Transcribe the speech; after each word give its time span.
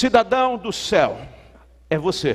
Cidadão 0.00 0.56
do 0.56 0.72
céu, 0.72 1.20
é 1.90 1.98
você. 1.98 2.34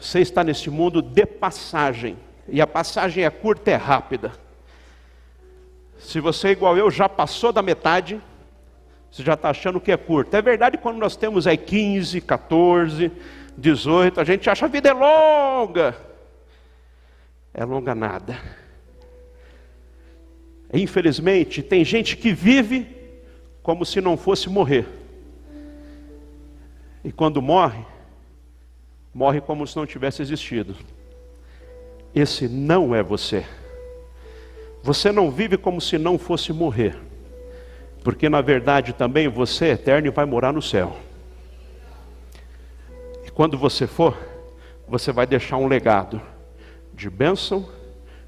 Você 0.00 0.20
está 0.20 0.42
neste 0.42 0.70
mundo 0.70 1.02
de 1.02 1.26
passagem, 1.26 2.16
e 2.48 2.62
a 2.62 2.66
passagem 2.66 3.26
é 3.26 3.28
curta 3.28 3.70
e 3.70 3.74
é 3.74 3.76
rápida. 3.76 4.32
Se 5.98 6.18
você, 6.18 6.48
igual 6.48 6.78
eu, 6.78 6.90
já 6.90 7.10
passou 7.10 7.52
da 7.52 7.60
metade, 7.60 8.18
você 9.10 9.22
já 9.22 9.34
está 9.34 9.50
achando 9.50 9.78
que 9.78 9.92
é 9.92 9.96
curto. 9.98 10.34
É 10.34 10.40
verdade 10.40 10.78
quando 10.78 10.96
nós 10.96 11.14
temos 11.14 11.46
aí 11.46 11.58
15, 11.58 12.22
14, 12.22 13.12
18, 13.58 14.18
a 14.18 14.24
gente 14.24 14.48
acha 14.48 14.64
a 14.64 14.70
vida 14.70 14.88
é 14.88 14.94
longa. 14.94 15.94
É 17.52 17.66
longa 17.66 17.94
nada. 17.94 18.40
Infelizmente, 20.72 21.62
tem 21.62 21.84
gente 21.84 22.16
que 22.16 22.32
vive 22.32 22.86
como 23.62 23.84
se 23.84 24.00
não 24.00 24.16
fosse 24.16 24.48
morrer. 24.48 25.01
E 27.04 27.10
quando 27.10 27.42
morre, 27.42 27.84
morre 29.12 29.40
como 29.40 29.66
se 29.66 29.76
não 29.76 29.86
tivesse 29.86 30.22
existido. 30.22 30.76
Esse 32.14 32.48
não 32.48 32.94
é 32.94 33.02
você. 33.02 33.44
Você 34.82 35.10
não 35.10 35.30
vive 35.30 35.56
como 35.56 35.80
se 35.80 35.98
não 35.98 36.18
fosse 36.18 36.52
morrer. 36.52 36.96
Porque 38.04 38.28
na 38.28 38.40
verdade 38.40 38.92
também 38.92 39.28
você 39.28 39.66
é 39.66 39.70
eterno 39.72 40.08
e 40.08 40.10
vai 40.10 40.24
morar 40.24 40.52
no 40.52 40.62
céu. 40.62 40.96
E 43.24 43.30
quando 43.30 43.56
você 43.56 43.86
for, 43.86 44.16
você 44.88 45.12
vai 45.12 45.26
deixar 45.26 45.56
um 45.56 45.68
legado 45.68 46.20
de 46.92 47.08
bênção, 47.08 47.68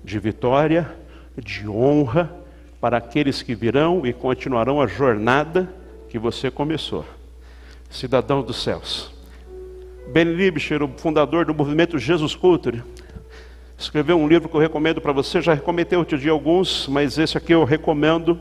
de 0.02 0.18
vitória, 0.18 0.96
de 1.36 1.68
honra 1.68 2.34
para 2.80 2.98
aqueles 2.98 3.42
que 3.42 3.54
virão 3.54 4.06
e 4.06 4.12
continuarão 4.12 4.80
a 4.80 4.86
jornada 4.86 5.72
que 6.08 6.18
você 6.18 6.50
começou. 6.50 7.04
Cidadão 7.94 8.42
dos 8.42 8.60
céus. 8.60 9.12
Ben 10.08 10.24
Libcher, 10.24 10.82
o 10.82 10.88
fundador 10.96 11.44
do 11.44 11.54
movimento 11.54 11.96
Jesus 11.96 12.34
Culture, 12.34 12.82
escreveu 13.78 14.18
um 14.18 14.26
livro 14.26 14.48
que 14.48 14.56
eu 14.56 14.60
recomendo 14.60 15.00
para 15.00 15.12
você. 15.12 15.40
Já 15.40 15.54
recomendei 15.54 15.96
outro 15.96 16.18
dia 16.18 16.32
alguns, 16.32 16.88
mas 16.88 17.18
esse 17.18 17.38
aqui 17.38 17.54
eu 17.54 17.62
recomendo. 17.62 18.40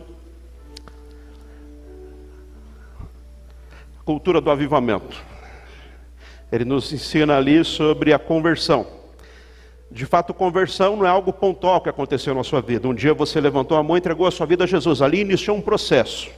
Cultura 4.03 4.41
do 4.41 4.49
avivamento. 4.49 5.21
Ele 6.51 6.65
nos 6.65 6.91
ensina 6.91 7.37
ali 7.37 7.63
sobre 7.63 8.11
a 8.11 8.17
conversão. 8.17 8.87
De 9.91 10.07
fato, 10.07 10.33
conversão 10.33 10.95
não 10.95 11.05
é 11.05 11.09
algo 11.09 11.31
pontual 11.31 11.79
que 11.79 11.89
aconteceu 11.89 12.33
na 12.33 12.43
sua 12.43 12.59
vida. 12.59 12.87
Um 12.87 12.95
dia 12.95 13.13
você 13.13 13.39
levantou 13.39 13.77
a 13.77 13.83
mão 13.83 13.95
e 13.95 13.99
entregou 13.99 14.25
a 14.25 14.31
sua 14.31 14.47
vida 14.47 14.63
a 14.63 14.67
Jesus. 14.67 14.99
Ali 14.99 15.21
iniciou 15.21 15.55
um 15.55 15.61
processo. 15.61 16.31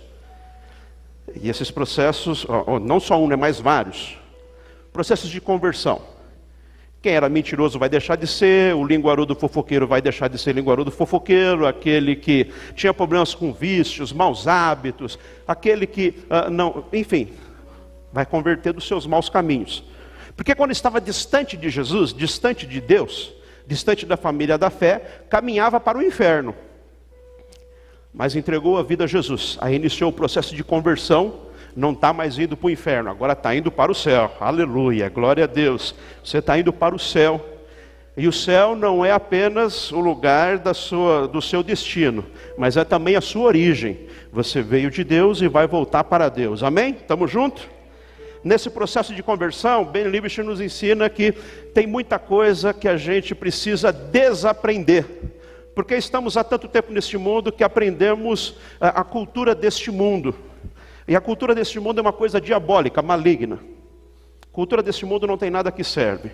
E 1.42 1.50
esses 1.50 1.70
processos, 1.70 2.46
não 2.82 3.00
só 3.00 3.22
um, 3.22 3.28
né, 3.28 3.36
mas 3.36 3.60
vários. 3.60 4.18
Processos 4.92 5.30
de 5.30 5.42
conversão. 5.42 6.02
Quem 7.02 7.14
era 7.14 7.30
mentiroso 7.30 7.78
vai 7.78 7.88
deixar 7.88 8.16
de 8.16 8.26
ser, 8.26 8.74
o 8.74 8.84
linguarudo 8.84 9.36
fofoqueiro 9.36 9.86
vai 9.86 10.02
deixar 10.02 10.28
de 10.28 10.40
ser 10.40 10.56
linguarudo 10.56 10.90
fofoqueiro, 10.90 11.68
aquele 11.68 12.16
que 12.16 12.52
tinha 12.74 12.92
problemas 12.92 13.36
com 13.36 13.54
vícios, 13.54 14.12
maus 14.12 14.48
hábitos, 14.48 15.20
aquele 15.48 15.86
que 15.86 16.16
uh, 16.32 16.50
não, 16.50 16.86
enfim, 16.92 17.32
vai 18.12 18.26
converter 18.26 18.74
dos 18.74 18.88
seus 18.88 19.06
maus 19.06 19.30
caminhos. 19.30 19.84
Porque 20.36 20.56
quando 20.56 20.72
estava 20.72 21.00
distante 21.00 21.56
de 21.56 21.70
Jesus, 21.70 22.12
distante 22.12 22.66
de 22.66 22.82
Deus, 22.82 23.34
distante 23.68 24.06
da 24.06 24.18
família 24.18 24.58
da 24.58 24.72
fé, 24.72 25.24
caminhava 25.30 25.80
para 25.80 25.98
o 25.98 26.02
inferno. 26.02 26.56
Mas 28.16 28.36
entregou 28.36 28.78
a 28.78 28.84
vida 28.84 29.04
a 29.04 29.08
Jesus. 29.08 29.58
Aí 29.62 29.76
iniciou 29.76 30.10
o 30.10 30.14
processo 30.14 30.56
de 30.56 30.64
conversão 30.64 31.46
não 31.76 31.92
está 31.92 32.14
mais 32.14 32.40
indo 32.40 32.56
para 32.56 32.68
o 32.68 32.72
inferno, 32.72 33.10
agora 33.10 33.34
está 33.34 33.54
indo 33.54 33.70
para 33.70 33.92
o 33.92 33.96
céu. 33.96 34.32
Aleluia, 34.40 35.10
glória 35.10 35.44
a 35.44 35.48
Deus. 35.48 35.94
Você 36.24 36.38
está 36.38 36.58
indo 36.58 36.72
para 36.72 36.96
o 36.96 37.00
céu. 37.00 37.54
E 38.16 38.30
o 38.30 38.32
céu 38.32 38.78
não 38.78 39.04
é 39.04 39.12
apenas 39.12 39.92
o 39.92 40.00
lugar 40.00 40.58
da 40.58 40.74
sua, 40.74 41.28
do 41.28 41.42
seu 41.42 41.62
destino, 41.62 42.26
mas 42.58 42.78
é 42.78 42.86
também 42.86 43.18
a 43.18 43.22
sua 43.22 43.44
origem. 43.44 44.08
Você 44.32 44.62
veio 44.62 44.90
de 44.90 45.04
Deus 45.04 45.42
e 45.42 45.50
vai 45.50 45.68
voltar 45.68 46.06
para 46.06 46.30
Deus. 46.30 46.64
Amém? 46.64 46.92
Estamos 46.92 47.30
juntos? 47.30 47.68
Nesse 48.42 48.70
processo 48.70 49.14
de 49.14 49.22
conversão, 49.22 49.84
Ben 49.84 50.06
Libich 50.06 50.42
nos 50.42 50.62
ensina 50.62 51.10
que 51.10 51.34
tem 51.74 51.86
muita 51.86 52.18
coisa 52.18 52.74
que 52.74 52.88
a 52.88 52.96
gente 52.96 53.36
precisa 53.36 53.92
desaprender. 53.92 55.06
Porque 55.76 55.96
estamos 55.96 56.38
há 56.38 56.44
tanto 56.44 56.70
tempo 56.70 56.94
neste 56.94 57.18
mundo 57.18 57.52
que 57.52 57.64
aprendemos 57.64 58.56
a, 58.80 59.02
a 59.02 59.04
cultura 59.04 59.54
deste 59.54 59.92
mundo. 59.92 60.34
E 61.06 61.16
a 61.16 61.20
cultura 61.20 61.54
deste 61.54 61.82
mundo 61.82 62.00
é 62.00 62.02
uma 62.02 62.14
coisa 62.14 62.40
diabólica, 62.40 63.02
maligna. 63.02 63.60
A 64.42 64.54
cultura 64.54 64.82
deste 64.82 65.06
mundo 65.06 65.28
não 65.28 65.38
tem 65.38 65.50
nada 65.50 65.70
que 65.74 65.84
serve. 65.84 66.32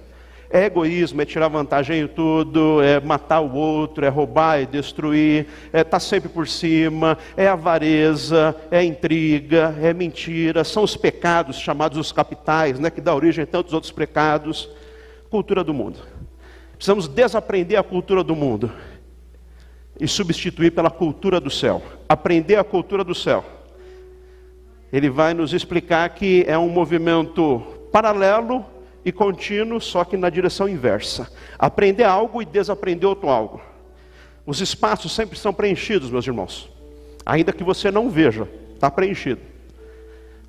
É 0.47 0.65
egoísmo, 0.65 1.21
é 1.21 1.25
tirar 1.25 1.47
vantagem 1.47 2.01
em 2.01 2.07
tudo, 2.07 2.83
é 2.83 2.99
matar 2.99 3.39
o 3.39 3.53
outro, 3.55 4.05
é 4.05 4.09
roubar, 4.09 4.59
é 4.59 4.65
destruir, 4.65 5.47
é 5.73 5.79
estar 5.79 5.91
tá 5.91 5.99
sempre 5.99 6.29
por 6.29 6.47
cima, 6.47 7.17
é 7.35 7.47
avareza, 7.47 8.55
é 8.69 8.83
intriga, 8.83 9.75
é 9.81 9.93
mentira, 9.93 10.63
são 10.63 10.83
os 10.83 10.95
pecados 10.95 11.57
chamados 11.57 11.97
os 11.97 12.11
capitais, 12.11 12.79
né, 12.79 12.89
que 12.89 13.01
dá 13.01 13.15
origem 13.15 13.43
a 13.43 13.47
tantos 13.47 13.73
outros 13.73 13.91
pecados. 13.91 14.69
Cultura 15.31 15.63
do 15.63 15.73
mundo. 15.73 15.99
Precisamos 16.75 17.07
desaprender 17.07 17.79
a 17.79 17.83
cultura 17.83 18.23
do 18.23 18.35
mundo 18.35 18.71
e 20.01 20.07
substituir 20.07 20.71
pela 20.71 20.91
cultura 20.91 21.39
do 21.39 21.49
céu. 21.49 21.81
Aprender 22.09 22.57
a 22.57 22.63
cultura 22.63 23.05
do 23.05 23.15
céu 23.15 23.45
ele 24.91 25.09
vai 25.09 25.33
nos 25.33 25.53
explicar 25.53 26.09
que 26.09 26.43
é 26.47 26.57
um 26.57 26.67
movimento 26.67 27.59
paralelo 27.91 28.65
e 29.05 29.11
contínuo, 29.11 29.79
só 29.79 30.03
que 30.03 30.17
na 30.17 30.29
direção 30.29 30.67
inversa. 30.67 31.31
Aprender 31.57 32.03
algo 32.03 32.41
e 32.41 32.45
desaprender 32.45 33.07
outro 33.07 33.29
algo. 33.29 33.61
Os 34.45 34.59
espaços 34.59 35.13
sempre 35.13 35.39
são 35.39 35.53
preenchidos, 35.53 36.11
meus 36.11 36.27
irmãos. 36.27 36.69
Ainda 37.25 37.53
que 37.53 37.63
você 37.63 37.89
não 37.89 38.09
veja, 38.09 38.47
está 38.73 38.91
preenchido. 38.91 39.39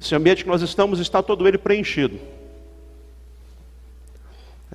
Esse 0.00 0.14
ambiente 0.14 0.42
que 0.42 0.50
nós 0.50 0.60
estamos 0.60 0.98
está 0.98 1.22
todo 1.22 1.46
ele 1.46 1.58
preenchido. 1.58 2.18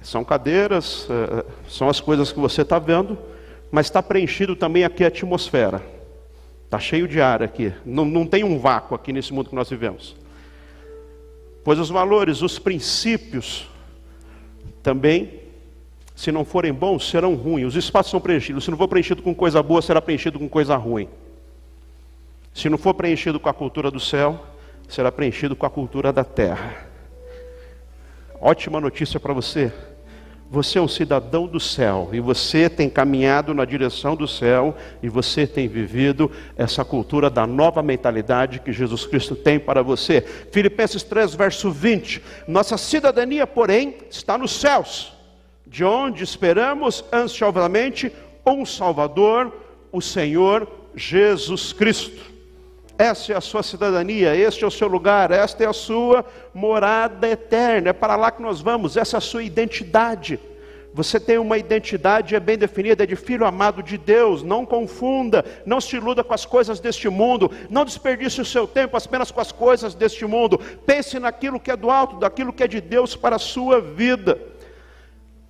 São 0.01 0.23
cadeiras, 0.23 1.07
é, 1.09 1.39
é, 1.39 1.45
são 1.67 1.89
as 1.89 1.99
coisas 1.99 2.31
que 2.31 2.39
você 2.39 2.61
está 2.61 2.79
vendo, 2.79 3.17
mas 3.72 3.88
está 3.88 4.01
preenchido 4.01 4.55
também 4.55 4.83
aqui 4.83 5.03
a 5.03 5.07
atmosfera. 5.07 5.81
Está 6.66 6.79
cheio 6.79 7.07
de 7.07 7.22
ar 7.22 7.41
aqui. 7.41 7.73
Não, 7.85 8.05
não 8.05 8.25
tem 8.25 8.44
um 8.44 8.59
vácuo 8.59 8.95
aqui 8.95 9.13
nesse 9.13 9.33
mundo 9.33 9.50
que 9.50 9.55
nós 9.55 9.69
vivemos. 9.69 10.16
Pois 11.63 11.79
os 11.79 11.89
valores, 11.89 12.41
os 12.41 12.59
princípios, 12.59 13.69
também, 14.83 15.41
se 16.16 16.31
não 16.31 16.45
forem 16.45 16.73
bons, 16.73 17.09
serão 17.09 17.35
ruins. 17.35 17.67
Os 17.67 17.75
espaços 17.75 18.11
são 18.11 18.19
preenchidos. 18.19 18.63
Se 18.63 18.72
não 18.72 18.77
for 18.77 18.88
preenchido 18.88 19.22
com 19.22 19.35
coisa 19.35 19.61
boa, 19.61 19.81
será 19.81 20.01
preenchido 20.01 20.39
com 20.39 20.47
coisa 20.47 20.75
ruim. 20.75 21.09
Se 22.53 22.69
não 22.69 22.77
for 22.77 22.94
preenchido 22.94 23.39
com 23.39 23.50
a 23.50 23.53
cultura 23.53 23.91
do 23.91 24.00
céu, 24.00 24.45
será 24.88 25.11
preenchido 25.11 25.56
com 25.56 25.66
a 25.66 25.69
cultura 25.69 26.11
da 26.11 26.23
terra. 26.23 26.88
Ótima 28.39 28.79
notícia 28.79 29.19
para 29.19 29.33
você. 29.33 29.72
Você 30.49 30.79
é 30.79 30.81
um 30.81 30.87
cidadão 30.87 31.45
do 31.45 31.59
céu 31.59 32.09
e 32.13 32.21
você 32.21 32.69
tem 32.69 32.89
caminhado 32.89 33.53
na 33.53 33.65
direção 33.65 34.15
do 34.15 34.25
céu 34.25 34.77
e 35.03 35.09
você 35.09 35.45
tem 35.45 35.67
vivido 35.67 36.31
essa 36.55 36.85
cultura 36.85 37.29
da 37.29 37.45
nova 37.45 37.83
mentalidade 37.83 38.61
que 38.61 38.71
Jesus 38.71 39.05
Cristo 39.05 39.35
tem 39.35 39.59
para 39.59 39.83
você. 39.83 40.21
Filipenses 40.51 41.03
3, 41.03 41.35
verso 41.35 41.69
20. 41.69 42.23
Nossa 42.47 42.77
cidadania, 42.77 43.45
porém, 43.45 43.95
está 44.09 44.37
nos 44.37 44.51
céus, 44.51 45.11
de 45.65 45.83
onde 45.83 46.23
esperamos 46.23 47.03
ansiosamente 47.11 48.09
um 48.45 48.65
Salvador, 48.65 49.51
o 49.91 49.99
Senhor 50.01 50.65
Jesus 50.95 51.73
Cristo. 51.73 52.36
Essa 52.97 53.33
é 53.33 53.35
a 53.35 53.41
sua 53.41 53.61
cidadania, 53.61 54.35
este 54.35 54.63
é 54.63 54.67
o 54.67 54.71
seu 54.71 54.87
lugar, 54.87 55.29
esta 55.31 55.63
é 55.63 55.67
a 55.67 55.73
sua 55.73 56.25
morada 56.53 57.27
eterna. 57.27 57.89
É 57.89 57.94
para 57.94 58.15
lá 58.15 58.31
que 58.31 58.41
nós 58.41 58.59
vamos, 58.59 58.97
essa 58.97 59.17
é 59.17 59.19
a 59.19 59.21
sua 59.21 59.44
identidade. 59.44 60.39
Você 60.97 61.19
tem 61.19 61.38
uma 61.38 61.59
identidade 61.59 62.35
é 62.35 62.39
bem 62.39 62.57
definida, 62.57 63.03
é 63.03 63.05
de 63.05 63.15
filho 63.15 63.45
amado 63.45 63.83
de 63.83 63.99
Deus. 63.99 64.41
Não 64.41 64.65
confunda, 64.65 65.45
não 65.63 65.79
se 65.79 65.95
iluda 65.95 66.23
com 66.23 66.33
as 66.33 66.44
coisas 66.44 66.79
deste 66.79 67.07
mundo, 67.07 67.51
não 67.69 67.85
desperdice 67.85 68.41
o 68.41 68.45
seu 68.45 68.65
tempo 68.65 68.97
apenas 68.97 69.29
com 69.29 69.39
as 69.39 69.51
coisas 69.51 69.93
deste 69.93 70.25
mundo. 70.25 70.59
Pense 70.88 71.19
naquilo 71.19 71.59
que 71.59 71.69
é 71.69 71.77
do 71.77 71.91
alto, 71.91 72.15
daquilo 72.15 72.51
que 72.51 72.63
é 72.63 72.67
de 72.67 72.81
Deus 72.81 73.15
para 73.15 73.35
a 73.35 73.39
sua 73.39 73.79
vida. 73.79 74.41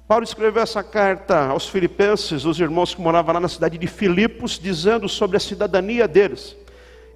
Paulo 0.05 0.25
escreveu 0.25 0.61
essa 0.61 0.83
carta 0.83 1.47
aos 1.47 1.69
filipenses, 1.69 2.43
os 2.43 2.59
irmãos 2.59 2.93
que 2.93 3.00
moravam 3.00 3.35
lá 3.35 3.39
na 3.39 3.47
cidade 3.47 3.77
de 3.77 3.88
Filipos, 3.88 4.59
dizendo 4.59 5.07
sobre 5.07 5.38
a 5.38 5.39
cidadania 5.39 6.09
deles. 6.09 6.57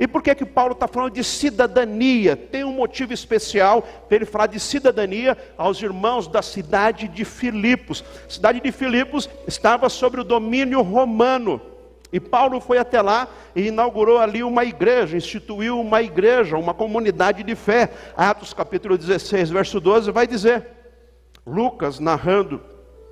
E 0.02 0.08
por 0.08 0.24
que 0.24 0.34
que 0.34 0.46
Paulo 0.48 0.74
está 0.74 0.88
falando 0.88 1.14
de 1.14 1.24
cidadania? 1.24 2.36
Tem 2.36 2.64
um 2.64 2.74
motivo 2.74 3.14
especial 3.14 3.84
para 3.84 4.16
ele 4.16 4.26
falar 4.26 4.48
de 4.48 4.60
cidadania 4.60 5.38
aos 5.56 5.80
irmãos 5.80 6.28
da 6.28 6.42
cidade 6.42 7.08
de 7.08 7.24
Filipos. 7.24 8.04
A 8.26 8.30
cidade 8.32 8.60
de 8.60 8.72
Filipos 8.72 9.30
estava 9.48 9.90
sobre 9.90 10.20
o 10.20 10.24
domínio 10.24 10.82
romano. 10.82 11.62
E 12.12 12.20
Paulo 12.20 12.60
foi 12.60 12.80
até 12.80 13.00
lá 13.00 13.28
e 13.56 13.68
inaugurou 13.68 14.18
ali 14.18 14.42
uma 14.42 14.66
igreja, 14.66 15.16
instituiu 15.16 15.80
uma 15.80 16.02
igreja, 16.02 16.58
uma 16.58 16.74
comunidade 16.74 17.44
de 17.44 17.54
fé. 17.54 17.92
Atos 18.18 18.56
capítulo 18.56 18.98
16, 18.98 19.52
verso 19.52 19.80
12 19.80 20.10
vai 20.10 20.26
dizer, 20.26 20.66
Lucas 21.46 22.00
narrando 22.00 22.60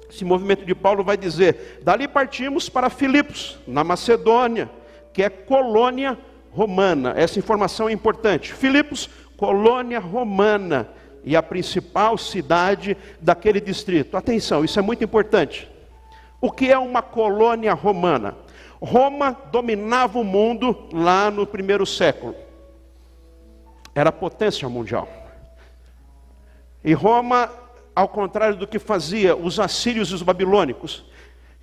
esse 0.09 0.25
movimento 0.25 0.65
de 0.65 0.73
Paulo 0.73 1.03
vai 1.03 1.17
dizer: 1.17 1.81
Dali 1.83 2.07
partimos 2.07 2.67
para 2.67 2.89
Filipos, 2.89 3.59
na 3.67 3.83
Macedônia, 3.83 4.67
que 5.13 5.21
é 5.21 5.29
colônia 5.29 6.17
romana. 6.51 7.13
Essa 7.15 7.39
informação 7.39 7.89
é 7.89 7.91
importante. 7.91 8.53
Filipos, 8.53 9.09
colônia 9.37 9.99
romana 9.99 10.89
e 11.23 11.35
a 11.35 11.43
principal 11.43 12.17
cidade 12.17 12.97
daquele 13.21 13.61
distrito. 13.61 14.17
Atenção, 14.17 14.63
isso 14.63 14.79
é 14.79 14.81
muito 14.81 15.03
importante. 15.03 15.69
O 16.41 16.51
que 16.51 16.71
é 16.71 16.77
uma 16.77 17.01
colônia 17.01 17.73
romana? 17.73 18.35
Roma 18.81 19.37
dominava 19.51 20.19
o 20.19 20.23
mundo 20.23 20.87
lá 20.93 21.29
no 21.29 21.45
primeiro 21.45 21.85
século. 21.85 22.33
Era 23.93 24.11
potência 24.11 24.67
mundial. 24.69 25.07
E 26.83 26.93
Roma, 26.93 27.49
ao 27.93 28.07
contrário 28.07 28.55
do 28.55 28.65
que 28.65 28.79
fazia 28.79 29.35
os 29.35 29.59
assírios 29.59 30.11
e 30.11 30.15
os 30.15 30.21
babilônicos, 30.21 31.03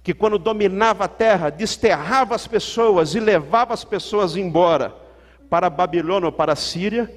que 0.07 0.15
quando 0.15 0.39
dominava 0.39 1.07
a 1.07 1.09
terra, 1.09 1.51
desterrava 1.51 2.37
as 2.37 2.47
pessoas 2.47 3.17
e 3.17 3.19
levava 3.19 3.75
as 3.75 3.83
pessoas 3.83 4.37
embora 4.37 4.95
para 5.51 5.69
Babilônia 5.69 6.27
ou 6.27 6.33
para 6.33 6.53
a 6.53 6.55
Síria. 6.55 7.13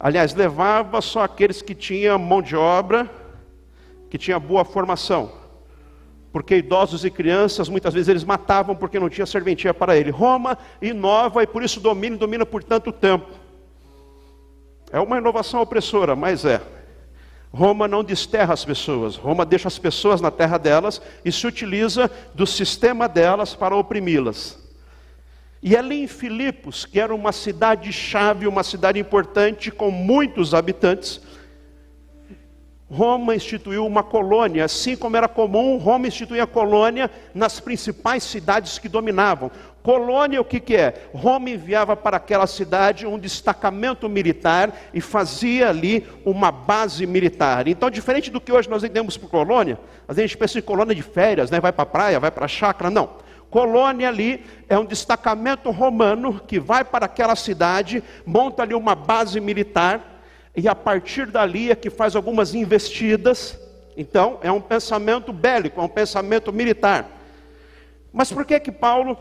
Aliás, 0.00 0.34
levava 0.34 1.00
só 1.00 1.22
aqueles 1.22 1.62
que 1.62 1.76
tinham 1.76 2.18
mão 2.18 2.42
de 2.42 2.56
obra, 2.56 3.08
que 4.10 4.18
tinha 4.18 4.36
boa 4.40 4.64
formação 4.64 5.30
porque 6.32 6.56
idosos 6.56 7.04
e 7.04 7.10
crianças 7.10 7.68
muitas 7.68 7.94
vezes 7.94 8.08
eles 8.08 8.24
matavam 8.24 8.74
porque 8.74 8.98
não 8.98 9.08
tinha 9.08 9.24
serventia 9.24 9.72
para 9.72 9.96
ele. 9.96 10.10
Roma 10.10 10.58
inova 10.82 11.44
e 11.44 11.46
por 11.46 11.62
isso 11.62 11.78
domina 11.78 12.16
e 12.16 12.18
domina 12.18 12.44
por 12.44 12.64
tanto 12.64 12.90
tempo. 12.90 13.28
É 14.90 14.98
uma 14.98 15.18
inovação 15.18 15.62
opressora, 15.62 16.16
mas 16.16 16.44
é. 16.44 16.60
Roma 17.52 17.88
não 17.88 18.04
desterra 18.04 18.52
as 18.52 18.64
pessoas, 18.64 19.16
Roma 19.16 19.44
deixa 19.44 19.68
as 19.68 19.78
pessoas 19.78 20.20
na 20.20 20.30
terra 20.30 20.58
delas 20.58 21.00
e 21.24 21.32
se 21.32 21.46
utiliza 21.46 22.10
do 22.34 22.46
sistema 22.46 23.08
delas 23.08 23.54
para 23.54 23.74
oprimi-las. 23.74 24.58
E 25.62 25.76
ali 25.76 26.02
em 26.02 26.06
Filipos, 26.06 26.84
que 26.84 27.00
era 27.00 27.14
uma 27.14 27.32
cidade-chave, 27.32 28.46
uma 28.46 28.62
cidade 28.62 28.98
importante 28.98 29.70
com 29.70 29.90
muitos 29.90 30.54
habitantes, 30.54 31.20
Roma 32.90 33.34
instituiu 33.34 33.84
uma 33.84 34.02
colônia, 34.02 34.64
assim 34.64 34.96
como 34.96 35.16
era 35.16 35.28
comum, 35.28 35.76
Roma 35.76 36.06
instituía 36.06 36.46
colônia 36.46 37.10
nas 37.34 37.60
principais 37.60 38.22
cidades 38.22 38.78
que 38.78 38.88
dominavam. 38.88 39.50
Colônia, 39.88 40.38
o 40.38 40.44
que, 40.44 40.60
que 40.60 40.76
é? 40.76 41.08
Roma 41.14 41.48
enviava 41.48 41.96
para 41.96 42.18
aquela 42.18 42.46
cidade 42.46 43.06
um 43.06 43.18
destacamento 43.18 44.06
militar 44.06 44.70
e 44.92 45.00
fazia 45.00 45.70
ali 45.70 46.06
uma 46.26 46.52
base 46.52 47.06
militar. 47.06 47.66
Então, 47.66 47.88
diferente 47.88 48.30
do 48.30 48.38
que 48.38 48.52
hoje 48.52 48.68
nós 48.68 48.84
entendemos 48.84 49.16
por 49.16 49.30
colônia, 49.30 49.80
a 50.06 50.12
gente 50.12 50.36
pensa 50.36 50.58
em 50.58 50.60
colônia 50.60 50.94
de 50.94 51.00
férias, 51.00 51.50
né? 51.50 51.58
vai 51.58 51.72
para 51.72 51.84
a 51.84 51.86
praia, 51.86 52.20
vai 52.20 52.30
para 52.30 52.44
a 52.44 52.48
chácara, 52.48 52.90
não. 52.90 53.14
Colônia 53.48 54.08
ali 54.08 54.44
é 54.68 54.78
um 54.78 54.84
destacamento 54.84 55.70
romano 55.70 56.38
que 56.46 56.60
vai 56.60 56.84
para 56.84 57.06
aquela 57.06 57.34
cidade, 57.34 58.04
monta 58.26 58.64
ali 58.64 58.74
uma 58.74 58.94
base 58.94 59.40
militar 59.40 60.20
e 60.54 60.68
a 60.68 60.74
partir 60.74 61.28
dali 61.28 61.70
é 61.70 61.74
que 61.74 61.88
faz 61.88 62.14
algumas 62.14 62.54
investidas. 62.54 63.58
Então, 63.96 64.38
é 64.42 64.52
um 64.52 64.60
pensamento 64.60 65.32
bélico, 65.32 65.80
é 65.80 65.82
um 65.82 65.88
pensamento 65.88 66.52
militar. 66.52 67.08
Mas 68.12 68.30
por 68.30 68.44
que 68.44 68.60
que 68.60 68.70
Paulo 68.70 69.16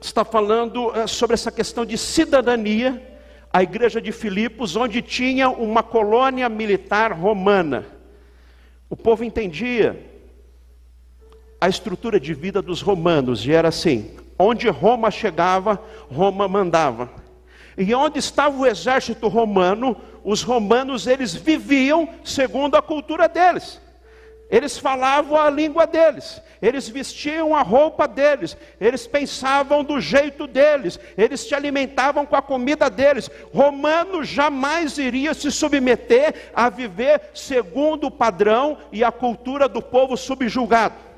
está 0.00 0.24
falando 0.24 0.94
eh, 0.94 1.06
sobre 1.06 1.34
essa 1.34 1.50
questão 1.50 1.84
de 1.84 1.98
cidadania? 1.98 3.08
A 3.52 3.62
igreja 3.62 4.00
de 4.00 4.12
Filipos, 4.12 4.76
onde 4.76 5.02
tinha 5.02 5.50
uma 5.50 5.82
colônia 5.82 6.48
militar 6.48 7.12
romana. 7.12 7.84
O 8.88 8.96
povo 8.96 9.24
entendia 9.24 9.98
a 11.60 11.68
estrutura 11.68 12.18
de 12.18 12.32
vida 12.32 12.62
dos 12.62 12.80
romanos, 12.80 13.44
e 13.44 13.52
era 13.52 13.68
assim: 13.68 14.16
onde 14.38 14.68
Roma 14.68 15.10
chegava, 15.10 15.82
Roma 16.10 16.48
mandava. 16.48 17.10
E 17.76 17.94
onde 17.94 18.18
estava 18.18 18.56
o 18.56 18.66
exército 18.66 19.28
romano, 19.28 19.96
os 20.24 20.42
romanos 20.42 21.06
eles 21.06 21.34
viviam 21.34 22.08
segundo 22.24 22.76
a 22.76 22.82
cultura 22.82 23.28
deles. 23.28 23.80
Eles 24.50 24.76
falavam 24.76 25.40
a 25.40 25.48
língua 25.48 25.86
deles, 25.86 26.42
eles 26.62 26.88
vestiam 26.88 27.54
a 27.54 27.62
roupa 27.62 28.06
deles, 28.06 28.56
eles 28.80 29.06
pensavam 29.06 29.82
do 29.82 30.00
jeito 30.00 30.46
deles, 30.46 30.98
eles 31.16 31.40
se 31.40 31.54
alimentavam 31.54 32.26
com 32.26 32.36
a 32.36 32.42
comida 32.42 32.90
deles. 32.90 33.30
Romano 33.52 34.22
jamais 34.22 34.98
iria 34.98 35.32
se 35.32 35.50
submeter 35.50 36.50
a 36.54 36.68
viver 36.68 37.30
segundo 37.34 38.08
o 38.08 38.10
padrão 38.10 38.78
e 38.92 39.02
a 39.02 39.10
cultura 39.10 39.68
do 39.68 39.80
povo 39.80 40.16
subjugado. 40.16 41.10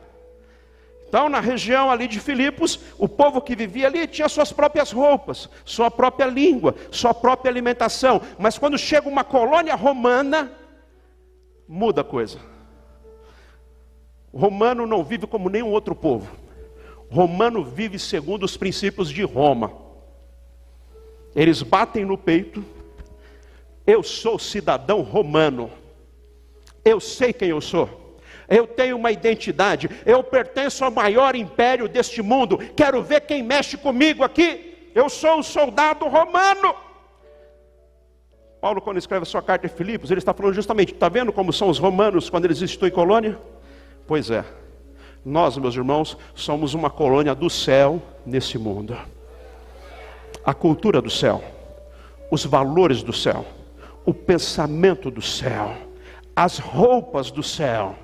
Então, 1.09 1.29
na 1.29 1.41
região 1.41 1.91
ali 1.91 2.09
de 2.09 2.19
Filipos, 2.19 2.81
o 2.97 3.07
povo 3.07 3.43
que 3.43 3.55
vivia 3.55 3.87
ali 3.87 4.07
tinha 4.07 4.31
suas 4.31 4.51
próprias 4.51 4.91
roupas, 4.91 5.47
sua 5.63 5.91
própria 5.91 6.25
língua, 6.25 6.75
sua 6.91 7.13
própria 7.13 7.51
alimentação. 7.51 8.23
Mas 8.39 8.57
quando 8.57 8.79
chega 8.79 9.11
uma 9.11 9.23
colônia 9.23 9.75
romana, 9.75 10.51
muda 11.69 12.01
a 12.01 12.05
coisa. 12.05 12.39
Romano 14.33 14.87
não 14.87 15.05
vive 15.05 15.27
como 15.27 15.49
nenhum 15.49 15.71
outro 15.71 15.95
povo. 15.95 16.31
Romano 17.11 17.63
vive 17.63 17.99
segundo 17.99 18.45
os 18.45 18.57
princípios 18.57 19.11
de 19.11 19.23
Roma. 19.23 19.73
Eles 21.35 21.63
batem 21.63 22.05
no 22.05 22.17
peito. 22.17 22.65
Eu 23.87 24.03
sou 24.03 24.39
cidadão 24.39 25.03
romano. 25.03 25.71
Eu 26.85 27.01
sei 27.01 27.33
quem 27.33 27.51
eu 27.51 27.61
sou 27.61 28.03
eu 28.53 28.67
tenho 28.67 28.97
uma 28.97 29.11
identidade, 29.11 29.89
eu 30.05 30.23
pertenço 30.23 30.85
ao 30.85 30.91
maior 30.91 31.35
império 31.35 31.89
deste 31.89 32.21
mundo, 32.21 32.59
quero 32.77 33.03
ver 33.03 33.23
quem 33.23 33.43
mexe 33.43 33.79
comigo 33.79 34.23
aqui. 34.23 34.91
Eu 34.95 35.09
sou 35.09 35.39
um 35.39 35.43
soldado 35.43 36.07
romano. 36.07 36.75
Paulo, 38.61 38.83
quando 38.83 38.99
escreve 38.99 39.23
a 39.23 39.27
sua 39.27 39.41
carta 39.41 39.67
a 39.67 39.71
Filipos, 39.71 40.11
ele 40.11 40.19
está 40.19 40.35
falando 40.35 40.55
justamente: 40.55 40.93
está 40.93 41.09
vendo 41.09 41.33
como 41.33 41.51
são 41.51 41.71
os 41.71 41.79
romanos 41.79 42.29
quando 42.29 42.45
eles 42.45 42.61
instituem 42.61 42.93
colônia? 42.93 43.39
Pois 44.13 44.31
é, 44.31 44.45
nós, 45.25 45.57
meus 45.57 45.75
irmãos, 45.75 46.19
somos 46.35 46.75
uma 46.75 46.91
colônia 46.91 47.35
do 47.35 47.49
céu 47.49 47.99
nesse 48.27 48.59
mundo. 48.59 48.95
A 50.45 50.53
cultura 50.53 51.01
do 51.01 51.09
céu, 51.09 51.43
os 52.31 52.45
valores 52.45 53.03
do 53.03 53.11
céu, 53.11 53.43
o 54.05 54.13
pensamento 54.13 55.11
do 55.11 55.23
céu, 55.23 55.75
as 56.37 56.59
roupas 56.59 57.31
do 57.31 57.43
céu 57.43 57.97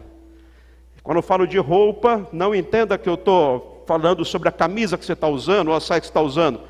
quando 1.02 1.18
eu 1.18 1.22
falo 1.22 1.46
de 1.46 1.58
roupa, 1.58 2.26
não 2.32 2.54
entenda 2.54 2.96
que 2.96 3.06
eu 3.06 3.12
estou 3.12 3.84
falando 3.86 4.24
sobre 4.24 4.48
a 4.48 4.52
camisa 4.52 4.96
que 4.96 5.04
você 5.04 5.12
está 5.12 5.28
usando 5.28 5.68
ou 5.68 5.74
a 5.74 5.80
saia 5.80 6.00
que 6.00 6.06
você 6.06 6.10
está 6.10 6.22
usando. 6.22 6.62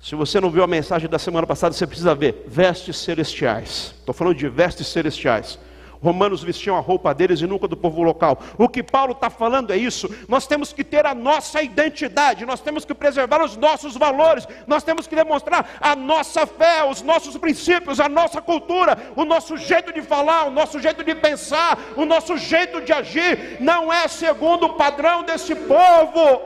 Se 0.00 0.16
você 0.16 0.40
não 0.40 0.50
viu 0.50 0.64
a 0.64 0.66
mensagem 0.66 1.08
da 1.08 1.18
semana 1.20 1.46
passada, 1.46 1.72
você 1.72 1.86
precisa 1.86 2.12
ver. 2.12 2.42
Vestes 2.48 2.96
celestiais. 2.96 3.94
Estou 4.00 4.12
falando 4.12 4.34
de 4.34 4.48
vestes 4.48 4.88
celestiais 4.88 5.60
romanos 6.02 6.42
vestiam 6.42 6.76
a 6.76 6.80
roupa 6.80 7.14
deles 7.14 7.40
e 7.40 7.46
nunca 7.46 7.68
do 7.68 7.76
povo 7.76 8.02
local. 8.02 8.38
O 8.58 8.68
que 8.68 8.82
Paulo 8.82 9.12
está 9.12 9.30
falando 9.30 9.72
é 9.72 9.76
isso. 9.76 10.10
Nós 10.28 10.46
temos 10.46 10.72
que 10.72 10.82
ter 10.82 11.06
a 11.06 11.14
nossa 11.14 11.62
identidade, 11.62 12.44
nós 12.44 12.60
temos 12.60 12.84
que 12.84 12.92
preservar 12.92 13.42
os 13.42 13.56
nossos 13.56 13.96
valores, 13.96 14.46
nós 14.66 14.82
temos 14.82 15.06
que 15.06 15.14
demonstrar 15.14 15.78
a 15.80 15.94
nossa 15.94 16.44
fé, 16.44 16.84
os 16.84 17.02
nossos 17.02 17.36
princípios, 17.36 18.00
a 18.00 18.08
nossa 18.08 18.42
cultura, 18.42 18.98
o 19.14 19.24
nosso 19.24 19.56
jeito 19.56 19.92
de 19.92 20.02
falar, 20.02 20.46
o 20.46 20.50
nosso 20.50 20.80
jeito 20.80 21.04
de 21.04 21.14
pensar, 21.14 21.78
o 21.96 22.04
nosso 22.04 22.36
jeito 22.36 22.80
de 22.80 22.92
agir. 22.92 23.58
Não 23.60 23.92
é 23.92 24.08
segundo 24.08 24.66
o 24.66 24.74
padrão 24.74 25.22
desse 25.22 25.54
povo. 25.54 26.42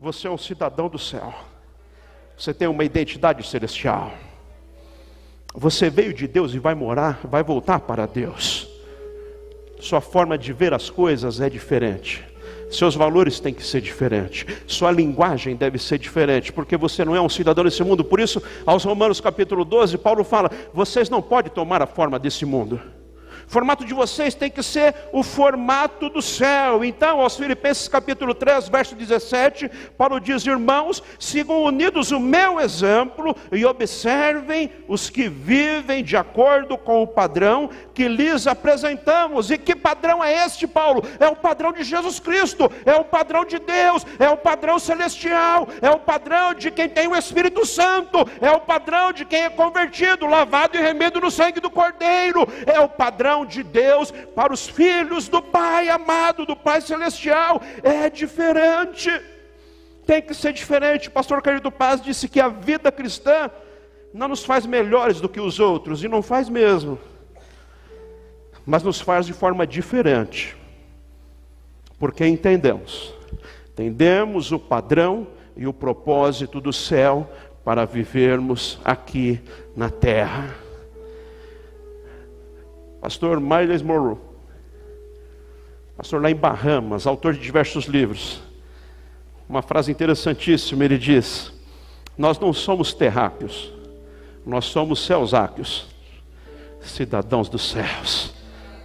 Você 0.00 0.26
é 0.26 0.30
um 0.30 0.36
cidadão 0.38 0.88
do 0.88 0.98
céu. 0.98 1.32
Você 2.36 2.52
tem 2.52 2.68
uma 2.68 2.84
identidade 2.84 3.46
celestial. 3.46 4.12
Você 5.54 5.90
veio 5.90 6.14
de 6.14 6.26
Deus 6.26 6.54
e 6.54 6.58
vai 6.58 6.74
morar, 6.74 7.20
vai 7.24 7.42
voltar 7.42 7.80
para 7.80 8.06
Deus. 8.06 8.68
Sua 9.80 10.00
forma 10.00 10.38
de 10.38 10.52
ver 10.52 10.72
as 10.72 10.88
coisas 10.88 11.40
é 11.40 11.50
diferente. 11.50 12.24
Seus 12.70 12.94
valores 12.94 13.38
têm 13.38 13.52
que 13.52 13.64
ser 13.64 13.82
diferentes. 13.82 14.46
Sua 14.66 14.90
linguagem 14.90 15.54
deve 15.54 15.78
ser 15.78 15.98
diferente, 15.98 16.52
porque 16.52 16.76
você 16.76 17.04
não 17.04 17.14
é 17.14 17.20
um 17.20 17.28
cidadão 17.28 17.64
desse 17.64 17.84
mundo. 17.84 18.02
Por 18.02 18.18
isso, 18.18 18.42
aos 18.64 18.84
Romanos 18.84 19.20
capítulo 19.20 19.64
12, 19.64 19.98
Paulo 19.98 20.24
fala: 20.24 20.50
vocês 20.72 21.10
não 21.10 21.20
podem 21.20 21.52
tomar 21.52 21.82
a 21.82 21.86
forma 21.86 22.18
desse 22.18 22.46
mundo. 22.46 22.80
O 23.46 23.50
formato 23.50 23.84
de 23.84 23.94
vocês 23.94 24.34
tem 24.34 24.50
que 24.50 24.62
ser 24.62 24.94
o 25.12 25.22
formato 25.22 26.08
do 26.08 26.22
céu. 26.22 26.84
Então, 26.84 27.20
aos 27.20 27.36
Filipenses 27.36 27.88
capítulo 27.88 28.34
3, 28.34 28.68
verso 28.68 28.94
17, 28.94 29.70
Paulo 29.96 30.20
diz: 30.20 30.46
Irmãos, 30.46 31.02
sigam 31.18 31.62
unidos 31.62 32.10
o 32.10 32.20
meu 32.20 32.60
exemplo 32.60 33.36
e 33.50 33.64
observem 33.64 34.70
os 34.88 35.10
que 35.10 35.28
vivem 35.28 36.02
de 36.02 36.16
acordo 36.16 36.76
com 36.78 37.02
o 37.02 37.06
padrão 37.06 37.70
que 37.94 38.08
lhes 38.08 38.46
apresentamos. 38.46 39.50
E 39.50 39.58
que 39.58 39.74
padrão 39.74 40.22
é 40.22 40.44
este, 40.44 40.66
Paulo? 40.66 41.02
É 41.18 41.26
o 41.28 41.36
padrão 41.36 41.72
de 41.72 41.82
Jesus 41.82 42.18
Cristo, 42.18 42.70
é 42.84 42.94
o 42.94 43.04
padrão 43.04 43.44
de 43.44 43.58
Deus, 43.58 44.06
é 44.18 44.28
o 44.28 44.36
padrão 44.36 44.78
celestial, 44.78 45.68
é 45.80 45.90
o 45.90 45.98
padrão 45.98 46.54
de 46.54 46.70
quem 46.70 46.88
tem 46.88 47.08
o 47.08 47.16
Espírito 47.16 47.66
Santo, 47.66 48.18
é 48.40 48.50
o 48.50 48.60
padrão 48.60 49.12
de 49.12 49.24
quem 49.24 49.44
é 49.44 49.50
convertido, 49.50 50.26
lavado 50.26 50.76
e 50.76 50.80
remido 50.80 51.20
no 51.20 51.30
sangue 51.30 51.60
do 51.60 51.70
Cordeiro, 51.70 52.46
é 52.66 52.78
o 52.80 52.88
padrão 52.88 53.31
de 53.46 53.62
Deus 53.62 54.10
para 54.34 54.52
os 54.52 54.68
filhos 54.68 55.28
do 55.28 55.40
Pai 55.40 55.88
amado, 55.88 56.44
do 56.44 56.54
Pai 56.54 56.80
celestial. 56.80 57.60
É 57.82 58.08
diferente. 58.10 59.10
Tem 60.06 60.20
que 60.20 60.34
ser 60.34 60.52
diferente. 60.52 61.08
O 61.08 61.12
pastor 61.12 61.40
Querido 61.40 61.72
Paz 61.72 62.02
disse 62.02 62.28
que 62.28 62.40
a 62.40 62.48
vida 62.48 62.92
cristã 62.92 63.50
não 64.12 64.28
nos 64.28 64.44
faz 64.44 64.66
melhores 64.66 65.20
do 65.20 65.28
que 65.28 65.40
os 65.40 65.58
outros, 65.58 66.04
e 66.04 66.08
não 66.08 66.22
faz 66.22 66.48
mesmo 66.48 66.98
mas 68.66 68.82
nos 68.82 69.00
faz 69.00 69.26
de 69.26 69.32
forma 69.32 69.66
diferente, 69.66 70.56
porque 71.98 72.26
entendemos, 72.26 73.12
entendemos 73.72 74.52
o 74.52 74.58
padrão 74.58 75.26
e 75.56 75.66
o 75.66 75.72
propósito 75.72 76.60
do 76.60 76.72
céu 76.72 77.30
para 77.64 77.84
vivermos 77.84 78.80
aqui 78.84 79.40
na 79.76 79.90
terra. 79.90 80.54
Pastor 83.02 83.40
Miles 83.40 83.82
Monroe, 83.82 84.16
pastor 85.96 86.22
lá 86.22 86.30
em 86.30 86.36
Bahamas, 86.36 87.06
autor 87.06 87.34
de 87.34 87.40
diversos 87.40 87.84
livros, 87.84 88.40
uma 89.48 89.60
frase 89.60 89.90
interessantíssima, 89.90 90.84
ele 90.84 90.96
diz: 90.96 91.52
Nós 92.16 92.38
não 92.38 92.52
somos 92.52 92.94
terráqueos, 92.94 93.72
nós 94.46 94.64
somos 94.64 95.04
céusáqueos, 95.04 95.86
cidadãos 96.80 97.48
dos 97.48 97.68
céus 97.68 98.40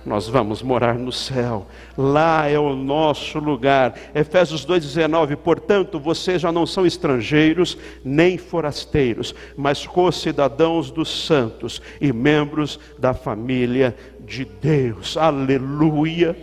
nós 0.07 0.29
vamos 0.29 0.61
morar 0.61 0.97
no 0.97 1.11
céu. 1.11 1.67
Lá 1.97 2.47
é 2.47 2.57
o 2.57 2.73
nosso 2.73 3.39
lugar. 3.39 3.93
Efésios 4.15 4.65
2:19, 4.65 5.35
portanto, 5.35 5.99
vocês 5.99 6.41
já 6.41 6.49
não 6.49 6.65
são 6.65 6.85
estrangeiros 6.85 7.77
nem 8.05 8.37
forasteiros, 8.37 9.35
mas 9.57 9.85
co-cidadãos 9.85 10.89
dos 10.89 11.25
santos 11.25 11.81
e 11.99 12.13
membros 12.13 12.79
da 12.97 13.13
família 13.13 13.93
de 14.21 14.45
Deus. 14.45 15.17
Aleluia. 15.17 16.37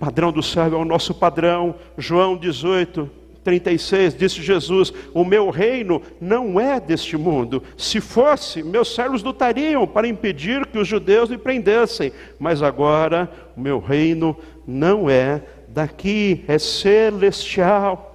Padrão 0.00 0.32
do 0.32 0.42
céu 0.42 0.74
é 0.74 0.76
o 0.76 0.84
nosso 0.84 1.14
padrão. 1.14 1.76
João 1.96 2.36
18, 2.36 3.08
36, 3.42 4.14
disse 4.16 4.42
Jesus: 4.42 4.92
O 5.12 5.24
meu 5.24 5.50
reino 5.50 6.00
não 6.20 6.58
é 6.58 6.80
deste 6.80 7.16
mundo. 7.16 7.62
Se 7.76 8.00
fosse, 8.00 8.62
meus 8.62 8.94
servos 8.94 9.22
lutariam 9.22 9.86
para 9.86 10.08
impedir 10.08 10.66
que 10.66 10.78
os 10.78 10.88
judeus 10.88 11.28
me 11.28 11.38
prendessem. 11.38 12.12
Mas 12.38 12.62
agora, 12.62 13.30
o 13.56 13.60
meu 13.60 13.78
reino 13.78 14.36
não 14.66 15.10
é 15.10 15.42
daqui, 15.68 16.44
é 16.46 16.58
celestial. 16.58 18.08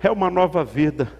É 0.00 0.10
uma 0.10 0.30
nova 0.30 0.62
vida, 0.62 1.10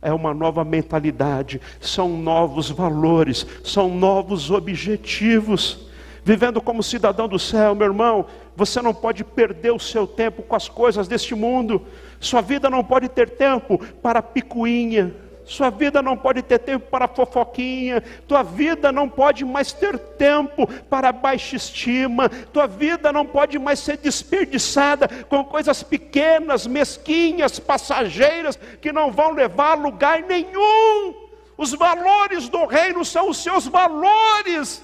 é 0.00 0.12
uma 0.12 0.34
nova 0.34 0.64
mentalidade, 0.64 1.60
são 1.80 2.08
novos 2.08 2.70
valores, 2.70 3.46
são 3.62 3.88
novos 3.88 4.50
objetivos 4.50 5.92
vivendo 6.24 6.60
como 6.60 6.82
cidadão 6.82 7.26
do 7.26 7.38
céu, 7.38 7.74
meu 7.74 7.88
irmão, 7.88 8.26
você 8.56 8.82
não 8.82 8.94
pode 8.94 9.24
perder 9.24 9.72
o 9.72 9.78
seu 9.78 10.06
tempo 10.06 10.42
com 10.42 10.54
as 10.54 10.68
coisas 10.68 11.08
deste 11.08 11.34
mundo. 11.34 11.86
Sua 12.20 12.40
vida 12.40 12.68
não 12.68 12.84
pode 12.84 13.08
ter 13.08 13.30
tempo 13.30 13.78
para 14.02 14.22
picuinha. 14.22 15.14
Sua 15.44 15.70
vida 15.70 16.00
não 16.00 16.16
pode 16.16 16.40
ter 16.42 16.58
tempo 16.60 16.86
para 16.88 17.08
fofoquinha, 17.08 18.02
tua 18.28 18.44
vida 18.44 18.92
não 18.92 19.08
pode 19.08 19.44
mais 19.44 19.72
ter 19.72 19.98
tempo 19.98 20.68
para 20.88 21.10
baixa 21.10 21.56
estima, 21.56 22.28
tua 22.28 22.68
vida 22.68 23.12
não 23.12 23.26
pode 23.26 23.58
mais 23.58 23.80
ser 23.80 23.96
desperdiçada 23.96 25.08
com 25.28 25.44
coisas 25.44 25.82
pequenas, 25.82 26.66
mesquinhas, 26.66 27.58
passageiras, 27.58 28.58
que 28.80 28.92
não 28.92 29.10
vão 29.10 29.32
levar 29.32 29.72
a 29.72 29.74
lugar 29.74 30.22
nenhum. 30.22 31.14
Os 31.56 31.72
valores 31.72 32.48
do 32.48 32.64
reino 32.64 33.04
são 33.04 33.28
os 33.28 33.42
seus 33.42 33.66
valores. 33.66 34.82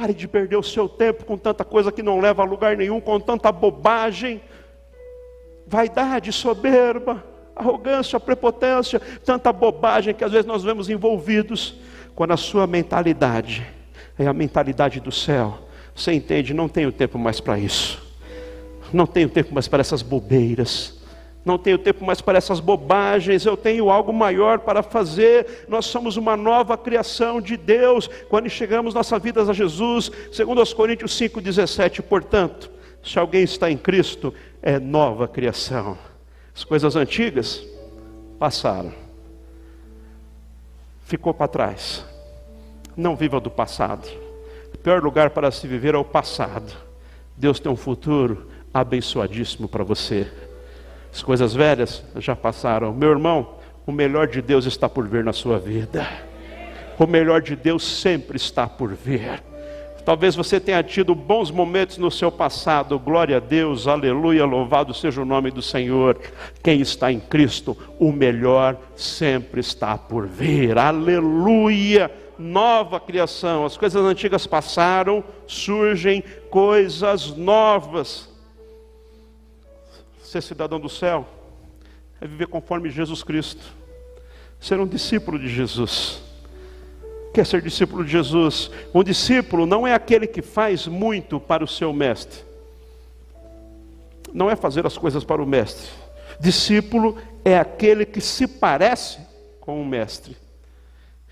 Pare 0.00 0.14
de 0.14 0.26
perder 0.26 0.56
o 0.56 0.62
seu 0.62 0.88
tempo 0.88 1.26
com 1.26 1.36
tanta 1.36 1.62
coisa 1.62 1.92
que 1.92 2.02
não 2.02 2.20
leva 2.20 2.40
a 2.40 2.46
lugar 2.46 2.74
nenhum, 2.74 3.02
com 3.02 3.20
tanta 3.20 3.52
bobagem, 3.52 4.40
vaidade, 5.66 6.32
soberba, 6.32 7.22
arrogância, 7.54 8.18
prepotência, 8.18 8.98
tanta 9.26 9.52
bobagem 9.52 10.14
que 10.14 10.24
às 10.24 10.32
vezes 10.32 10.46
nós 10.46 10.64
vemos 10.64 10.88
envolvidos, 10.88 11.74
quando 12.14 12.30
a 12.30 12.38
sua 12.38 12.66
mentalidade 12.66 13.66
é 14.18 14.26
a 14.26 14.32
mentalidade 14.32 15.00
do 15.00 15.12
céu. 15.12 15.58
Você 15.94 16.14
entende? 16.14 16.54
Não 16.54 16.66
tenho 16.66 16.90
tempo 16.90 17.18
mais 17.18 17.38
para 17.38 17.58
isso. 17.58 18.02
Não 18.90 19.06
tenho 19.06 19.28
tempo 19.28 19.52
mais 19.52 19.68
para 19.68 19.82
essas 19.82 20.00
bobeiras 20.00 20.98
não 21.44 21.56
tenho 21.56 21.78
tempo 21.78 22.04
mais 22.04 22.20
para 22.20 22.36
essas 22.36 22.60
bobagens, 22.60 23.46
eu 23.46 23.56
tenho 23.56 23.90
algo 23.90 24.12
maior 24.12 24.58
para 24.58 24.82
fazer. 24.82 25.64
Nós 25.68 25.86
somos 25.86 26.16
uma 26.16 26.36
nova 26.36 26.76
criação 26.76 27.40
de 27.40 27.56
Deus. 27.56 28.08
Quando 28.28 28.48
chegamos 28.50 28.94
nossas 28.94 29.22
vidas 29.22 29.48
a 29.48 29.52
Jesus, 29.52 30.10
segundo 30.32 30.60
os 30.60 30.74
Coríntios 30.74 31.12
5:17, 31.16 32.02
portanto, 32.02 32.70
se 33.02 33.18
alguém 33.18 33.42
está 33.42 33.70
em 33.70 33.78
Cristo, 33.78 34.34
é 34.60 34.78
nova 34.78 35.26
criação. 35.26 35.96
As 36.54 36.62
coisas 36.62 36.94
antigas 36.94 37.64
passaram. 38.38 38.92
Ficou 41.04 41.32
para 41.32 41.48
trás. 41.48 42.04
Não 42.94 43.16
viva 43.16 43.40
do 43.40 43.50
passado. 43.50 44.06
O 44.74 44.78
pior 44.78 45.02
lugar 45.02 45.30
para 45.30 45.50
se 45.50 45.66
viver 45.66 45.94
é 45.94 45.98
o 45.98 46.04
passado. 46.04 46.70
Deus 47.34 47.58
tem 47.58 47.72
um 47.72 47.76
futuro 47.76 48.46
abençoadíssimo 48.72 49.66
para 49.66 49.82
você. 49.82 50.30
As 51.12 51.22
coisas 51.22 51.54
velhas 51.54 52.04
já 52.16 52.36
passaram. 52.36 52.92
Meu 52.92 53.10
irmão, 53.10 53.54
o 53.86 53.92
melhor 53.92 54.28
de 54.28 54.40
Deus 54.40 54.66
está 54.66 54.88
por 54.88 55.06
vir 55.08 55.24
na 55.24 55.32
sua 55.32 55.58
vida. 55.58 56.06
O 56.98 57.06
melhor 57.06 57.40
de 57.40 57.56
Deus 57.56 57.82
sempre 57.82 58.36
está 58.36 58.66
por 58.66 58.94
vir. 58.94 59.42
Talvez 60.04 60.34
você 60.34 60.58
tenha 60.58 60.82
tido 60.82 61.14
bons 61.14 61.50
momentos 61.50 61.98
no 61.98 62.10
seu 62.10 62.32
passado, 62.32 62.98
glória 62.98 63.36
a 63.36 63.40
Deus, 63.40 63.86
aleluia, 63.86 64.44
louvado 64.44 64.94
seja 64.94 65.20
o 65.20 65.26
nome 65.26 65.50
do 65.50 65.60
Senhor. 65.60 66.18
Quem 66.62 66.80
está 66.80 67.12
em 67.12 67.20
Cristo, 67.20 67.76
o 67.98 68.10
melhor 68.10 68.76
sempre 68.96 69.60
está 69.60 69.98
por 69.98 70.26
vir, 70.26 70.78
aleluia. 70.78 72.10
Nova 72.38 72.98
criação, 72.98 73.66
as 73.66 73.76
coisas 73.76 74.02
antigas 74.02 74.46
passaram, 74.46 75.22
surgem 75.46 76.24
coisas 76.48 77.36
novas 77.36 78.29
ser 80.30 80.42
cidadão 80.42 80.78
do 80.78 80.88
céu 80.88 81.26
é 82.20 82.26
viver 82.26 82.46
conforme 82.46 82.88
Jesus 82.88 83.24
Cristo, 83.24 83.64
ser 84.60 84.78
um 84.78 84.86
discípulo 84.86 85.38
de 85.38 85.48
Jesus. 85.48 86.22
Quer 87.34 87.44
ser 87.44 87.60
discípulo 87.60 88.04
de 88.04 88.12
Jesus? 88.12 88.70
Um 88.94 89.02
discípulo 89.02 89.66
não 89.66 89.86
é 89.86 89.92
aquele 89.92 90.26
que 90.28 90.40
faz 90.40 90.86
muito 90.86 91.40
para 91.40 91.64
o 91.64 91.68
seu 91.68 91.92
mestre, 91.92 92.44
não 94.32 94.48
é 94.48 94.54
fazer 94.54 94.86
as 94.86 94.96
coisas 94.96 95.24
para 95.24 95.42
o 95.42 95.46
mestre. 95.46 95.90
Discípulo 96.38 97.18
é 97.44 97.58
aquele 97.58 98.06
que 98.06 98.20
se 98.20 98.46
parece 98.46 99.18
com 99.60 99.82
o 99.82 99.84
mestre, 99.84 100.36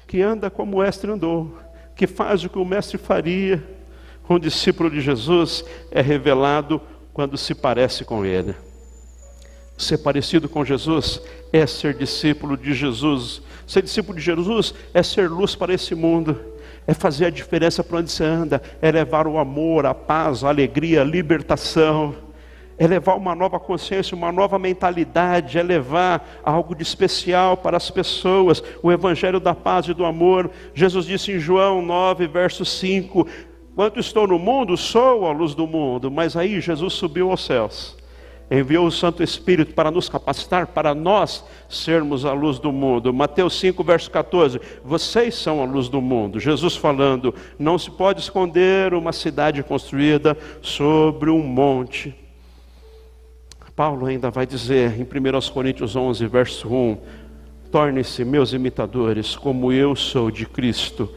que 0.09 0.21
anda 0.21 0.51
como 0.51 0.77
o 0.77 0.81
mestre 0.81 1.11
andou, 1.11 1.57
que 1.95 2.07
faz 2.07 2.43
o 2.43 2.49
que 2.49 2.59
o 2.59 2.65
mestre 2.65 2.99
faria. 2.99 3.63
Um 4.29 4.39
discípulo 4.39 4.91
de 4.91 5.01
Jesus 5.01 5.65
é 5.91 6.03
revelado 6.03 6.83
quando 7.15 7.39
se 7.39 7.55
parece 7.55 8.05
com 8.05 8.27
ele. 8.27 8.55
Ser 9.79 9.99
parecido 9.99 10.49
com 10.49 10.65
Jesus 10.65 11.23
é 11.53 11.65
ser 11.65 11.95
discípulo 11.95 12.57
de 12.57 12.75
Jesus. 12.75 13.41
Ser 13.65 13.81
discípulo 13.81 14.19
de 14.19 14.25
Jesus 14.25 14.75
é 14.93 15.05
ser 15.05 15.31
luz 15.31 15.55
para 15.55 15.73
esse 15.73 15.95
mundo, 15.95 16.37
é 16.85 16.93
fazer 16.93 17.27
a 17.27 17.31
diferença 17.31 17.85
para 17.85 17.99
onde 17.99 18.11
você 18.11 18.25
anda, 18.25 18.61
é 18.83 18.91
levar 18.91 19.29
o 19.29 19.39
amor, 19.39 19.87
a 19.87 19.95
paz, 19.95 20.43
a 20.43 20.49
alegria, 20.49 21.03
a 21.03 21.05
libertação, 21.05 22.13
é 22.77 22.89
levar 22.89 23.15
uma 23.15 23.37
nova 23.37 23.61
consciência, 23.61 24.17
uma 24.17 24.33
nova 24.33 24.59
mentalidade, 24.59 25.59
é 25.59 25.63
levar 25.63 26.29
algo 26.43 26.75
de 26.75 26.83
especial 26.83 27.57
para 27.57 27.77
as 27.77 27.89
pessoas, 27.89 28.61
o 28.83 28.91
evangelho 28.91 29.39
da 29.39 29.55
paz 29.55 29.87
e 29.87 29.95
do 29.95 30.05
amor. 30.05 30.51
Jesus 30.75 31.07
disse 31.07 31.31
em 31.31 31.39
João 31.39 31.83
9, 31.83 32.27
verso 32.27 32.65
5: 32.65 33.29
Quanto 33.77 34.01
estou 34.01 34.27
no 34.27 34.41
mundo, 34.41 34.77
sou 34.77 35.25
a 35.25 35.31
luz 35.31 35.55
do 35.55 35.69
mundo, 35.69 36.11
mas 36.11 36.37
aí 36.37 36.61
Jesus 36.61 36.95
subiu 36.95 37.31
aos 37.31 37.45
céus 37.45 37.98
enviou 38.51 38.87
o 38.87 38.93
Santo 38.93 39.23
Espírito 39.23 39.75
para 39.75 39.91
nos 39.91 40.09
capacitar, 40.09 40.69
para 40.69 40.95
nós 40.95 41.45
sermos 41.69 42.25
a 42.25 42.33
luz 42.33 42.59
do 42.59 42.73
mundo. 42.73 43.13
Mateus 43.13 43.59
5, 43.59 43.85
verso 43.85 44.11
14: 44.11 44.61
Vocês 44.85 45.35
são 45.35 45.63
a 45.63 45.67
luz 45.67 45.89
do 45.89 46.01
mundo. 46.01 46.41
Jesus 46.41 46.77
falando: 46.77 47.35
Não 47.59 47.79
se 47.79 47.91
pode 47.91 48.21
esconder 48.21 48.95
uma 48.95 49.13
cidade 49.13 49.63
construída 49.63 50.37
sobre 50.63 51.31
um 51.31 51.43
monte. 51.43 52.15
Paulo 53.79 54.07
ainda 54.07 54.29
vai 54.29 54.45
dizer 54.45 54.99
em 54.99 55.03
1 55.03 55.53
Coríntios 55.53 55.95
11, 55.95 56.27
verso 56.27 56.69
1: 56.69 56.99
Torne-se 57.71 58.25
meus 58.25 58.53
imitadores, 58.53 59.37
como 59.37 59.73
eu 59.73 59.95
sou 59.95 60.33
de 60.33 60.47
Cristo. 60.47 61.09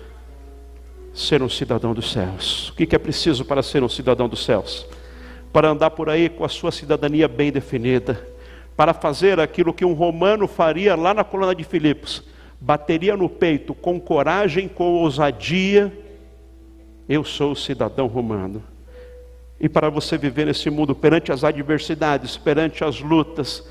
Ser 1.11 1.41
um 1.41 1.49
cidadão 1.49 1.93
dos 1.93 2.11
céus. 2.11 2.69
O 2.69 2.73
que 2.73 2.95
é 2.95 2.99
preciso 2.99 3.43
para 3.43 3.63
ser 3.63 3.83
um 3.83 3.89
cidadão 3.89 4.29
dos 4.29 4.45
céus? 4.45 4.85
Para 5.51 5.69
andar 5.69 5.91
por 5.91 6.09
aí 6.09 6.29
com 6.29 6.45
a 6.45 6.49
sua 6.49 6.71
cidadania 6.71 7.27
bem 7.27 7.51
definida, 7.51 8.27
para 8.75 8.93
fazer 8.93 9.39
aquilo 9.39 9.73
que 9.73 9.85
um 9.85 9.93
romano 9.93 10.47
faria 10.47 10.95
lá 10.95 11.13
na 11.13 11.23
coluna 11.23 11.53
de 11.53 11.63
Filipos, 11.63 12.23
bateria 12.59 13.17
no 13.17 13.29
peito 13.29 13.73
com 13.73 13.99
coragem, 13.99 14.67
com 14.67 14.93
ousadia, 14.93 15.91
eu 17.07 17.23
sou 17.23 17.55
cidadão 17.55 18.07
romano. 18.07 18.63
E 19.59 19.67
para 19.67 19.89
você 19.89 20.17
viver 20.17 20.45
nesse 20.45 20.69
mundo 20.69 20.95
perante 20.95 21.31
as 21.31 21.43
adversidades, 21.43 22.37
perante 22.37 22.83
as 22.83 23.01
lutas, 23.01 23.67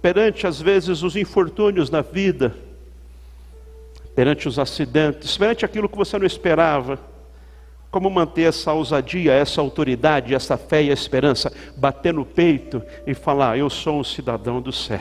perante 0.00 0.46
às 0.46 0.60
vezes 0.60 1.02
os 1.02 1.14
infortúnios 1.14 1.90
na 1.90 2.00
vida, 2.00 2.56
perante 4.14 4.48
os 4.48 4.58
acidentes, 4.58 5.36
perante 5.36 5.64
aquilo 5.64 5.88
que 5.88 5.96
você 5.96 6.18
não 6.18 6.26
esperava, 6.26 6.98
como 7.90 8.10
manter 8.10 8.42
essa 8.42 8.72
ousadia, 8.72 9.32
essa 9.32 9.60
autoridade, 9.60 10.34
essa 10.34 10.56
fé 10.56 10.82
e 10.82 10.90
a 10.90 10.94
esperança, 10.94 11.52
bater 11.76 12.12
no 12.12 12.24
peito 12.24 12.82
e 13.06 13.14
falar: 13.14 13.58
Eu 13.58 13.70
sou 13.70 14.00
um 14.00 14.04
cidadão 14.04 14.60
do 14.60 14.72
céu. 14.72 14.98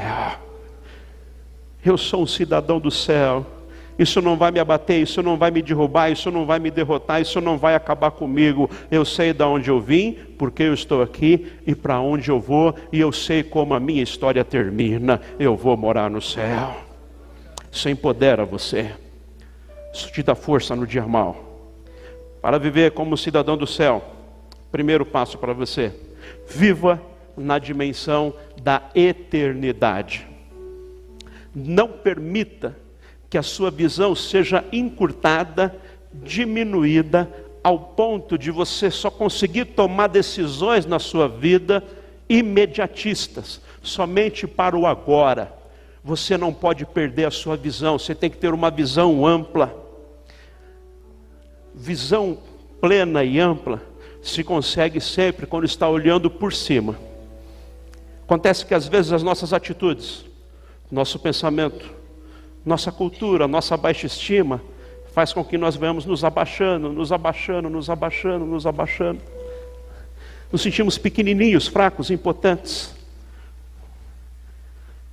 Eu 1.84 1.98
sou 1.98 2.24
um 2.24 2.28
cidadão 2.28 2.80
do 2.80 2.92
céu. 2.92 3.46
Isso 4.00 4.22
não 4.22 4.38
vai 4.38 4.52
me 4.52 4.60
abater, 4.60 5.02
isso 5.02 5.24
não 5.24 5.38
vai 5.38 5.50
me 5.50 5.62
derrubar, 5.62 6.12
isso 6.12 6.30
não 6.30 6.46
vai 6.46 6.60
me 6.60 6.70
derrotar, 6.70 7.20
isso 7.20 7.42
não 7.42 7.58
vai 7.58 7.74
acabar 7.74 8.12
comigo. 8.12 8.70
Eu 8.92 9.04
sei 9.04 9.34
de 9.34 9.44
onde 9.44 9.70
eu 9.70 9.82
vim, 9.82 10.16
porque 10.38 10.64
eu 10.64 10.74
estou 10.74 11.02
aqui 11.02 11.52
e 11.66 11.74
para 11.74 12.00
onde 12.00 12.30
eu 12.30 12.40
vou, 12.40 12.76
e 12.92 13.00
eu 13.00 13.12
sei 13.12 13.42
como 13.42 13.74
a 13.74 13.80
minha 13.80 14.04
história 14.04 14.44
termina. 14.46 15.20
Eu 15.40 15.56
vou 15.56 15.76
morar 15.76 16.12
no 16.12 16.22
céu. 16.22 16.78
Isso 17.72 17.90
empodera 17.90 18.46
você. 18.46 18.92
Isso 19.92 20.12
te 20.12 20.22
dá 20.22 20.36
força 20.36 20.76
no 20.76 20.86
dia 20.86 21.08
mal. 21.08 21.47
Para 22.48 22.60
viver 22.60 22.92
como 22.92 23.18
cidadão 23.18 23.58
do 23.58 23.68
céu, 23.68 24.02
primeiro 24.72 25.06
passo 25.06 25.38
para 25.38 25.52
você: 25.52 25.94
viva 26.48 26.98
na 27.36 27.60
dimensão 27.60 28.34
da 28.64 28.84
eternidade. 28.96 30.26
Não 31.54 31.90
permita 31.90 32.74
que 33.30 33.38
a 33.38 33.44
sua 33.44 33.70
visão 33.70 34.16
seja 34.16 34.64
encurtada, 34.72 35.76
diminuída, 36.14 37.30
ao 37.62 37.78
ponto 37.78 38.38
de 38.38 38.50
você 38.50 38.90
só 38.90 39.12
conseguir 39.12 39.66
tomar 39.66 40.08
decisões 40.08 40.86
na 40.86 41.00
sua 41.00 41.28
vida 41.28 41.84
imediatistas, 42.30 43.60
somente 43.82 44.48
para 44.48 44.78
o 44.78 44.88
agora. 44.88 45.52
Você 46.02 46.38
não 46.38 46.54
pode 46.54 46.86
perder 46.86 47.26
a 47.26 47.32
sua 47.32 47.58
visão, 47.58 48.00
você 48.00 48.16
tem 48.16 48.30
que 48.30 48.38
ter 48.38 48.54
uma 48.54 48.72
visão 48.72 49.28
ampla 49.28 49.87
visão 51.78 52.38
plena 52.82 53.24
e 53.24 53.40
ampla 53.40 53.82
se 54.22 54.44
consegue 54.44 55.00
sempre 55.00 55.46
quando 55.46 55.66
está 55.66 55.88
olhando 55.88 56.30
por 56.30 56.52
cima. 56.52 56.98
Acontece 58.24 58.66
que 58.66 58.74
às 58.74 58.88
vezes 58.88 59.14
as 59.14 59.24
nossas 59.24 59.54
atitudes, 59.54 60.26
nosso 60.92 61.20
pensamento, 61.20 61.94
nossa 62.66 62.92
cultura, 62.92 63.48
nossa 63.48 63.78
baixa 63.78 64.08
estima, 64.08 64.62
faz 65.14 65.32
com 65.32 65.44
que 65.44 65.58
nós 65.58 65.76
venhamos 65.76 66.06
nos 66.06 66.24
abaixando, 66.26 66.92
nos 66.92 67.12
abaixando, 67.12 67.70
nos 67.70 67.90
abaixando, 67.90 68.46
nos 68.46 68.66
abaixando. 68.66 69.22
Nos 70.52 70.62
sentimos 70.62 70.98
pequenininhos, 70.98 71.68
fracos, 71.68 72.10
impotentes. 72.10 72.96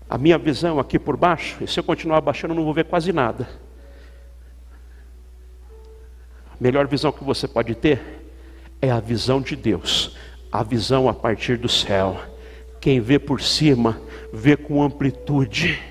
A 0.09 0.19
minha 0.19 0.39
visão 0.39 0.79
aqui 0.79 0.99
por 0.99 1.17
baixo, 1.17 1.63
e 1.63 1.69
se 1.69 1.79
eu 1.79 1.85
continuar 1.85 2.19
abaixando, 2.19 2.53
eu 2.53 2.57
não 2.57 2.65
vou 2.65 2.75
ver 2.75 2.85
quase 2.85 3.13
nada 3.13 3.64
melhor 6.61 6.87
visão 6.87 7.13
que 7.13 7.25
você 7.25 7.49
pode 7.49 7.75
ter 7.75 8.01
é 8.81 8.91
a 8.91 9.01
visão 9.01 9.41
de 9.41 9.57
Deus, 9.57 10.17
a 10.53 10.63
visão 10.63 11.09
a 11.09 11.15
partir 11.15 11.57
do 11.57 11.69
céu. 11.69 12.21
Quem 12.81 13.01
vê 13.01 13.19
por 13.19 13.41
cima, 13.41 14.01
vê 14.33 14.57
com 14.57 14.83
amplitude, 14.83 15.83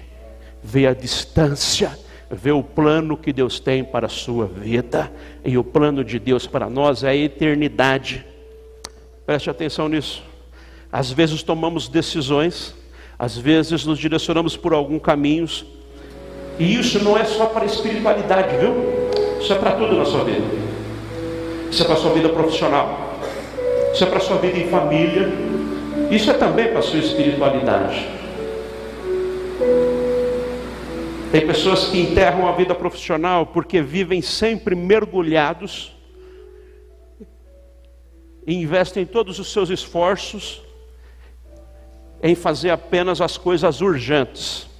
vê 0.61 0.85
a 0.87 0.93
distância, 0.93 1.97
vê 2.29 2.51
o 2.51 2.63
plano 2.63 3.17
que 3.17 3.33
Deus 3.33 3.59
tem 3.59 3.83
para 3.83 4.05
a 4.05 4.09
sua 4.09 4.45
vida, 4.45 5.11
e 5.43 5.57
o 5.57 5.63
plano 5.63 6.03
de 6.03 6.19
Deus 6.19 6.45
para 6.45 6.69
nós 6.69 7.03
é 7.03 7.09
a 7.09 7.15
eternidade. 7.15 8.25
Preste 9.25 9.49
atenção 9.49 9.89
nisso. 9.89 10.23
Às 10.91 11.11
vezes 11.11 11.41
tomamos 11.41 11.87
decisões, 11.87 12.75
às 13.17 13.35
vezes 13.37 13.85
nos 13.85 13.97
direcionamos 13.97 14.55
por 14.55 14.73
alguns 14.73 15.01
caminhos, 15.01 15.65
e 16.59 16.75
isso 16.75 17.03
não 17.03 17.17
é 17.17 17.25
só 17.25 17.47
para 17.47 17.63
a 17.63 17.65
espiritualidade, 17.65 18.55
viu? 18.57 19.02
Isso 19.43 19.51
é 19.51 19.57
para 19.57 19.73
tudo 19.73 19.97
na 19.97 20.05
sua 20.05 20.23
vida. 20.23 20.45
Isso 21.69 21.83
é 21.83 21.85
para 21.85 21.95
a 21.95 21.97
sua 21.97 22.13
vida 22.13 22.29
profissional. 22.29 23.19
Isso 23.93 24.01
é 24.01 24.07
para 24.07 24.17
a 24.17 24.21
sua 24.21 24.37
vida 24.37 24.57
em 24.57 24.69
família. 24.69 25.29
Isso 26.09 26.31
é 26.31 26.33
também 26.33 26.69
para 26.69 26.79
a 26.79 26.81
sua 26.81 26.99
espiritualidade. 26.99 28.07
Tem 31.29 31.45
pessoas 31.45 31.89
que 31.89 31.99
enterram 31.99 32.47
a 32.47 32.53
vida 32.53 32.73
profissional 32.73 33.45
porque 33.45 33.81
vivem 33.81 34.21
sempre 34.21 34.75
mergulhados 34.75 35.93
e 38.47 38.55
investem 38.55 39.05
todos 39.05 39.39
os 39.39 39.51
seus 39.51 39.69
esforços 39.69 40.61
em 42.21 42.33
fazer 42.33 42.69
apenas 42.69 43.19
as 43.19 43.37
coisas 43.37 43.81
urgentes 43.81 44.72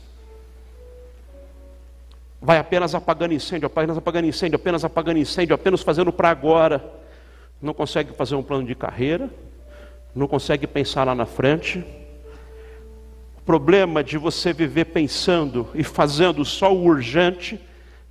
vai 2.43 2.57
apenas 2.57 2.93
apagando 2.93 3.33
incêndio, 3.33 3.67
apenas 3.67 3.97
apagando 3.97 4.27
incêndio, 4.27 4.57
apenas 4.57 4.83
apagando 4.83 5.17
incêndio, 5.17 5.55
apenas 5.55 5.81
fazendo 5.81 6.11
para 6.11 6.29
agora. 6.29 6.83
Não 7.61 7.73
consegue 7.73 8.11
fazer 8.11 8.35
um 8.35 8.43
plano 8.43 8.67
de 8.67 8.75
carreira, 8.75 9.29
não 10.13 10.27
consegue 10.27 10.67
pensar 10.67 11.05
lá 11.05 11.15
na 11.15 11.25
frente. 11.25 11.85
O 13.37 13.41
problema 13.45 14.03
de 14.03 14.17
você 14.17 14.51
viver 14.51 14.85
pensando 14.85 15.69
e 15.73 15.85
fazendo 15.85 16.43
só 16.43 16.73
o 16.73 16.83
urgente 16.83 17.57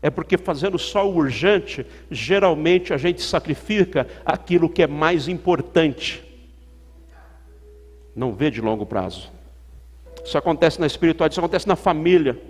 é 0.00 0.08
porque 0.08 0.38
fazendo 0.38 0.78
só 0.78 1.06
o 1.06 1.14
urgente, 1.14 1.86
geralmente 2.10 2.94
a 2.94 2.96
gente 2.96 3.20
sacrifica 3.20 4.06
aquilo 4.24 4.68
que 4.68 4.82
é 4.82 4.86
mais 4.86 5.28
importante. 5.28 6.24
Não 8.16 8.32
vê 8.32 8.50
de 8.50 8.62
longo 8.62 8.86
prazo. 8.86 9.30
Isso 10.24 10.38
acontece 10.38 10.80
na 10.80 10.86
espiritualidade, 10.86 11.34
isso 11.34 11.40
acontece 11.40 11.68
na 11.68 11.76
família. 11.76 12.40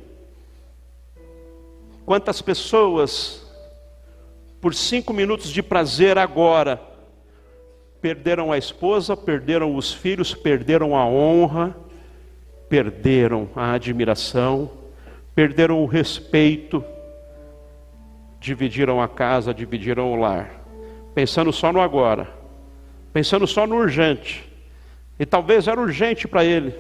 Quantas 2.05 2.43
pessoas, 2.43 3.47
por 4.61 4.75
cinco 4.75 5.13
minutos 5.13 5.51
de 5.51 5.63
prazer 5.63 6.19
agora, 6.19 6.81
perderam 8.01 8.51
a 8.51 8.59
esposa, 8.59 9.17
perderam 9.17 9.77
os 9.77 9.93
filhos, 9.93 10.35
perderam 10.35 10.97
a 10.97 11.07
honra, 11.07 11.77
perderam 12.69 13.49
a 13.55 13.73
admiração, 13.73 14.69
perderam 15.35 15.81
o 15.81 15.87
respeito, 15.87 16.85
dividiram 18.41 19.01
a 19.01 19.07
casa, 19.07 19.55
dividiram 19.55 20.13
o 20.13 20.17
lar, 20.17 20.51
pensando 21.15 21.53
só 21.53 21.73
no 21.73 21.81
agora, 21.81 22.29
pensando 23.13 23.47
só 23.47 23.67
no 23.67 23.77
urgente. 23.77 24.51
E 25.21 25.25
talvez 25.25 25.69
era 25.69 25.81
urgente 25.81 26.27
para 26.27 26.45
ele 26.45 26.75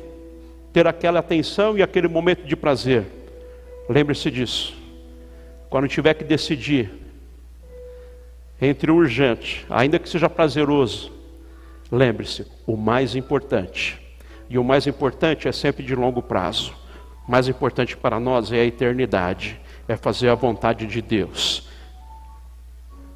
ter 0.72 0.88
aquela 0.88 1.20
atenção 1.20 1.78
e 1.78 1.82
aquele 1.82 2.08
momento 2.08 2.44
de 2.44 2.56
prazer. 2.56 3.04
Lembre-se 3.88 4.30
disso. 4.30 4.81
Quando 5.72 5.88
tiver 5.88 6.12
que 6.12 6.22
decidir 6.22 6.92
entre 8.60 8.90
o 8.90 8.96
urgente, 8.96 9.64
ainda 9.70 9.98
que 9.98 10.06
seja 10.06 10.28
prazeroso, 10.28 11.10
lembre-se, 11.90 12.46
o 12.66 12.76
mais 12.76 13.16
importante. 13.16 13.98
E 14.50 14.58
o 14.58 14.64
mais 14.64 14.86
importante 14.86 15.48
é 15.48 15.52
sempre 15.52 15.82
de 15.82 15.94
longo 15.94 16.20
prazo. 16.20 16.74
O 17.26 17.30
mais 17.30 17.48
importante 17.48 17.96
para 17.96 18.20
nós 18.20 18.52
é 18.52 18.60
a 18.60 18.64
eternidade, 18.66 19.58
é 19.88 19.96
fazer 19.96 20.28
a 20.28 20.34
vontade 20.34 20.86
de 20.86 21.00
Deus, 21.00 21.66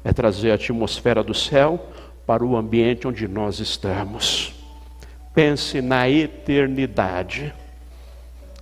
é 0.03 0.11
trazer 0.11 0.49
a 0.49 0.55
atmosfera 0.55 1.23
do 1.23 1.35
céu 1.35 1.91
para 2.25 2.43
o 2.43 2.57
ambiente 2.57 3.07
onde 3.07 3.27
nós 3.27 3.59
estamos. 3.59 4.51
Pense 5.31 5.79
na 5.79 6.09
eternidade. 6.09 7.53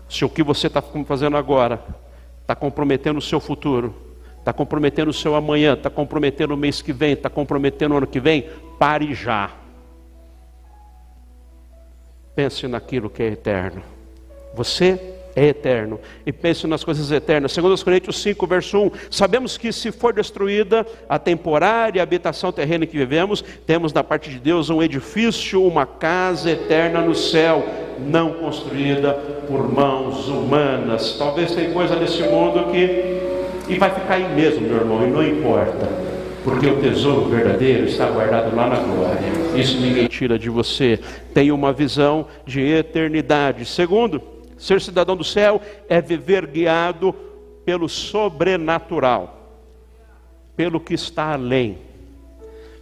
Se 0.09 0.25
o 0.25 0.29
que 0.29 0.43
você 0.43 0.67
está 0.67 0.81
fazendo 0.81 1.37
agora 1.37 2.03
está 2.45 2.55
comprometendo 2.55 3.17
o 3.17 3.21
seu 3.21 3.39
futuro, 3.39 3.95
está 4.37 4.53
comprometendo 4.53 5.09
o 5.09 5.13
seu 5.13 5.33
amanhã, 5.33 5.73
está 5.73 5.89
comprometendo 5.89 6.53
o 6.53 6.57
mês 6.57 6.79
que 6.79 6.93
vem, 6.93 7.13
está 7.13 7.27
comprometendo 7.27 7.95
o 7.95 7.97
ano 7.97 8.05
que 8.05 8.19
vem, 8.19 8.47
pare 8.77 9.15
já. 9.15 9.51
Pense 12.35 12.67
naquilo 12.67 13.09
que 13.09 13.23
é 13.23 13.27
eterno. 13.29 13.81
Você 14.53 15.15
é 15.35 15.47
eterno. 15.47 15.99
E 16.25 16.31
pense 16.31 16.65
nas 16.65 16.83
coisas 16.83 17.11
eternas. 17.11 17.51
Segundo 17.51 17.75
Coríntios 17.83 18.21
5, 18.21 18.47
verso 18.47 18.79
1. 18.79 18.91
Sabemos 19.11 19.57
que 19.57 19.71
se 19.73 19.91
for 19.91 20.13
destruída 20.13 20.85
a 21.09 21.19
temporária 21.19 22.01
habitação 22.01 22.51
terrena 22.51 22.85
que 22.85 22.97
vivemos, 22.97 23.43
temos 23.65 23.91
da 23.91 24.03
parte 24.03 24.29
de 24.29 24.39
Deus 24.39 24.69
um 24.69 24.81
edifício, 24.81 25.63
uma 25.63 25.85
casa 25.85 26.51
eterna 26.51 27.01
no 27.01 27.13
céu, 27.13 27.65
não 27.99 28.33
construída 28.33 29.13
por 29.47 29.71
mãos 29.71 30.27
humanas. 30.27 31.15
Talvez 31.17 31.53
tem 31.53 31.73
coisa 31.73 31.95
nesse 31.95 32.23
mundo 32.23 32.71
que 32.71 33.25
e 33.67 33.79
vai 33.79 33.89
ficar 33.89 34.15
aí 34.15 34.35
mesmo, 34.35 34.61
meu 34.61 34.77
irmão, 34.77 35.03
e 35.05 35.09
não 35.09 35.23
importa, 35.23 35.89
porque 36.43 36.67
o 36.67 36.79
tesouro 36.79 37.29
verdadeiro 37.29 37.85
está 37.85 38.05
guardado 38.05 38.55
lá 38.55 38.67
na 38.67 38.75
glória. 38.75 39.19
Isso 39.55 39.79
ninguém 39.79 40.07
tira 40.07 40.37
de 40.37 40.49
você. 40.49 40.99
Tem 41.33 41.51
uma 41.51 41.73
visão 41.73 42.27
de 42.45 42.61
eternidade. 42.61 43.65
Segundo, 43.65 44.21
Ser 44.65 44.81
cidadão 44.81 45.15
do 45.15 45.23
céu 45.23 45.61
é 45.87 46.01
viver 46.01 46.47
guiado 46.47 47.13
pelo 47.63 47.87
sobrenatural, 47.87 49.61
pelo 50.57 50.79
que 50.79 50.95
está 50.95 51.33
além. 51.33 51.77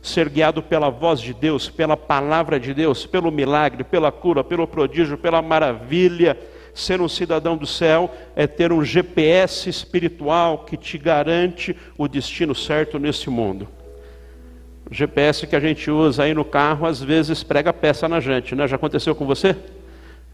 Ser 0.02 0.30
guiado 0.30 0.64
pela 0.64 0.90
voz 0.90 1.20
de 1.20 1.34
Deus, 1.34 1.70
pela 1.70 1.98
palavra 1.98 2.58
de 2.58 2.74
Deus, 2.74 3.06
pelo 3.06 3.30
milagre, 3.30 3.84
pela 3.84 4.14
cura, 4.14 4.46
pelo 4.46 4.66
prodígio, 4.66 5.18
pela 5.18 5.42
maravilha. 5.42 6.40
Ser 6.74 7.02
um 7.02 7.10
cidadão 7.10 7.58
do 7.58 7.68
céu 7.68 8.10
é 8.34 8.48
ter 8.48 8.72
um 8.72 8.82
GPS 8.82 9.70
espiritual 9.70 10.60
que 10.60 10.78
te 10.78 10.98
garante 10.98 11.76
o 11.98 12.08
destino 12.08 12.56
certo 12.56 12.98
nesse 12.98 13.30
mundo. 13.30 13.68
O 14.90 14.94
GPS 14.94 15.46
que 15.46 15.56
a 15.56 15.60
gente 15.60 15.92
usa 15.92 16.24
aí 16.24 16.34
no 16.34 16.46
carro 16.46 16.88
às 16.88 17.04
vezes 17.04 17.44
prega 17.44 17.74
peça 17.74 18.08
na 18.08 18.22
gente, 18.22 18.56
né? 18.56 18.70
Já 18.70 18.78
aconteceu 18.78 19.14
com 19.14 19.26
você? 19.26 19.54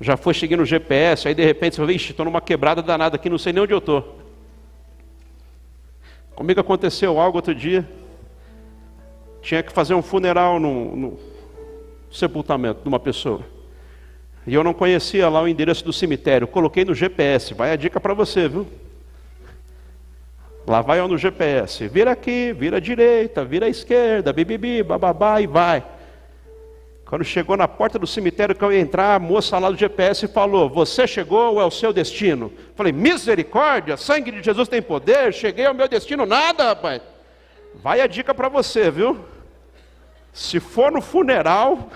Já 0.02 0.16
foi 0.16 0.34
seguindo 0.34 0.62
o 0.62 0.66
GPS, 0.66 1.28
aí 1.28 1.34
de 1.36 1.44
repente 1.44 1.76
você 1.76 1.82
fala, 1.82 1.92
ixi, 1.92 2.12
estou 2.12 2.26
numa 2.26 2.40
quebrada 2.40 2.82
danada 2.82 3.18
aqui, 3.18 3.30
não 3.30 3.38
sei 3.38 3.52
nem 3.52 3.64
onde 3.64 3.74
eu 3.74 3.80
estou. 3.80 4.18
Comigo 6.34 6.62
aconteceu 6.62 7.20
algo 7.20 7.38
outro 7.38 7.54
dia. 7.54 7.86
Tinha 9.42 9.62
que 9.62 9.74
fazer 9.74 9.94
um 9.94 10.02
funeral 10.02 10.58
no, 10.60 10.96
no 10.96 11.20
sepultamento 12.10 12.82
de 12.82 12.88
uma 12.88 13.00
pessoa. 13.00 13.42
E 14.48 14.54
eu 14.54 14.64
não 14.64 14.74
conhecia 14.74 15.28
lá 15.28 15.42
o 15.42 15.48
endereço 15.48 15.84
do 15.84 15.92
cemitério. 15.92 16.48
Coloquei 16.48 16.86
no 16.86 16.96
GPS. 16.96 17.54
Vai 17.54 17.72
a 17.72 17.76
dica 17.76 18.00
para 18.00 18.14
você, 18.14 18.48
viu? 18.48 18.66
Lá 20.66 20.82
vai 20.82 21.00
eu 21.00 21.08
no 21.08 21.18
GPS. 21.18 21.88
Vira 21.90 22.12
aqui, 22.12 22.54
vira 22.54 22.78
à 22.78 22.80
direita, 22.80 23.44
vira 23.44 23.66
à 23.66 23.70
esquerda, 23.70 24.32
bibibi, 24.32 24.82
bababá 24.82 25.42
e 25.42 25.48
vai. 25.48 25.84
Quando 27.10 27.24
chegou 27.24 27.58
na 27.58 27.68
porta 27.68 27.98
do 27.98 28.06
cemitério 28.06 28.54
que 28.54 28.64
eu 28.64 28.72
ia 28.72 28.80
entrar, 28.80 29.16
a 29.16 29.20
moça 29.20 29.58
lá 29.58 29.72
do 29.72 29.76
GPS 29.76 30.28
falou: 30.28 30.70
Você 30.70 31.08
chegou 31.08 31.56
ou 31.56 31.60
é 31.60 31.66
o 31.66 31.72
seu 31.72 31.92
destino? 31.92 32.54
Falei: 32.76 32.94
Misericórdia, 32.94 33.98
sangue 33.98 34.32
de 34.32 34.44
Jesus 34.44 34.68
tem 34.68 34.80
poder, 34.80 35.34
cheguei 35.34 35.66
ao 35.66 35.74
meu 35.74 35.88
destino, 35.88 36.24
nada, 36.24 36.66
rapaz. 36.66 37.02
Vai 37.74 38.00
a 38.00 38.06
dica 38.06 38.32
para 38.32 38.48
você, 38.48 38.92
viu? 38.92 39.26
Se 40.32 40.60
for 40.60 40.92
no 40.92 41.02
funeral, 41.02 41.90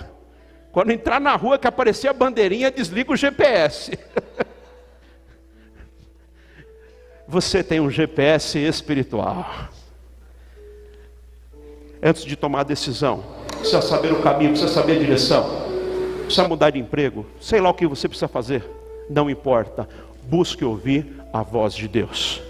quando 0.72 0.92
entrar 0.92 1.22
na 1.22 1.36
rua 1.36 1.60
que 1.60 1.68
aparecer 1.68 2.08
a 2.08 2.14
bandeirinha, 2.14 2.72
desliga 2.72 3.14
o 3.14 3.16
GPS. 3.16 3.92
você 7.30 7.64
tem 7.64 7.80
um 7.80 7.92
GPS 7.92 8.58
espiritual. 8.58 9.70
Antes 12.06 12.26
de 12.26 12.36
tomar 12.36 12.60
a 12.60 12.64
decisão, 12.64 13.24
precisa 13.48 13.82
saber 13.82 14.12
o 14.12 14.22
caminho, 14.22 14.50
precisa 14.50 14.74
saber 14.74 14.98
a 14.98 15.00
direção, 15.00 15.50
precisa 16.26 16.46
mudar 16.46 16.70
de 16.72 16.78
emprego, 16.78 17.26
sei 17.40 17.62
lá 17.62 17.70
o 17.70 17.74
que 17.74 17.88
você 17.88 18.10
precisa 18.10 18.28
fazer, 18.28 18.70
não 19.10 19.30
importa, 19.30 19.88
busque 20.24 20.66
ouvir 20.66 21.06
a 21.32 21.42
voz 21.42 21.74
de 21.74 21.88
Deus. 21.88 22.42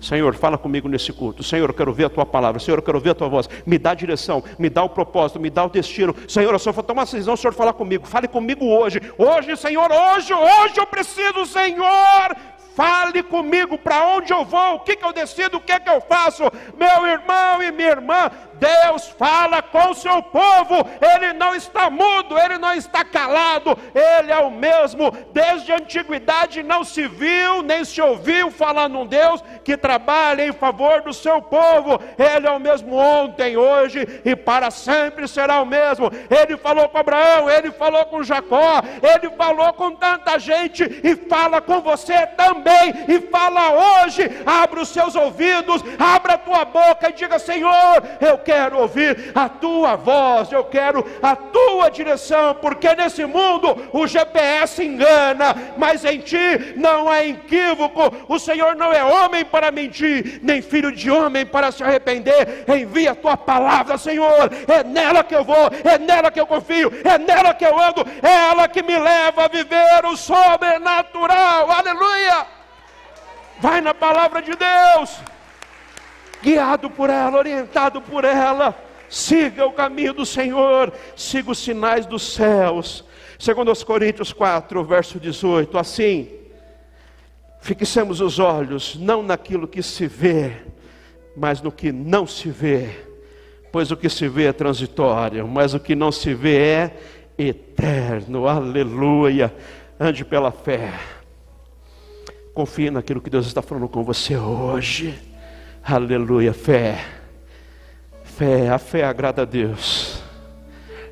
Senhor, 0.00 0.34
fala 0.34 0.58
comigo 0.58 0.88
nesse 0.88 1.12
culto. 1.12 1.42
Senhor, 1.42 1.70
eu 1.70 1.74
quero 1.74 1.92
ver 1.92 2.04
a 2.04 2.08
tua 2.08 2.26
palavra. 2.26 2.60
Senhor, 2.60 2.78
eu 2.78 2.82
quero 2.82 3.00
ver 3.00 3.10
a 3.10 3.14
tua 3.14 3.28
voz. 3.28 3.48
Me 3.64 3.78
dá 3.78 3.92
a 3.92 3.94
direção, 3.94 4.44
me 4.58 4.68
dá 4.68 4.84
o 4.84 4.88
propósito, 4.88 5.40
me 5.40 5.50
dá 5.50 5.64
o 5.64 5.70
destino. 5.70 6.14
Senhor, 6.28 6.52
eu 6.52 6.58
só 6.58 6.70
vou 6.70 6.84
tomar 6.84 7.00
uma 7.00 7.06
decisão, 7.06 7.36
Senhor, 7.36 7.52
falar 7.54 7.72
comigo. 7.72 8.06
Fale 8.06 8.28
comigo 8.28 8.66
hoje. 8.66 9.00
Hoje, 9.16 9.56
Senhor, 9.56 9.90
hoje, 9.90 10.32
hoje 10.34 10.74
eu 10.76 10.86
preciso, 10.86 11.46
Senhor. 11.46 12.36
Fale 12.76 13.22
comigo 13.22 13.78
para 13.78 14.04
onde 14.04 14.30
eu 14.34 14.44
vou, 14.44 14.74
o 14.74 14.80
que, 14.80 14.96
que 14.96 15.04
eu 15.04 15.10
decido, 15.10 15.56
o 15.56 15.60
que, 15.62 15.80
que 15.80 15.88
eu 15.88 15.98
faço. 16.02 16.42
Meu 16.76 17.06
irmão 17.06 17.62
e 17.62 17.72
minha 17.72 17.88
irmã, 17.88 18.30
Deus 18.52 19.08
fala 19.18 19.62
com 19.62 19.90
o 19.90 19.94
seu 19.94 20.22
povo, 20.22 20.86
Ele 21.00 21.32
não 21.32 21.54
está 21.54 21.88
mudo, 21.88 22.38
Ele 22.38 22.58
não 22.58 22.74
está 22.74 23.02
calado, 23.02 23.78
Ele 23.94 24.30
é 24.30 24.38
o 24.38 24.50
mesmo. 24.50 25.10
Desde 25.32 25.72
a 25.72 25.76
antiguidade 25.76 26.62
não 26.62 26.84
se 26.84 27.08
viu, 27.08 27.62
nem 27.62 27.82
se 27.82 28.02
ouviu 28.02 28.50
falar 28.50 28.90
num 28.90 29.06
Deus 29.06 29.42
que 29.64 29.74
trabalha 29.78 30.46
em 30.46 30.52
favor 30.52 31.00
do 31.00 31.14
seu 31.14 31.40
povo. 31.40 31.98
Ele 32.18 32.46
é 32.46 32.50
o 32.50 32.60
mesmo 32.60 32.94
ontem, 32.94 33.56
hoje 33.56 34.20
e 34.22 34.36
para 34.36 34.70
sempre 34.70 35.26
será 35.26 35.62
o 35.62 35.66
mesmo. 35.66 36.10
Ele 36.28 36.58
falou 36.58 36.90
com 36.90 36.98
Abraão, 36.98 37.48
Ele 37.48 37.70
falou 37.70 38.04
com 38.04 38.22
Jacó, 38.22 38.82
Ele 39.02 39.30
falou 39.34 39.72
com 39.72 39.92
tanta 39.92 40.38
gente 40.38 40.84
e 41.02 41.16
fala 41.16 41.62
com 41.62 41.80
você 41.80 42.26
também. 42.26 42.65
E 43.08 43.20
fala 43.20 44.02
hoje, 44.02 44.30
abra 44.44 44.80
os 44.80 44.88
seus 44.88 45.14
ouvidos, 45.14 45.82
abra 45.98 46.34
a 46.34 46.38
tua 46.38 46.64
boca 46.64 47.08
e 47.08 47.12
diga: 47.12 47.38
Senhor, 47.38 48.02
eu 48.20 48.38
quero 48.38 48.78
ouvir 48.78 49.32
a 49.34 49.48
tua 49.48 49.96
voz, 49.96 50.50
eu 50.50 50.64
quero 50.64 51.04
a 51.22 51.36
tua 51.36 51.88
direção, 51.90 52.54
porque 52.54 52.94
nesse 52.94 53.24
mundo 53.24 53.88
o 53.92 54.06
GPS 54.06 54.84
engana, 54.84 55.54
mas 55.76 56.04
em 56.04 56.18
ti 56.18 56.74
não 56.76 57.08
há 57.08 57.24
equívoco. 57.24 58.12
O 58.28 58.38
Senhor 58.38 58.74
não 58.74 58.92
é 58.92 59.02
homem 59.02 59.44
para 59.44 59.70
mentir, 59.70 60.40
nem 60.42 60.60
filho 60.60 60.92
de 60.92 61.10
homem 61.10 61.46
para 61.46 61.70
se 61.70 61.82
arrepender. 61.82 62.64
Envia 62.68 63.12
a 63.12 63.16
tua 63.16 63.36
palavra, 63.36 63.98
Senhor, 63.98 64.50
é 64.68 64.82
nela 64.84 65.22
que 65.22 65.34
eu 65.34 65.44
vou, 65.44 65.70
é 65.84 65.98
nela 65.98 66.30
que 66.30 66.40
eu 66.40 66.46
confio, 66.46 66.92
é 67.04 67.18
nela 67.18 67.54
que 67.54 67.64
eu 67.64 67.78
ando, 67.78 68.04
é 68.22 68.50
ela 68.50 68.68
que 68.68 68.82
me 68.82 68.98
leva 68.98 69.44
a 69.44 69.48
viver 69.48 70.04
o 70.04 70.16
sobrenatural. 70.16 71.70
Aleluia! 71.70 72.55
Vai 73.60 73.80
na 73.80 73.94
palavra 73.94 74.42
de 74.42 74.52
Deus 74.54 75.20
guiado 76.42 76.90
por 76.90 77.10
ela, 77.10 77.38
orientado 77.38 78.00
por 78.00 78.24
ela. 78.24 78.76
Siga 79.08 79.66
o 79.66 79.72
caminho 79.72 80.12
do 80.12 80.26
Senhor, 80.26 80.92
siga 81.16 81.50
os 81.50 81.58
sinais 81.58 82.06
dos 82.06 82.34
céus. 82.34 83.04
Segundo 83.38 83.70
os 83.70 83.84
Coríntios 83.84 84.32
4, 84.32 84.82
verso 84.84 85.20
18, 85.20 85.78
assim, 85.78 86.28
fixemos 87.60 88.20
os 88.20 88.38
olhos 88.38 88.96
não 88.96 89.22
naquilo 89.22 89.68
que 89.68 89.82
se 89.82 90.06
vê, 90.06 90.52
mas 91.36 91.60
no 91.60 91.70
que 91.70 91.92
não 91.92 92.26
se 92.26 92.48
vê. 92.48 92.88
Pois 93.70 93.90
o 93.90 93.96
que 93.96 94.08
se 94.08 94.26
vê 94.28 94.46
é 94.46 94.52
transitório, 94.52 95.46
mas 95.46 95.74
o 95.74 95.80
que 95.80 95.94
não 95.94 96.10
se 96.10 96.32
vê 96.32 96.56
é 96.56 96.96
eterno. 97.36 98.48
Aleluia. 98.48 99.54
Ande 100.00 100.24
pela 100.24 100.50
fé. 100.50 100.92
Confie 102.56 102.90
naquilo 102.90 103.20
que 103.20 103.28
Deus 103.28 103.46
está 103.46 103.60
falando 103.60 103.86
com 103.86 104.02
você 104.02 104.34
hoje. 104.34 105.14
Aleluia, 105.84 106.54
fé. 106.54 107.04
Fé, 108.24 108.70
a 108.70 108.78
fé 108.78 109.04
agrada 109.04 109.42
a 109.42 109.44
Deus. 109.44 110.22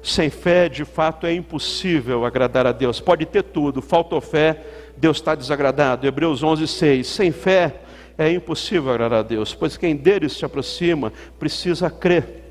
Sem 0.03 0.31
fé, 0.31 0.71
de 0.71 0.87
fato, 0.87 1.27
é 1.27 1.35
impossível 1.35 2.25
agradar 2.25 2.67
a 2.67 2.73
Deus. 2.73 2.99
Pode 2.99 3.27
ter 3.27 3.43
tudo, 3.43 3.83
faltou 3.83 4.23
fé, 4.23 4.59
Deus 4.97 5.19
está 5.19 5.35
desagradado. 5.35 6.07
Hebreus 6.07 6.43
11, 6.43 6.67
6. 6.67 7.07
Sem 7.07 7.31
fé 7.31 7.75
é 8.17 8.31
impossível 8.31 8.91
agradar 8.91 9.19
a 9.19 9.23
Deus, 9.23 9.55
pois 9.55 9.77
quem 9.77 9.95
dele 9.95 10.31
se 10.31 10.47
aproxima 10.47 11.13
precisa 11.39 11.91
crer. 11.91 12.43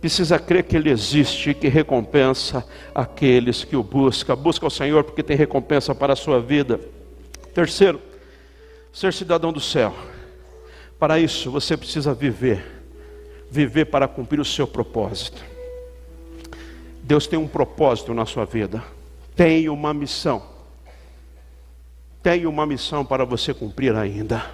Precisa 0.00 0.38
crer 0.38 0.62
que 0.62 0.76
Ele 0.76 0.90
existe 0.90 1.50
e 1.50 1.54
que 1.54 1.66
recompensa 1.66 2.64
aqueles 2.94 3.64
que 3.64 3.74
o 3.74 3.82
buscam. 3.82 4.36
Busca 4.36 4.64
o 4.64 4.70
Senhor 4.70 5.02
porque 5.02 5.24
tem 5.24 5.36
recompensa 5.36 5.92
para 5.92 6.12
a 6.12 6.16
sua 6.16 6.40
vida. 6.40 6.78
Terceiro, 7.54 8.00
ser 8.92 9.12
cidadão 9.12 9.52
do 9.52 9.60
céu. 9.60 9.94
Para 10.98 11.18
isso, 11.18 11.50
você 11.50 11.76
precisa 11.76 12.12
viver, 12.12 12.64
viver 13.50 13.86
para 13.86 14.06
cumprir 14.06 14.40
o 14.40 14.44
seu 14.44 14.66
propósito. 14.66 15.42
Deus 17.02 17.26
tem 17.26 17.38
um 17.38 17.48
propósito 17.48 18.14
na 18.14 18.26
sua 18.26 18.44
vida, 18.44 18.82
tem 19.34 19.68
uma 19.68 19.92
missão, 19.92 20.42
tem 22.22 22.46
uma 22.46 22.66
missão 22.66 23.04
para 23.04 23.24
você 23.24 23.52
cumprir 23.52 23.94
ainda. 23.94 24.44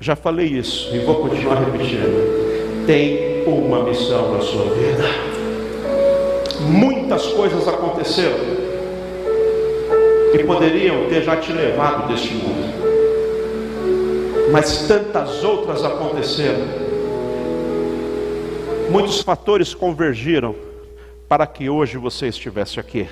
Já 0.00 0.14
falei 0.14 0.46
isso 0.46 0.94
e 0.94 1.00
vou 1.00 1.16
continuar 1.16 1.56
repetindo. 1.56 2.86
Tem 2.86 3.44
uma 3.46 3.82
missão 3.82 4.32
na 4.32 4.40
sua 4.40 4.72
vida. 4.72 5.04
Muitas 6.60 7.26
coisas 7.26 7.66
aconteceram 7.66 8.67
que 10.32 10.44
poderiam 10.44 11.08
ter 11.08 11.22
já 11.22 11.36
te 11.36 11.52
levado 11.52 12.08
deste 12.08 12.34
mundo 12.34 12.88
mas 14.50 14.86
tantas 14.86 15.44
outras 15.44 15.84
aconteceram. 15.84 16.66
Muitos 18.90 19.20
fatores 19.20 19.74
convergiram 19.74 20.54
para 21.28 21.46
que 21.46 21.68
hoje 21.68 21.98
você 21.98 22.28
estivesse 22.28 22.80
aqui. 22.80 23.08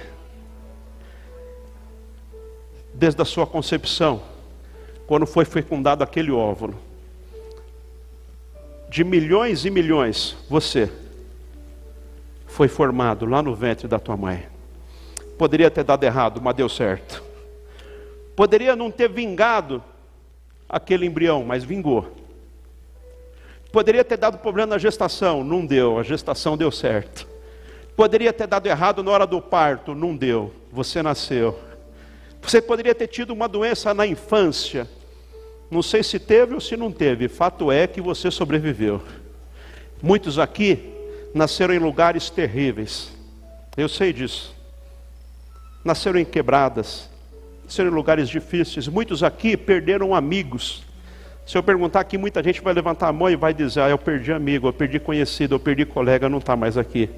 Desde 2.94 3.20
a 3.20 3.24
sua 3.26 3.46
concepção, 3.46 4.22
quando 5.06 5.26
foi 5.26 5.44
fecundado 5.44 6.02
aquele 6.02 6.30
óvulo, 6.30 6.74
de 8.88 9.04
milhões 9.04 9.66
e 9.66 9.70
milhões, 9.70 10.34
você 10.48 10.90
foi 12.46 12.68
formado 12.68 13.26
lá 13.26 13.42
no 13.42 13.54
ventre 13.54 13.86
da 13.86 13.98
tua 13.98 14.16
mãe. 14.16 14.55
Poderia 15.38 15.70
ter 15.70 15.84
dado 15.84 16.04
errado, 16.04 16.40
mas 16.40 16.54
deu 16.54 16.68
certo. 16.68 17.22
Poderia 18.34 18.74
não 18.74 18.90
ter 18.90 19.08
vingado 19.08 19.82
aquele 20.68 21.06
embrião, 21.06 21.44
mas 21.44 21.64
vingou. 21.64 22.14
Poderia 23.72 24.04
ter 24.04 24.16
dado 24.16 24.38
problema 24.38 24.68
na 24.68 24.78
gestação, 24.78 25.44
não 25.44 25.64
deu, 25.66 25.98
a 25.98 26.02
gestação 26.02 26.56
deu 26.56 26.70
certo. 26.70 27.26
Poderia 27.94 28.32
ter 28.32 28.46
dado 28.46 28.66
errado 28.66 29.02
na 29.02 29.10
hora 29.10 29.26
do 29.26 29.40
parto, 29.40 29.94
não 29.94 30.16
deu, 30.16 30.52
você 30.72 31.02
nasceu. 31.02 31.58
Você 32.40 32.62
poderia 32.62 32.94
ter 32.94 33.06
tido 33.06 33.32
uma 33.32 33.48
doença 33.48 33.92
na 33.92 34.06
infância, 34.06 34.88
não 35.70 35.82
sei 35.82 36.02
se 36.02 36.18
teve 36.18 36.54
ou 36.54 36.60
se 36.60 36.76
não 36.76 36.90
teve, 36.90 37.28
fato 37.28 37.70
é 37.70 37.86
que 37.86 38.00
você 38.00 38.30
sobreviveu. 38.30 39.02
Muitos 40.02 40.38
aqui 40.38 40.92
nasceram 41.34 41.74
em 41.74 41.78
lugares 41.78 42.30
terríveis. 42.30 43.12
Eu 43.76 43.88
sei 43.88 44.10
disso. 44.10 44.55
Nasceram 45.86 46.18
em 46.18 46.24
quebradas, 46.24 47.08
nasceram 47.64 47.90
em 47.90 47.94
lugares 47.94 48.28
difíceis. 48.28 48.88
Muitos 48.88 49.22
aqui 49.22 49.56
perderam 49.56 50.12
amigos. 50.12 50.82
Se 51.46 51.56
eu 51.56 51.62
perguntar 51.62 52.00
aqui, 52.00 52.18
muita 52.18 52.42
gente 52.42 52.60
vai 52.60 52.74
levantar 52.74 53.06
a 53.06 53.12
mão 53.12 53.30
e 53.30 53.36
vai 53.36 53.54
dizer: 53.54 53.82
Ah, 53.82 53.88
eu 53.88 53.96
perdi 53.96 54.32
amigo, 54.32 54.66
eu 54.66 54.72
perdi 54.72 54.98
conhecido, 54.98 55.54
eu 55.54 55.60
perdi 55.60 55.86
colega, 55.86 56.28
não 56.28 56.38
está 56.38 56.56
mais 56.56 56.76
aqui. 56.76 57.08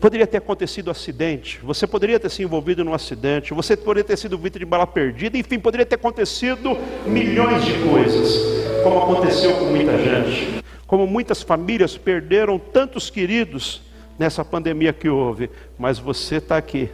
Poderia 0.00 0.26
ter 0.26 0.38
acontecido 0.38 0.88
um 0.88 0.90
acidente, 0.90 1.60
você 1.62 1.86
poderia 1.86 2.18
ter 2.18 2.30
se 2.30 2.42
envolvido 2.42 2.82
num 2.82 2.94
acidente, 2.94 3.52
você 3.52 3.76
poderia 3.76 4.04
ter 4.04 4.16
sido 4.16 4.38
vítima 4.38 4.60
de 4.60 4.64
bala 4.64 4.86
perdida, 4.86 5.36
enfim, 5.36 5.58
poderia 5.58 5.84
ter 5.84 5.96
acontecido 5.96 6.74
milhões 7.06 7.62
de 7.62 7.74
coisas, 7.86 8.38
como 8.82 8.98
aconteceu 8.98 9.52
com 9.58 9.66
muita 9.66 9.98
gente 9.98 10.60
como 10.90 11.06
muitas 11.06 11.40
famílias 11.40 11.96
perderam 11.96 12.58
tantos 12.58 13.10
queridos 13.10 13.80
nessa 14.18 14.44
pandemia 14.44 14.92
que 14.92 15.08
houve, 15.08 15.48
mas 15.78 16.00
você 16.00 16.38
está 16.38 16.56
aqui. 16.56 16.90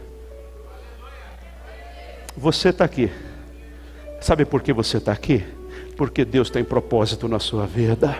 Você 2.37 2.69
está 2.69 2.85
aqui. 2.85 3.11
Sabe 4.21 4.45
por 4.45 4.61
que 4.61 4.71
você 4.71 4.97
está 4.97 5.11
aqui? 5.11 5.43
Porque 5.95 6.23
Deus 6.23 6.51
tem 6.51 6.63
propósito 6.63 7.27
na 7.27 7.39
sua 7.39 7.65
vida. 7.65 8.15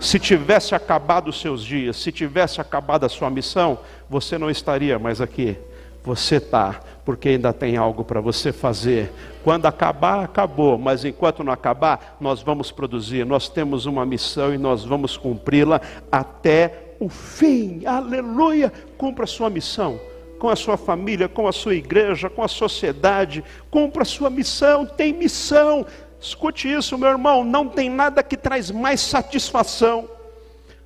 Se 0.00 0.18
tivesse 0.18 0.74
acabado 0.74 1.28
os 1.28 1.38
seus 1.38 1.62
dias, 1.62 1.98
se 1.98 2.10
tivesse 2.10 2.58
acabado 2.58 3.04
a 3.04 3.08
sua 3.10 3.28
missão, 3.28 3.78
você 4.08 4.38
não 4.38 4.48
estaria 4.48 4.98
mais 4.98 5.20
aqui. 5.20 5.58
Você 6.02 6.36
está, 6.36 6.80
porque 7.04 7.28
ainda 7.28 7.52
tem 7.52 7.76
algo 7.76 8.02
para 8.02 8.18
você 8.18 8.50
fazer. 8.50 9.12
Quando 9.44 9.66
acabar, 9.66 10.24
acabou, 10.24 10.78
mas 10.78 11.04
enquanto 11.04 11.44
não 11.44 11.52
acabar, 11.52 12.16
nós 12.18 12.40
vamos 12.40 12.72
produzir. 12.72 13.26
Nós 13.26 13.50
temos 13.50 13.84
uma 13.84 14.06
missão 14.06 14.54
e 14.54 14.56
nós 14.56 14.86
vamos 14.86 15.18
cumpri-la 15.18 15.82
até 16.10 16.94
o 16.98 17.10
fim. 17.10 17.84
Aleluia! 17.84 18.72
Cumpra 18.96 19.24
a 19.24 19.28
sua 19.28 19.50
missão 19.50 20.00
com 20.40 20.48
a 20.48 20.56
sua 20.56 20.78
família, 20.78 21.28
com 21.28 21.46
a 21.46 21.52
sua 21.52 21.74
igreja, 21.74 22.30
com 22.30 22.42
a 22.42 22.48
sociedade. 22.48 23.44
Cumpra 23.70 24.02
a 24.02 24.06
sua 24.06 24.30
missão, 24.30 24.86
tem 24.86 25.12
missão. 25.12 25.86
Escute 26.18 26.72
isso, 26.72 26.98
meu 26.98 27.10
irmão, 27.10 27.44
não 27.44 27.68
tem 27.68 27.90
nada 27.90 28.22
que 28.22 28.36
traz 28.36 28.70
mais 28.70 29.00
satisfação 29.00 30.08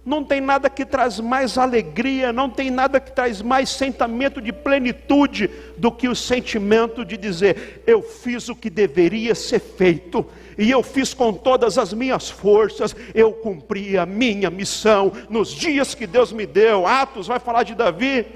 não 0.05 0.23
tem 0.23 0.41
nada 0.41 0.69
que 0.69 0.85
traz 0.85 1.19
mais 1.19 1.57
alegria, 1.57 2.33
não 2.33 2.51
tem 2.51 2.71
nada 2.71 3.01
que 3.01 3.11
traz 3.11 3.41
mais 3.41 3.71
sentimento 3.71 4.41
de 4.41 4.53
plenitude 4.53 5.49
do 5.79 5.91
que 5.91 6.09
o 6.09 6.15
sentimento 6.15 7.05
de 7.05 7.17
dizer: 7.17 7.83
eu 7.87 8.03
fiz 8.03 8.49
o 8.49 8.55
que 8.55 8.69
deveria 8.69 9.35
ser 9.35 9.61
feito, 9.61 10.27
e 10.59 10.71
eu 10.71 10.83
fiz 10.83 11.15
com 11.15 11.33
todas 11.33 11.79
as 11.79 11.95
minhas 11.95 12.29
forças, 12.29 12.95
eu 13.15 13.33
cumpri 13.33 13.97
a 13.97 14.05
minha 14.05 14.51
missão 14.51 15.11
nos 15.31 15.51
dias 15.51 15.95
que 15.95 16.07
Deus 16.07 16.33
me 16.33 16.45
deu. 16.45 16.87
Atos 16.87 17.27
vai 17.27 17.39
falar 17.39 17.63
de 17.63 17.75
Davi 17.75 18.27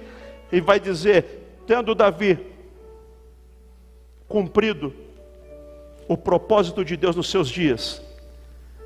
e 0.50 0.60
vai 0.60 0.80
dizer: 0.80 1.62
tendo 1.66 1.94
Davi 1.94 2.38
cumprido 4.26 4.94
o 6.06 6.16
propósito 6.16 6.84
de 6.84 6.96
Deus 6.96 7.16
nos 7.16 7.30
seus 7.30 7.48
dias, 7.48 8.02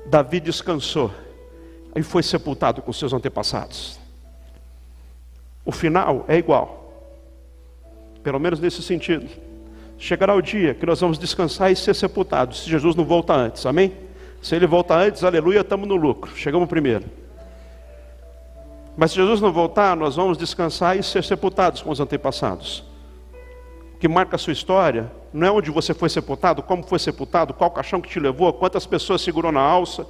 Davi 0.05 0.39
descansou 0.39 1.11
e 1.95 2.01
foi 2.01 2.23
sepultado 2.23 2.81
com 2.81 2.91
seus 2.91 3.13
antepassados. 3.13 3.99
O 5.65 5.71
final 5.71 6.25
é 6.27 6.37
igual, 6.37 6.93
pelo 8.21 8.39
menos 8.39 8.59
nesse 8.59 8.81
sentido. 8.81 9.29
Chegará 9.97 10.35
o 10.35 10.41
dia 10.41 10.73
que 10.73 10.85
nós 10.85 10.99
vamos 10.99 11.17
descansar 11.17 11.71
e 11.71 11.75
ser 11.75 11.93
sepultados, 11.93 12.63
se 12.63 12.69
Jesus 12.69 12.95
não 12.95 13.05
volta 13.05 13.33
antes, 13.33 13.65
amém? 13.65 13.93
Se 14.41 14.55
ele 14.55 14.67
voltar 14.67 14.99
antes, 14.99 15.23
aleluia, 15.23 15.61
estamos 15.61 15.87
no 15.87 15.95
lucro, 15.95 16.35
chegamos 16.35 16.67
primeiro. 16.67 17.05
Mas 18.95 19.11
se 19.11 19.17
Jesus 19.17 19.41
não 19.41 19.51
voltar, 19.51 19.95
nós 19.95 20.15
vamos 20.15 20.37
descansar 20.37 20.97
e 20.97 21.03
ser 21.03 21.23
sepultados 21.23 21.81
com 21.81 21.89
os 21.89 21.99
antepassados. 21.99 22.83
O 23.95 23.97
que 23.97 24.07
marca 24.07 24.35
a 24.35 24.39
sua 24.39 24.53
história 24.53 25.11
não 25.33 25.47
é 25.47 25.51
onde 25.51 25.71
você 25.71 25.93
foi 25.93 26.09
sepultado, 26.09 26.61
como 26.61 26.83
foi 26.83 26.99
sepultado, 26.99 27.53
qual 27.53 27.71
caixão 27.71 27.99
que 27.99 28.09
te 28.09 28.19
levou, 28.19 28.53
quantas 28.53 28.85
pessoas 28.85 29.21
segurou 29.21 29.51
na 29.51 29.61
alça, 29.61 30.05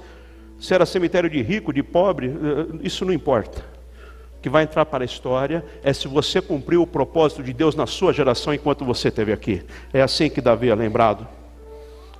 se 0.60 0.74
era 0.74 0.84
cemitério 0.84 1.30
de 1.30 1.40
rico, 1.42 1.72
de 1.72 1.82
pobre, 1.82 2.28
eh, 2.28 2.78
isso 2.82 3.04
não 3.04 3.12
importa. 3.12 3.64
O 4.38 4.40
que 4.44 4.50
vai 4.50 4.64
entrar 4.64 4.84
para 4.84 5.02
a 5.02 5.06
história 5.06 5.64
é 5.82 5.92
se 5.92 6.06
você 6.06 6.42
cumpriu 6.42 6.82
o 6.82 6.86
propósito 6.86 7.42
de 7.42 7.52
Deus 7.54 7.74
na 7.74 7.86
sua 7.86 8.12
geração 8.12 8.52
enquanto 8.52 8.84
você 8.84 9.08
esteve 9.08 9.32
aqui. 9.32 9.64
É 9.92 10.02
assim 10.02 10.28
que 10.28 10.42
Davi 10.42 10.68
é 10.68 10.74
lembrado. 10.74 11.26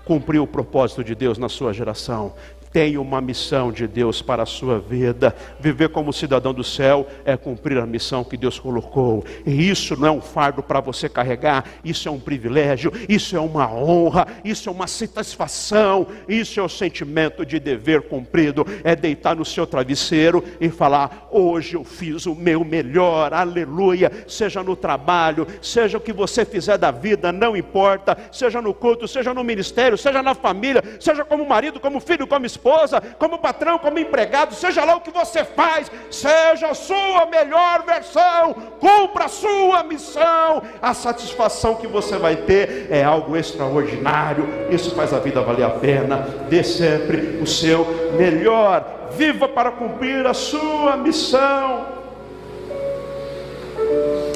Cumpriu 0.06 0.42
o 0.42 0.46
propósito 0.46 1.04
de 1.04 1.14
Deus 1.14 1.36
na 1.36 1.50
sua 1.50 1.74
geração 1.74 2.32
tem 2.74 2.98
uma 2.98 3.20
missão 3.20 3.70
de 3.70 3.86
Deus 3.86 4.20
para 4.20 4.42
a 4.42 4.46
sua 4.46 4.80
vida. 4.80 5.32
Viver 5.60 5.90
como 5.90 6.12
cidadão 6.12 6.52
do 6.52 6.64
céu 6.64 7.06
é 7.24 7.36
cumprir 7.36 7.78
a 7.78 7.86
missão 7.86 8.24
que 8.24 8.36
Deus 8.36 8.58
colocou. 8.58 9.24
E 9.46 9.70
isso 9.70 9.96
não 9.96 10.08
é 10.08 10.10
um 10.10 10.20
fardo 10.20 10.60
para 10.60 10.80
você 10.80 11.08
carregar, 11.08 11.64
isso 11.84 12.08
é 12.08 12.10
um 12.10 12.18
privilégio, 12.18 12.92
isso 13.08 13.36
é 13.36 13.40
uma 13.40 13.72
honra, 13.72 14.26
isso 14.44 14.68
é 14.68 14.72
uma 14.72 14.88
satisfação, 14.88 16.08
isso 16.28 16.58
é 16.58 16.62
o 16.64 16.68
sentimento 16.68 17.46
de 17.46 17.60
dever 17.60 18.08
cumprido. 18.08 18.66
É 18.82 18.96
deitar 18.96 19.36
no 19.36 19.44
seu 19.44 19.68
travesseiro 19.68 20.42
e 20.60 20.68
falar: 20.68 21.28
hoje 21.30 21.76
eu 21.76 21.84
fiz 21.84 22.26
o 22.26 22.34
meu 22.34 22.64
melhor, 22.64 23.32
aleluia. 23.32 24.10
Seja 24.26 24.64
no 24.64 24.74
trabalho, 24.74 25.46
seja 25.62 25.98
o 25.98 26.00
que 26.00 26.12
você 26.12 26.44
fizer 26.44 26.76
da 26.76 26.90
vida, 26.90 27.30
não 27.30 27.56
importa, 27.56 28.18
seja 28.32 28.60
no 28.60 28.74
culto, 28.74 29.06
seja 29.06 29.32
no 29.32 29.44
ministério, 29.44 29.96
seja 29.96 30.24
na 30.24 30.34
família, 30.34 30.82
seja 30.98 31.24
como 31.24 31.48
marido, 31.48 31.78
como 31.78 32.00
filho, 32.00 32.26
como 32.26 32.44
esposa 32.44 32.63
esposa, 32.64 33.02
como 33.18 33.38
patrão, 33.38 33.78
como 33.78 33.98
empregado, 33.98 34.54
seja 34.54 34.82
lá 34.84 34.96
o 34.96 35.00
que 35.02 35.10
você 35.10 35.44
faz, 35.44 35.92
seja 36.10 36.68
a 36.68 36.74
sua 36.74 37.26
melhor 37.26 37.84
versão, 37.84 38.54
cumpra 38.80 39.26
a 39.26 39.28
sua 39.28 39.82
missão. 39.82 40.62
A 40.80 40.94
satisfação 40.94 41.74
que 41.74 41.86
você 41.86 42.16
vai 42.16 42.36
ter 42.36 42.86
é 42.90 43.04
algo 43.04 43.36
extraordinário. 43.36 44.48
Isso 44.70 44.94
faz 44.94 45.12
a 45.12 45.18
vida 45.18 45.42
valer 45.42 45.64
a 45.64 45.70
pena. 45.70 46.26
Dê 46.48 46.64
sempre 46.64 47.38
o 47.42 47.46
seu 47.46 47.84
melhor. 48.16 49.10
Viva 49.12 49.46
para 49.46 49.70
cumprir 49.70 50.26
a 50.26 50.32
sua 50.32 50.96
missão. 50.96 51.86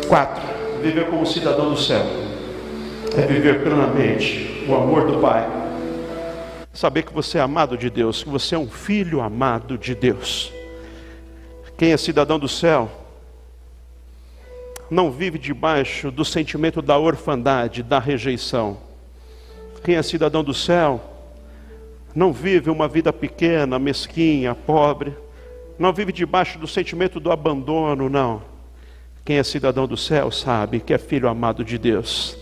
Quatro, 0.07 0.43
viver 0.83 1.07
como 1.07 1.25
cidadão 1.25 1.71
do 1.71 1.79
céu 1.79 2.05
é 3.17 3.23
viver 3.23 3.63
plenamente 3.63 4.67
o 4.69 4.75
amor 4.75 5.07
do 5.07 5.19
Pai 5.19 5.58
saber 6.79 7.03
que 7.03 7.13
você 7.13 7.39
é 7.39 7.41
amado 7.41 7.77
de 7.77 7.91
Deus, 7.91 8.23
que 8.23 8.29
você 8.29 8.55
é 8.55 8.59
um 8.59 8.71
filho 8.71 9.21
amado 9.21 9.77
de 9.77 9.97
Deus. 9.97 10.53
Quem 11.77 11.91
é 11.91 11.97
cidadão 11.97 12.39
do 12.39 12.47
céu 12.47 12.89
não 14.89 15.11
vive 15.11 15.41
debaixo 15.41 16.09
do 16.09 16.25
sentimento 16.25 16.81
da 16.81 16.97
orfandade, 16.97 17.83
da 17.83 17.99
rejeição. 17.99 18.79
Quem 19.83 19.97
é 19.97 20.03
cidadão 20.05 20.45
do 20.45 20.55
céu 20.55 21.03
não 22.15 22.33
vive 22.33 22.71
uma 22.71 22.87
vida 22.87 23.13
pequena, 23.13 23.77
mesquinha, 23.77 24.55
pobre, 24.55 25.13
não 25.81 25.93
vive 25.93 26.13
debaixo 26.13 26.61
do 26.61 26.69
sentimento 26.69 27.19
do 27.19 27.33
abandono, 27.33 28.09
não. 28.09 28.41
Quem 29.25 29.39
é 29.39 29.43
cidadão 29.43 29.89
do 29.89 29.97
céu 29.97 30.31
sabe 30.31 30.79
que 30.79 30.95
é 30.95 30.99
filho 30.99 31.29
amado 31.29 31.65
de 31.65 31.77
Deus. 31.77 32.39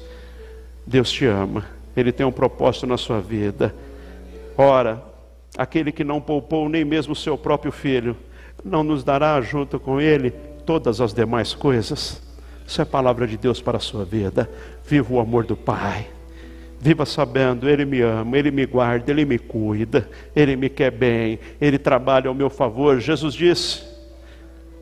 Deus 0.87 1.11
te 1.11 1.25
ama, 1.25 1.65
Ele 1.97 2.13
tem 2.13 2.27
um 2.27 2.31
propósito 2.31 2.87
na 2.87 2.99
sua 2.99 3.19
vida. 3.19 3.75
Ora, 4.57 5.03
aquele 5.57 5.93
que 5.93 6.05
não 6.05 6.21
poupou 6.21 6.69
nem 6.69 6.85
mesmo 6.85 7.13
o 7.13 7.17
seu 7.17 7.37
próprio 7.37 7.73
filho, 7.73 8.17
não 8.65 8.83
nos 8.83 9.05
dará 9.05 9.41
junto 9.41 9.79
com 9.79 10.01
ele 10.01 10.31
todas 10.65 11.01
as 11.01 11.13
demais 11.13 11.55
coisas. 11.55 12.23
Isso 12.67 12.83
é 12.83 12.85
palavra 12.85 13.27
de 13.27 13.37
Deus 13.37 13.61
para 13.61 13.77
a 13.77 13.81
sua 13.81 14.05
vida. 14.05 14.51
Viva 14.85 15.15
o 15.15 15.21
amor 15.21 15.45
do 15.45 15.57
Pai. 15.57 16.09
Viva 16.81 17.07
sabendo, 17.07 17.69
Ele 17.69 17.85
me 17.85 18.01
ama, 18.01 18.37
Ele 18.37 18.51
me 18.51 18.67
guarda, 18.67 19.11
Ele 19.11 19.25
me 19.25 19.39
cuida, 19.39 20.09
Ele 20.35 20.57
me 20.57 20.69
quer 20.69 20.91
bem, 20.91 21.39
Ele 21.61 21.79
trabalha 21.79 22.29
ao 22.29 22.35
meu 22.35 22.51
favor. 22.51 23.01
Jesus 23.01 23.35
disse: 23.35 23.83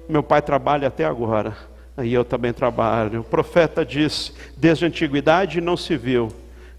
Meu 0.08 0.22
Pai 0.22 0.42
trabalha 0.42 0.88
até 0.88 1.04
agora, 1.04 1.54
Aí 1.96 2.12
eu 2.12 2.24
também 2.24 2.52
trabalho. 2.52 3.20
O 3.20 3.24
profeta 3.24 3.84
disse: 3.84 4.32
desde 4.56 4.84
a 4.84 4.88
antiguidade 4.88 5.60
não 5.60 5.76
se 5.76 5.96
viu, 5.96 6.28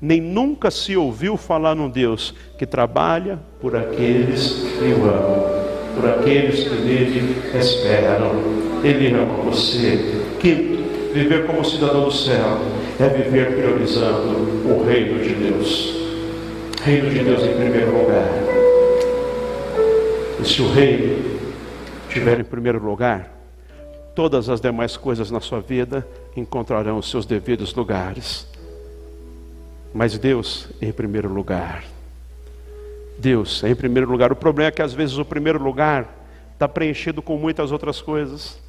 nem 0.02 0.20
nunca 0.20 0.70
se 0.70 0.96
ouviu 0.96 1.38
falar 1.38 1.76
num 1.76 1.90
Deus 1.90 2.34
que 2.58 2.66
trabalha 2.66 3.40
por 3.60 3.76
aqueles 3.76 4.66
que 4.78 4.94
o 4.94 5.04
amam, 5.06 5.46
por 5.96 6.10
aqueles 6.10 6.64
que 6.64 6.76
nele 6.76 7.36
esperam. 7.58 8.32
Ele 8.84 9.16
ama 9.16 9.34
você. 9.44 10.22
Quinto, 10.40 11.14
viver 11.14 11.48
como 11.48 11.64
cidadão 11.66 12.06
do 12.06 12.12
céu 12.12 12.60
é 13.00 13.08
viver 13.10 13.56
priorizando 13.56 14.68
o 14.70 14.86
reino 14.86 15.24
de 15.24 15.34
Deus. 15.34 15.96
Reino 16.84 17.10
de 17.10 17.20
Deus 17.20 17.42
em 17.42 17.56
primeiro 17.56 17.98
lugar. 17.98 18.30
E 20.40 20.46
se 20.46 20.62
o 20.62 20.72
reino 20.72 21.24
estiver 22.08 22.40
em 22.40 22.44
primeiro 22.44 22.84
lugar, 22.84 23.32
todas 24.14 24.50
as 24.50 24.62
demais 24.62 24.96
coisas 24.96 25.32
na 25.32 25.40
sua 25.40 25.60
vida 25.60 26.08
encontrarão 26.36 26.98
os 26.98 27.10
seus 27.10 27.26
devidos 27.26 27.74
lugares. 27.74 28.48
Mas 29.96 30.18
Deus 30.18 30.68
em 30.82 30.92
primeiro 30.92 31.30
lugar. 31.30 31.86
Deus 33.18 33.64
em 33.64 33.74
primeiro 33.74 34.12
lugar. 34.12 34.30
O 34.30 34.36
problema 34.36 34.68
é 34.68 34.72
que 34.72 34.82
às 34.82 34.94
vezes 34.94 35.18
o 35.18 35.24
primeiro 35.24 35.58
lugar 35.58 36.14
está 36.52 36.68
preenchido 36.68 37.22
com 37.22 37.38
muitas 37.38 37.72
outras 37.72 38.02
coisas. 38.02 38.60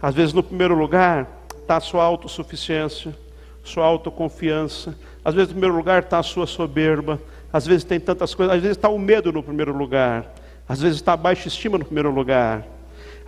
Às 0.00 0.14
vezes 0.14 0.32
no 0.32 0.42
primeiro 0.42 0.74
lugar 0.74 1.28
está 1.60 1.76
a 1.76 1.80
sua 1.80 2.02
autossuficiência, 2.02 3.14
sua 3.62 3.84
autoconfiança. 3.84 4.96
Às 5.22 5.34
vezes 5.34 5.48
no 5.48 5.56
primeiro 5.56 5.76
lugar 5.76 6.02
está 6.02 6.18
a 6.18 6.22
sua 6.22 6.46
soberba. 6.46 7.20
Às 7.52 7.66
vezes 7.66 7.84
tem 7.84 8.00
tantas 8.00 8.34
coisas. 8.34 8.56
Às 8.56 8.62
vezes 8.62 8.78
está 8.78 8.88
o 8.88 8.98
medo 8.98 9.30
no 9.30 9.42
primeiro 9.42 9.76
lugar. 9.76 10.34
Às 10.66 10.80
vezes 10.80 10.96
está 10.96 11.12
a 11.12 11.16
baixa 11.18 11.46
estima 11.46 11.76
no 11.76 11.84
primeiro 11.84 12.10
lugar. 12.10 12.66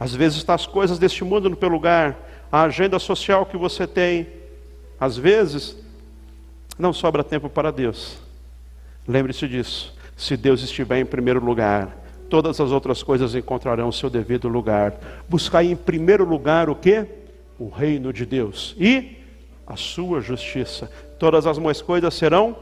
Às 0.00 0.14
vezes 0.14 0.38
está 0.38 0.54
as 0.54 0.66
coisas 0.66 0.98
deste 0.98 1.22
mundo 1.22 1.50
no 1.50 1.56
primeiro 1.56 1.74
lugar, 1.74 2.18
a 2.50 2.62
agenda 2.62 2.98
social 2.98 3.44
que 3.44 3.58
você 3.58 3.86
tem. 3.86 4.26
Às 4.98 5.18
vezes 5.18 5.81
não 6.78 6.92
sobra 6.92 7.22
tempo 7.22 7.48
para 7.48 7.70
Deus. 7.70 8.18
Lembre-se 9.06 9.48
disso. 9.48 9.94
Se 10.16 10.36
Deus 10.36 10.62
estiver 10.62 11.00
em 11.00 11.04
primeiro 11.04 11.44
lugar, 11.44 11.96
todas 12.28 12.60
as 12.60 12.70
outras 12.70 13.02
coisas 13.02 13.34
encontrarão 13.34 13.88
o 13.88 13.92
seu 13.92 14.08
devido 14.08 14.48
lugar. 14.48 14.94
Buscar 15.28 15.64
em 15.64 15.76
primeiro 15.76 16.24
lugar 16.24 16.70
o 16.70 16.74
que? 16.74 17.06
O 17.58 17.68
reino 17.68 18.12
de 18.12 18.24
Deus 18.24 18.74
e 18.78 19.18
a 19.66 19.76
sua 19.76 20.20
justiça. 20.20 20.90
Todas 21.18 21.46
as 21.46 21.58
mais 21.58 21.82
coisas 21.82 22.14
serão. 22.14 22.56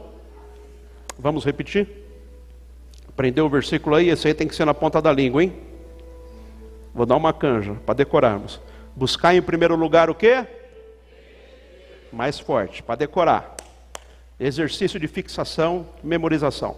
Vamos 1.17 1.45
repetir? 1.45 1.87
Aprendeu 3.07 3.45
o 3.45 3.49
versículo 3.49 3.95
aí? 3.95 4.09
Esse 4.09 4.27
aí 4.27 4.33
tem 4.33 4.47
que 4.47 4.55
ser 4.55 4.65
na 4.65 4.73
ponta 4.73 5.01
da 5.01 5.11
língua, 5.11 5.43
hein? 5.43 5.53
Vou 6.93 7.05
dar 7.05 7.15
uma 7.15 7.33
canja 7.33 7.75
para 7.85 7.95
decorarmos. 7.95 8.59
Buscar 8.95 9.35
em 9.35 9.41
primeiro 9.41 9.75
lugar 9.75 10.09
o 10.09 10.15
quê? 10.15 10.45
Mais 12.11 12.39
forte, 12.39 12.83
para 12.83 12.95
decorar. 12.95 13.55
Exercício 14.43 14.99
de 14.99 15.07
fixação, 15.07 15.87
memorização. 16.03 16.75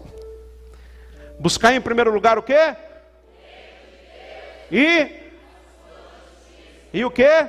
Buscar 1.39 1.73
em 1.73 1.79
primeiro 1.79 2.11
lugar 2.11 2.37
o 2.37 2.43
quê? 2.43 2.75
E 4.69 5.09
E 6.93 7.05
o 7.05 7.09
quê? 7.09 7.47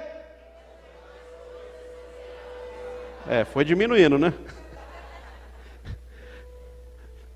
É, 3.29 3.44
foi 3.44 3.64
diminuindo, 3.64 4.16
né? 4.16 4.33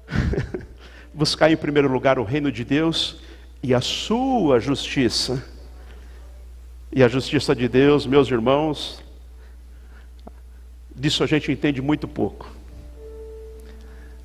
Buscar 1.13 1.51
em 1.51 1.57
primeiro 1.57 1.89
lugar 1.89 2.17
o 2.21 2.23
reino 2.23 2.53
de 2.53 2.65
Deus 2.65 3.21
e 3.61 3.75
a 3.75 3.81
sua 3.81 4.61
justiça. 4.61 5.45
E 6.93 7.03
a 7.03 7.09
justiça 7.09 7.57
de 7.57 7.69
Deus, 7.69 8.07
meus 8.07 8.31
irmãos, 8.31 9.03
disso 10.95 11.25
a 11.25 11.27
gente 11.27 11.51
entende 11.51 11.83
muito 11.83 12.07
pouco. 12.07 12.58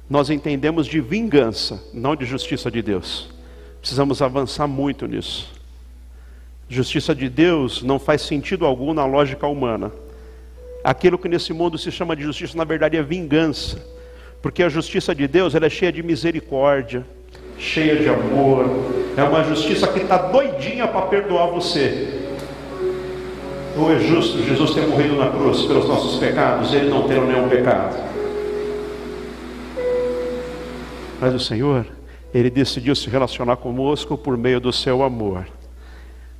Nós 0.09 0.29
entendemos 0.29 0.85
de 0.85 0.99
vingança, 0.99 1.81
não 1.93 2.15
de 2.15 2.25
justiça 2.25 2.69
de 2.69 2.81
Deus. 2.81 3.29
Precisamos 3.79 4.21
avançar 4.21 4.67
muito 4.67 5.07
nisso. 5.07 5.51
Justiça 6.69 7.13
de 7.13 7.29
Deus 7.29 7.83
não 7.83 7.99
faz 7.99 8.21
sentido 8.21 8.65
algum 8.65 8.93
na 8.93 9.05
lógica 9.05 9.47
humana. 9.47 9.91
Aquilo 10.83 11.17
que 11.17 11.29
nesse 11.29 11.53
mundo 11.53 11.77
se 11.77 11.91
chama 11.91 12.15
de 12.15 12.23
justiça, 12.23 12.57
na 12.57 12.63
verdade, 12.63 12.97
é 12.97 13.03
vingança. 13.03 13.81
Porque 14.41 14.61
a 14.61 14.69
justiça 14.69 15.15
de 15.15 15.27
Deus 15.27 15.55
ela 15.55 15.67
é 15.67 15.69
cheia 15.69 15.91
de 15.91 16.03
misericórdia, 16.03 17.05
cheia 17.57 17.95
de 17.95 18.09
amor, 18.09 18.65
é 19.15 19.23
uma 19.23 19.43
justiça 19.43 19.87
que 19.87 19.99
está 19.99 20.17
doidinha 20.17 20.87
para 20.87 21.03
perdoar 21.03 21.47
você. 21.47 22.21
Ou 23.77 23.91
é 23.91 23.99
justo 23.99 24.43
Jesus 24.43 24.71
ter 24.71 24.85
morrido 24.85 25.15
na 25.15 25.29
cruz 25.29 25.61
pelos 25.63 25.87
nossos 25.87 26.19
pecados, 26.19 26.73
ele 26.73 26.89
não 26.89 27.07
ter 27.07 27.21
nenhum 27.21 27.47
pecado. 27.47 28.12
Mas 31.23 31.33
o 31.33 31.39
Senhor, 31.39 31.88
ele 32.33 32.49
decidiu 32.49 32.93
se 32.93 33.09
relacionar 33.09 33.55
conosco 33.55 34.17
por 34.17 34.36
meio 34.36 34.59
do 34.59 34.73
seu 34.73 35.01
amor. 35.01 35.47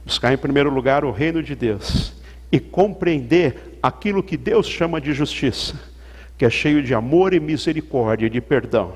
Buscar 0.04 0.34
em 0.34 0.38
primeiro 0.38 0.70
lugar 0.70 1.06
o 1.06 1.12
reino 1.12 1.42
de 1.42 1.56
Deus 1.56 2.12
e 2.52 2.60
compreender 2.60 3.80
aquilo 3.82 4.22
que 4.22 4.36
Deus 4.36 4.68
chama 4.68 5.00
de 5.00 5.14
justiça, 5.14 5.80
que 6.38 6.44
é 6.44 6.50
cheio 6.50 6.84
de 6.84 6.94
amor 6.94 7.34
e 7.34 7.40
misericórdia 7.40 8.26
e 8.26 8.30
de 8.30 8.42
perdão 8.42 8.92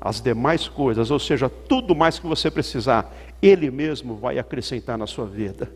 as 0.00 0.20
demais 0.20 0.68
coisas, 0.68 1.10
ou 1.10 1.18
seja, 1.18 1.48
tudo 1.48 1.96
mais 1.96 2.20
que 2.20 2.26
você 2.28 2.48
precisar, 2.48 3.12
Ele 3.42 3.72
mesmo 3.72 4.14
vai 4.14 4.38
acrescentar 4.38 4.96
na 4.96 5.08
sua 5.08 5.26
vida. 5.26 5.68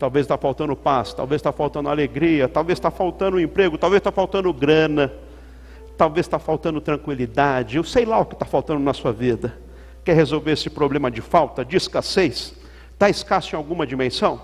Talvez 0.00 0.24
está 0.24 0.36
faltando 0.36 0.74
paz, 0.74 1.14
talvez 1.14 1.38
está 1.38 1.52
faltando 1.52 1.88
alegria, 1.88 2.48
talvez 2.48 2.76
está 2.76 2.90
faltando 2.90 3.38
emprego, 3.38 3.78
talvez 3.78 4.00
está 4.00 4.10
faltando 4.10 4.52
grana, 4.52 5.12
talvez 6.00 6.24
está 6.24 6.38
faltando 6.38 6.80
tranquilidade, 6.80 7.76
eu 7.76 7.84
sei 7.84 8.06
lá 8.06 8.18
o 8.18 8.24
que 8.24 8.32
está 8.32 8.46
faltando 8.46 8.80
na 8.80 8.94
sua 8.94 9.12
vida. 9.12 9.58
Quer 10.02 10.16
resolver 10.16 10.52
esse 10.52 10.70
problema 10.70 11.10
de 11.10 11.20
falta, 11.20 11.62
de 11.62 11.76
escassez? 11.76 12.54
Está 12.94 13.10
escasso 13.10 13.54
em 13.54 13.58
alguma 13.58 13.86
dimensão? 13.86 14.40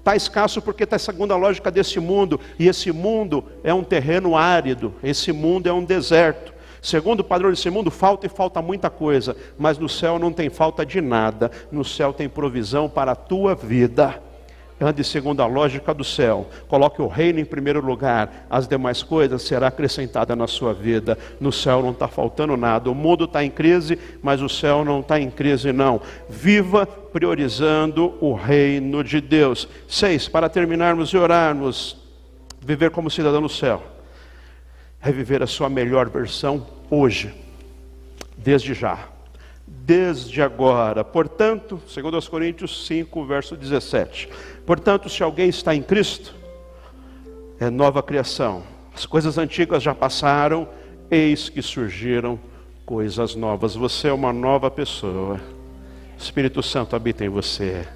Está 0.00 0.16
escasso 0.16 0.60
porque 0.60 0.82
está 0.82 0.98
segundo 0.98 1.32
a 1.32 1.36
lógica 1.36 1.70
desse 1.70 2.00
mundo, 2.00 2.40
e 2.58 2.66
esse 2.66 2.90
mundo 2.90 3.44
é 3.62 3.72
um 3.72 3.84
terreno 3.84 4.36
árido, 4.36 4.94
esse 5.00 5.30
mundo 5.30 5.68
é 5.68 5.72
um 5.72 5.84
deserto. 5.84 6.52
Segundo 6.82 7.20
o 7.20 7.24
padrão 7.24 7.50
desse 7.50 7.70
mundo, 7.70 7.88
falta 7.88 8.26
e 8.26 8.28
falta 8.28 8.60
muita 8.60 8.90
coisa, 8.90 9.36
mas 9.56 9.78
no 9.78 9.88
céu 9.88 10.18
não 10.18 10.32
tem 10.32 10.50
falta 10.50 10.84
de 10.84 11.00
nada. 11.00 11.52
No 11.70 11.84
céu 11.84 12.12
tem 12.12 12.28
provisão 12.28 12.88
para 12.88 13.12
a 13.12 13.16
tua 13.16 13.54
vida. 13.54 14.20
Ande 14.78 15.02
segundo 15.02 15.40
a 15.40 15.46
lógica 15.46 15.94
do 15.94 16.04
céu. 16.04 16.46
Coloque 16.68 17.00
o 17.00 17.06
reino 17.06 17.40
em 17.40 17.46
primeiro 17.46 17.80
lugar. 17.80 18.46
As 18.50 18.68
demais 18.68 19.02
coisas 19.02 19.40
serão 19.42 19.66
acrescentadas 19.66 20.36
na 20.36 20.46
sua 20.46 20.74
vida. 20.74 21.18
No 21.40 21.50
céu 21.50 21.82
não 21.82 21.92
está 21.92 22.06
faltando 22.06 22.58
nada. 22.58 22.90
O 22.90 22.94
mundo 22.94 23.24
está 23.24 23.42
em 23.42 23.50
crise, 23.50 23.98
mas 24.22 24.42
o 24.42 24.50
céu 24.50 24.84
não 24.84 25.00
está 25.00 25.18
em 25.18 25.30
crise, 25.30 25.72
não. 25.72 26.00
Viva 26.28 26.84
priorizando 26.86 28.14
o 28.20 28.34
reino 28.34 29.02
de 29.02 29.18
Deus. 29.18 29.66
Seis, 29.88 30.28
para 30.28 30.46
terminarmos 30.46 31.08
e 31.08 31.16
orarmos, 31.16 31.96
viver 32.60 32.90
como 32.90 33.10
cidadão 33.10 33.40
no 33.40 33.48
céu. 33.48 33.82
É 35.00 35.10
viver 35.10 35.42
a 35.42 35.46
sua 35.46 35.70
melhor 35.70 36.10
versão 36.10 36.66
hoje, 36.90 37.32
desde 38.36 38.74
já, 38.74 39.08
desde 39.66 40.40
agora. 40.40 41.02
Portanto, 41.02 41.80
segundo 41.88 42.14
aos 42.14 42.28
Coríntios 42.28 42.86
5, 42.86 43.24
verso 43.24 43.56
17. 43.56 44.28
Portanto, 44.64 45.08
se 45.08 45.22
alguém 45.22 45.48
está 45.48 45.74
em 45.74 45.82
Cristo, 45.82 46.34
é 47.58 47.68
nova 47.68 48.02
criação. 48.02 48.62
As 48.94 49.04
coisas 49.04 49.38
antigas 49.38 49.82
já 49.82 49.94
passaram, 49.94 50.68
eis 51.10 51.48
que 51.48 51.60
surgiram 51.60 52.38
coisas 52.84 53.34
novas. 53.34 53.74
Você 53.74 54.08
é 54.08 54.12
uma 54.12 54.32
nova 54.32 54.70
pessoa. 54.70 55.40
O 56.16 56.22
Espírito 56.22 56.62
Santo 56.62 56.94
habita 56.94 57.24
em 57.24 57.28
você. 57.28 57.86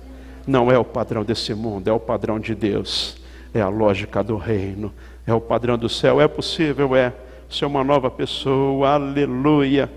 Não 0.46 0.70
é 0.70 0.78
o 0.78 0.84
padrão 0.84 1.24
desse 1.24 1.54
mundo, 1.54 1.88
é 1.88 1.92
o 1.92 2.00
padrão 2.00 2.40
de 2.40 2.54
Deus. 2.54 3.16
É 3.52 3.60
a 3.60 3.68
lógica 3.68 4.22
do 4.22 4.36
reino, 4.36 4.92
é 5.26 5.34
o 5.34 5.40
padrão 5.40 5.76
do 5.76 5.88
céu. 5.88 6.20
É 6.20 6.28
possível, 6.28 6.94
é 6.94 7.12
ser 7.48 7.64
uma 7.64 7.82
nova 7.82 8.10
pessoa, 8.10 8.90
aleluia. 8.90 9.90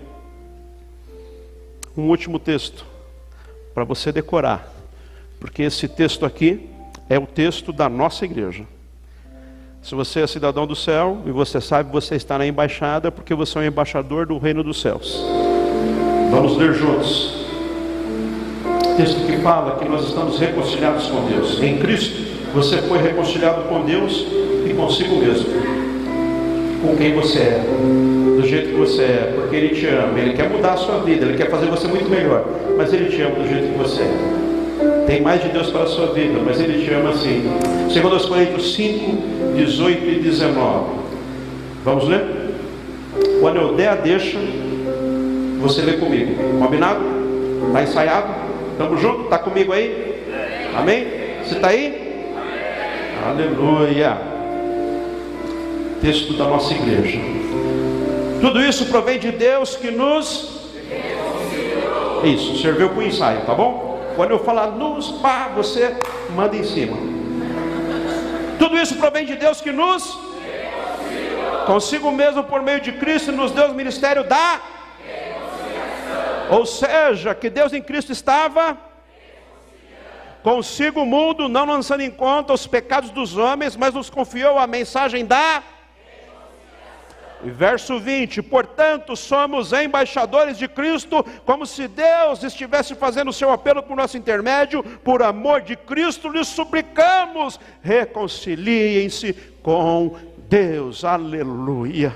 Um 1.96 2.08
último 2.08 2.38
texto 2.38 2.84
para 3.72 3.84
você 3.84 4.10
decorar, 4.10 4.68
porque 5.38 5.62
esse 5.62 5.88
texto 5.88 6.26
aqui 6.26 6.68
é 7.08 7.18
o 7.18 7.26
texto 7.26 7.72
da 7.72 7.88
nossa 7.88 8.24
igreja. 8.24 8.64
Se 9.82 9.94
você 9.94 10.20
é 10.20 10.26
cidadão 10.26 10.66
do 10.66 10.74
céu 10.74 11.18
e 11.26 11.30
você 11.30 11.60
sabe 11.60 11.92
você 11.92 12.16
está 12.16 12.38
na 12.38 12.46
embaixada, 12.46 13.12
porque 13.12 13.34
você 13.34 13.58
é 13.58 13.60
um 13.62 13.64
embaixador 13.64 14.26
do 14.26 14.38
reino 14.38 14.64
dos 14.64 14.80
céus. 14.80 15.22
Vamos 16.30 16.56
ler 16.56 16.72
juntos. 16.72 17.44
Texto 18.96 19.26
que 19.26 19.36
fala 19.38 19.78
que 19.78 19.88
nós 19.88 20.06
estamos 20.06 20.38
reconciliados 20.38 21.06
com 21.06 21.26
Deus. 21.26 21.62
Em 21.62 21.78
Cristo, 21.78 22.16
você 22.54 22.78
foi 22.82 23.02
reconciliado 23.02 23.68
com 23.68 23.84
Deus 23.84 24.24
e 24.68 24.74
consigo 24.74 25.16
mesmo 25.16 25.63
com 26.84 26.96
quem 26.96 27.14
você 27.14 27.38
é, 27.38 27.64
do 28.36 28.46
jeito 28.46 28.68
que 28.68 28.74
você 28.74 29.02
é, 29.02 29.32
porque 29.34 29.56
Ele 29.56 29.74
te 29.74 29.86
ama, 29.86 30.18
Ele 30.18 30.34
quer 30.34 30.50
mudar 30.50 30.74
a 30.74 30.76
sua 30.76 30.98
vida, 30.98 31.24
Ele 31.24 31.36
quer 31.36 31.50
fazer 31.50 31.66
você 31.66 31.88
muito 31.88 32.08
melhor, 32.10 32.44
mas 32.76 32.92
Ele 32.92 33.08
te 33.08 33.22
ama 33.22 33.36
do 33.36 33.48
jeito 33.48 33.72
que 33.72 33.78
você 33.78 34.02
é. 34.02 35.06
Tem 35.06 35.20
mais 35.22 35.42
de 35.42 35.48
Deus 35.48 35.70
para 35.70 35.84
a 35.84 35.86
sua 35.86 36.12
vida, 36.12 36.38
mas 36.44 36.60
Ele 36.60 36.84
te 36.84 36.92
ama 36.92 37.10
assim. 37.10 37.44
Segundo 37.92 38.16
os 38.16 38.26
Coríntios 38.26 38.74
5, 38.74 39.54
18 39.56 40.04
e 40.04 40.14
19. 40.20 40.84
Vamos 41.84 42.08
ler? 42.08 42.24
Quando 43.40 43.56
eu 43.56 43.74
der 43.74 43.88
a 43.88 43.94
deixa, 43.94 44.38
você 45.60 45.82
lê 45.82 45.94
comigo. 45.94 46.34
Combinado? 46.58 47.00
Está 47.68 47.82
ensaiado? 47.82 48.34
Estamos 48.72 49.00
juntos? 49.00 49.24
Está 49.24 49.38
comigo 49.38 49.72
aí? 49.72 50.22
Amém? 50.76 51.06
Você 51.42 51.54
está 51.54 51.68
aí? 51.68 52.26
Aleluia. 53.26 54.33
Texto 56.04 56.34
da 56.34 56.44
nossa 56.44 56.74
igreja. 56.74 57.18
Tudo 58.38 58.62
isso 58.62 58.84
provém 58.90 59.18
de 59.18 59.32
Deus 59.32 59.74
que 59.74 59.90
nos. 59.90 60.68
Isso, 62.22 62.58
serviu 62.58 62.90
para 62.90 62.98
o 62.98 63.02
ensaio, 63.02 63.40
tá 63.46 63.54
bom? 63.54 63.98
Quando 64.14 64.32
eu 64.32 64.38
falar 64.38 64.66
nos, 64.66 65.12
pá, 65.22 65.48
você 65.54 65.96
manda 66.36 66.54
em 66.54 66.62
cima. 66.62 66.94
Tudo 68.58 68.76
isso 68.76 68.96
provém 68.96 69.24
de 69.24 69.34
Deus 69.34 69.62
que 69.62 69.72
nos. 69.72 70.18
Consigo 71.64 72.12
mesmo 72.12 72.44
por 72.44 72.60
meio 72.60 72.82
de 72.82 72.92
Cristo 72.92 73.32
nos 73.32 73.50
deu 73.52 73.68
o 73.70 73.74
ministério 73.74 74.24
da. 74.24 74.60
Ou 76.50 76.66
seja, 76.66 77.34
que 77.34 77.48
Deus 77.48 77.72
em 77.72 77.80
Cristo 77.80 78.12
estava 78.12 78.76
consigo 80.42 81.00
o 81.00 81.06
mundo, 81.06 81.48
não 81.48 81.64
lançando 81.64 82.02
em 82.02 82.10
conta 82.10 82.52
os 82.52 82.66
pecados 82.66 83.08
dos 83.08 83.38
homens, 83.38 83.74
mas 83.74 83.94
nos 83.94 84.10
confiou 84.10 84.58
a 84.58 84.66
mensagem 84.66 85.24
da 85.24 85.62
Verso 87.50 87.98
20: 87.98 88.42
Portanto, 88.42 89.16
somos 89.16 89.72
embaixadores 89.72 90.56
de 90.56 90.66
Cristo, 90.68 91.24
como 91.44 91.66
se 91.66 91.86
Deus 91.88 92.42
estivesse 92.42 92.94
fazendo 92.94 93.28
o 93.28 93.32
seu 93.32 93.50
apelo 93.50 93.82
por 93.82 93.96
nosso 93.96 94.16
intermédio, 94.16 94.82
por 94.82 95.22
amor 95.22 95.60
de 95.60 95.76
Cristo, 95.76 96.28
lhes 96.28 96.48
suplicamos, 96.48 97.60
reconciliem-se 97.82 99.34
com 99.62 100.16
Deus. 100.48 101.04
Aleluia. 101.04 102.14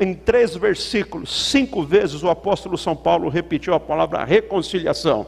Em 0.00 0.14
três 0.14 0.56
versículos, 0.56 1.50
cinco 1.50 1.82
vezes 1.82 2.22
o 2.22 2.30
apóstolo 2.30 2.78
São 2.78 2.96
Paulo 2.96 3.28
repetiu 3.28 3.74
a 3.74 3.80
palavra 3.80 4.24
reconciliação. 4.24 5.26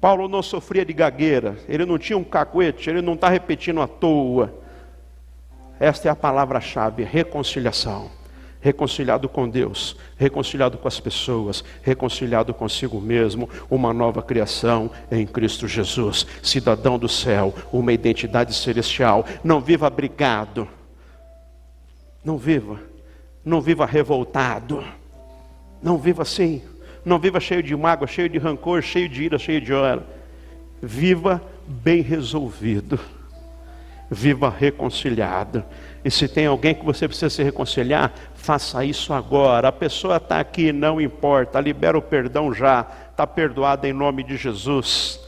Paulo 0.00 0.28
não 0.28 0.42
sofria 0.42 0.84
de 0.84 0.92
gagueira, 0.92 1.56
ele 1.68 1.84
não 1.84 1.98
tinha 1.98 2.16
um 2.16 2.24
cacuete, 2.24 2.88
ele 2.88 3.02
não 3.02 3.14
está 3.14 3.28
repetindo 3.28 3.80
à 3.80 3.88
toa. 3.88 4.54
Esta 5.80 6.08
é 6.08 6.10
a 6.10 6.16
palavra-chave: 6.16 7.04
reconciliação. 7.04 8.10
Reconciliado 8.60 9.28
com 9.28 9.48
Deus, 9.48 9.96
reconciliado 10.16 10.76
com 10.78 10.88
as 10.88 10.98
pessoas, 10.98 11.62
reconciliado 11.80 12.52
consigo 12.52 13.00
mesmo, 13.00 13.48
uma 13.70 13.94
nova 13.94 14.20
criação 14.20 14.90
em 15.12 15.24
Cristo 15.24 15.68
Jesus, 15.68 16.26
cidadão 16.42 16.98
do 16.98 17.08
céu, 17.08 17.54
uma 17.72 17.92
identidade 17.92 18.52
celestial. 18.52 19.24
Não 19.44 19.60
viva 19.60 19.88
brigado, 19.88 20.66
não 22.24 22.36
viva, 22.36 22.80
não 23.44 23.60
viva 23.60 23.86
revoltado, 23.86 24.82
não 25.80 25.96
viva 25.96 26.22
assim, 26.22 26.60
não 27.04 27.20
viva 27.20 27.38
cheio 27.38 27.62
de 27.62 27.76
mágoa, 27.76 28.08
cheio 28.08 28.28
de 28.28 28.38
rancor, 28.38 28.82
cheio 28.82 29.08
de 29.08 29.22
ira, 29.22 29.38
cheio 29.38 29.60
de 29.60 29.72
hora. 29.72 30.04
Viva 30.82 31.40
bem 31.64 32.02
resolvido 32.02 32.98
viva 34.10 34.48
reconciliado. 34.48 35.64
E 36.04 36.10
se 36.10 36.28
tem 36.28 36.46
alguém 36.46 36.74
que 36.74 36.84
você 36.84 37.06
precisa 37.06 37.30
se 37.30 37.42
reconciliar, 37.42 38.12
faça 38.34 38.84
isso 38.84 39.12
agora. 39.12 39.68
A 39.68 39.72
pessoa 39.72 40.16
está 40.16 40.40
aqui, 40.40 40.72
não 40.72 41.00
importa, 41.00 41.60
libera 41.60 41.98
o 41.98 42.02
perdão 42.02 42.52
já, 42.52 42.86
está 43.10 43.26
perdoada 43.26 43.88
em 43.88 43.92
nome 43.92 44.22
de 44.22 44.36
Jesus. 44.36 45.20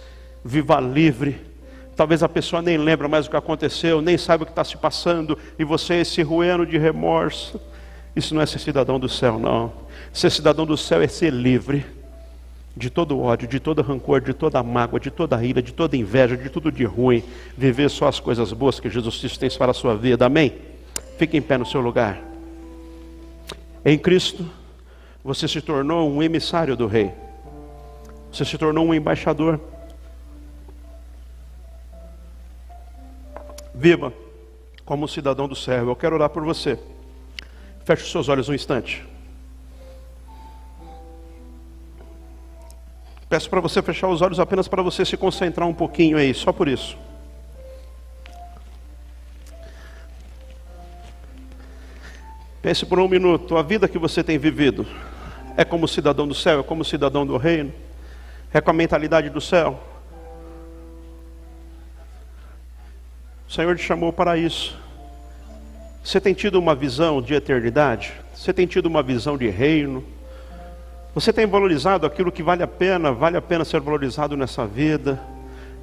Viva 0.44 0.80
livre. 0.80 1.48
Talvez 1.94 2.22
a 2.22 2.28
pessoa 2.28 2.62
nem 2.62 2.78
lembra 2.78 3.08
mais 3.08 3.26
o 3.26 3.30
que 3.30 3.36
aconteceu, 3.36 4.00
nem 4.00 4.16
sabe 4.16 4.44
o 4.44 4.46
que 4.46 4.52
está 4.52 4.64
se 4.64 4.76
passando, 4.76 5.36
e 5.58 5.64
você 5.64 5.96
esse 5.96 6.22
ruendo 6.22 6.64
de 6.64 6.78
remorso. 6.78 7.60
Isso 8.16 8.34
não 8.34 8.40
é 8.40 8.46
ser 8.46 8.58
cidadão 8.58 8.98
do 8.98 9.08
céu, 9.08 9.38
não. 9.38 9.72
Ser 10.12 10.30
cidadão 10.30 10.64
do 10.64 10.76
céu 10.76 11.02
é 11.02 11.08
ser 11.08 11.30
livre 11.30 11.99
de 12.76 12.88
todo 12.88 13.20
ódio, 13.20 13.48
de 13.48 13.58
todo 13.58 13.82
rancor, 13.82 14.20
de 14.20 14.32
toda 14.32 14.62
mágoa, 14.62 15.00
de 15.00 15.10
toda 15.10 15.42
ira, 15.44 15.60
de 15.60 15.72
toda 15.72 15.96
inveja, 15.96 16.36
de 16.36 16.48
tudo 16.48 16.70
de 16.70 16.84
ruim, 16.84 17.22
viver 17.56 17.90
só 17.90 18.08
as 18.08 18.20
coisas 18.20 18.52
boas 18.52 18.78
que 18.78 18.88
Jesus 18.88 19.18
Cristo 19.18 19.38
tem 19.38 19.50
para 19.50 19.72
a 19.72 19.74
sua 19.74 19.96
vida. 19.96 20.26
Amém? 20.26 20.54
Fique 21.18 21.36
em 21.36 21.42
pé 21.42 21.58
no 21.58 21.66
seu 21.66 21.80
lugar. 21.80 22.20
Em 23.84 23.98
Cristo, 23.98 24.46
você 25.24 25.48
se 25.48 25.60
tornou 25.60 26.10
um 26.10 26.22
emissário 26.22 26.76
do 26.76 26.86
Rei. 26.86 27.12
Você 28.32 28.44
se 28.44 28.56
tornou 28.56 28.86
um 28.86 28.94
embaixador. 28.94 29.60
Viva 33.74 34.12
como 34.84 35.08
cidadão 35.08 35.48
do 35.48 35.56
céu. 35.56 35.88
Eu 35.88 35.96
quero 35.96 36.14
orar 36.14 36.30
por 36.30 36.44
você. 36.44 36.78
Feche 37.84 38.04
os 38.04 38.10
seus 38.10 38.28
olhos 38.28 38.48
um 38.48 38.54
instante. 38.54 39.04
Peço 43.30 43.48
para 43.48 43.60
você 43.60 43.80
fechar 43.80 44.08
os 44.08 44.20
olhos 44.20 44.40
apenas 44.40 44.66
para 44.66 44.82
você 44.82 45.04
se 45.04 45.16
concentrar 45.16 45.68
um 45.68 45.72
pouquinho 45.72 46.16
aí, 46.16 46.34
só 46.34 46.52
por 46.52 46.66
isso. 46.66 46.98
Pense 52.60 52.84
por 52.84 52.98
um 52.98 53.06
minuto, 53.06 53.56
a 53.56 53.62
vida 53.62 53.88
que 53.88 54.00
você 54.00 54.24
tem 54.24 54.36
vivido 54.36 54.84
é 55.56 55.64
como 55.64 55.86
cidadão 55.86 56.26
do 56.26 56.34
céu, 56.34 56.58
é 56.58 56.62
como 56.64 56.84
cidadão 56.84 57.24
do 57.24 57.36
reino, 57.36 57.72
é 58.52 58.60
com 58.60 58.70
a 58.72 58.74
mentalidade 58.74 59.30
do 59.30 59.40
céu. 59.40 59.80
O 63.48 63.52
Senhor 63.52 63.76
te 63.76 63.84
chamou 63.84 64.12
para 64.12 64.36
isso. 64.36 64.76
Você 66.02 66.20
tem 66.20 66.34
tido 66.34 66.58
uma 66.58 66.74
visão 66.74 67.22
de 67.22 67.32
eternidade? 67.32 68.12
Você 68.34 68.52
tem 68.52 68.66
tido 68.66 68.86
uma 68.86 69.04
visão 69.04 69.38
de 69.38 69.48
reino? 69.48 70.04
Você 71.14 71.32
tem 71.32 71.44
valorizado 71.46 72.06
aquilo 72.06 72.30
que 72.30 72.42
vale 72.42 72.62
a 72.62 72.68
pena, 72.68 73.12
vale 73.12 73.36
a 73.36 73.42
pena 73.42 73.64
ser 73.64 73.80
valorizado 73.80 74.36
nessa 74.36 74.64
vida? 74.64 75.20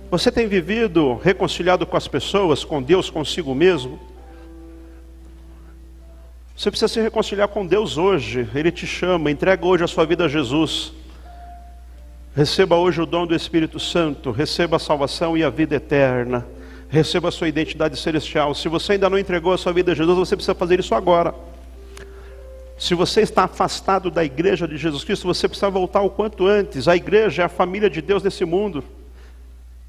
Você 0.09 0.31
tem 0.31 0.47
vivido 0.47 1.15
reconciliado 1.15 1.85
com 1.85 1.97
as 1.97 2.07
pessoas, 2.07 2.63
com 2.63 2.81
Deus, 2.81 3.09
consigo 3.09 3.53
mesmo? 3.53 3.99
Você 6.55 6.71
precisa 6.71 6.87
se 6.87 7.01
reconciliar 7.01 7.49
com 7.49 7.65
Deus 7.67 7.97
hoje. 7.97 8.47
Ele 8.55 8.71
te 8.71 8.87
chama, 8.87 9.29
entrega 9.29 9.65
hoje 9.65 9.83
a 9.83 9.87
sua 9.87 10.05
vida 10.05 10.25
a 10.25 10.27
Jesus. 10.29 10.93
Receba 12.33 12.77
hoje 12.77 13.01
o 13.01 13.05
dom 13.05 13.27
do 13.27 13.35
Espírito 13.35 13.79
Santo, 13.79 14.31
receba 14.31 14.77
a 14.77 14.79
salvação 14.79 15.37
e 15.37 15.43
a 15.43 15.49
vida 15.49 15.75
eterna. 15.75 16.45
Receba 16.87 17.27
a 17.27 17.31
sua 17.31 17.49
identidade 17.49 17.97
celestial. 17.97 18.55
Se 18.55 18.69
você 18.69 18.93
ainda 18.93 19.09
não 19.09 19.19
entregou 19.19 19.51
a 19.51 19.57
sua 19.57 19.73
vida 19.73 19.91
a 19.91 19.95
Jesus, 19.95 20.17
você 20.17 20.37
precisa 20.37 20.55
fazer 20.55 20.79
isso 20.79 20.95
agora. 20.95 21.35
Se 22.77 22.93
você 22.93 23.21
está 23.21 23.45
afastado 23.45 24.11
da 24.11 24.23
igreja 24.23 24.67
de 24.67 24.77
Jesus 24.77 25.03
Cristo, 25.03 25.25
você 25.25 25.47
precisa 25.47 25.69
voltar 25.69 26.01
o 26.01 26.11
quanto 26.11 26.45
antes. 26.45 26.87
A 26.87 26.95
igreja 26.95 27.41
é 27.41 27.45
a 27.45 27.49
família 27.49 27.89
de 27.89 28.01
Deus 28.01 28.21
nesse 28.21 28.45
mundo. 28.45 28.83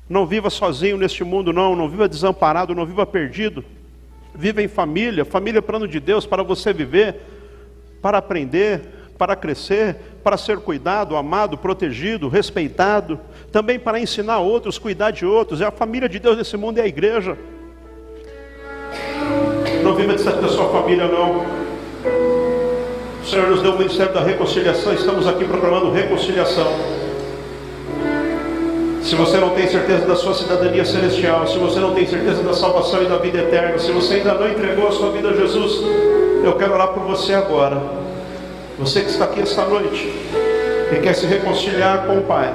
Não 0.09 0.25
viva 0.25 0.49
sozinho 0.49 0.97
neste 0.97 1.23
mundo, 1.23 1.53
não. 1.53 1.77
Não 1.77 1.87
viva 1.87 2.09
desamparado, 2.09 2.75
não 2.75 2.87
viva 2.87 3.05
perdido. 3.05 3.63
Viva 4.35 4.63
em 4.63 4.69
família. 4.69 5.23
Família 5.27 5.59
é 5.59 5.63
plano 5.63 5.87
de 5.87 6.01
Deus 6.01 6.25
para 6.25 6.43
você 6.43 6.73
viver, 6.73 7.17
para 8.01 8.17
aprender, 8.17 8.81
para 9.19 9.37
crescer, 9.37 9.97
para 10.25 10.39
ser 10.39 10.59
cuidado, 10.59 11.15
amado, 11.15 11.59
protegido, 11.59 12.27
respeitado. 12.27 13.21
Também 13.53 13.79
para 13.79 14.01
ensinar 14.01 14.39
outros, 14.39 14.79
cuidar 14.79 15.11
de 15.11 15.27
outros. 15.27 15.61
É 15.61 15.67
a 15.67 15.71
família 15.71 16.09
de 16.09 16.19
Deus 16.19 16.39
nesse 16.39 16.57
mundo, 16.57 16.79
é 16.79 16.83
a 16.83 16.87
igreja. 16.87 17.37
Não 19.85 19.95
viva 19.95 20.15
da 20.15 20.49
sua 20.49 20.71
família, 20.73 21.07
não. 21.07 21.68
O 23.29 23.31
Senhor 23.31 23.51
nos 23.51 23.61
deu 23.61 23.73
o 23.73 23.79
ministério 23.79 24.15
da 24.15 24.23
reconciliação, 24.23 24.95
estamos 24.95 25.29
aqui 25.29 25.45
proclamando 25.45 25.93
reconciliação. 25.93 26.67
Se 29.03 29.15
você 29.15 29.37
não 29.37 29.51
tem 29.51 29.69
certeza 29.69 30.07
da 30.07 30.17
sua 30.17 30.33
cidadania 30.33 30.83
celestial, 30.83 31.47
se 31.47 31.59
você 31.59 31.79
não 31.79 31.93
tem 31.93 32.07
certeza 32.07 32.43
da 32.43 32.55
salvação 32.55 33.03
e 33.03 33.07
da 33.07 33.19
vida 33.19 33.37
eterna, 33.37 33.79
se 33.79 33.93
você 33.93 34.15
ainda 34.15 34.33
não 34.33 34.49
entregou 34.49 34.89
a 34.89 34.93
sua 34.93 35.11
vida 35.11 35.29
a 35.29 35.35
Jesus, 35.35 35.73
eu 36.43 36.55
quero 36.55 36.73
orar 36.73 36.89
por 36.89 37.03
você 37.03 37.35
agora. 37.35 37.79
Você 38.79 39.03
que 39.03 39.11
está 39.11 39.27
aqui 39.27 39.43
esta 39.43 39.63
noite 39.67 40.11
e 40.91 40.99
quer 41.03 41.13
se 41.13 41.27
reconciliar 41.27 42.07
com 42.07 42.17
o 42.17 42.23
Pai. 42.23 42.51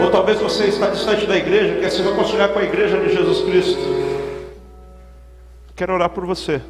Ou 0.00 0.10
talvez 0.12 0.38
você 0.38 0.66
está 0.66 0.86
distante 0.86 1.26
da 1.26 1.36
igreja, 1.36 1.80
quer 1.80 1.90
se 1.90 2.02
reconciliar 2.02 2.50
com 2.50 2.60
a 2.60 2.62
igreja 2.62 2.98
de 2.98 3.12
Jesus 3.12 3.40
Cristo. 3.40 3.82
Quero 5.74 5.92
orar 5.92 6.10
por 6.10 6.24
você 6.24 6.62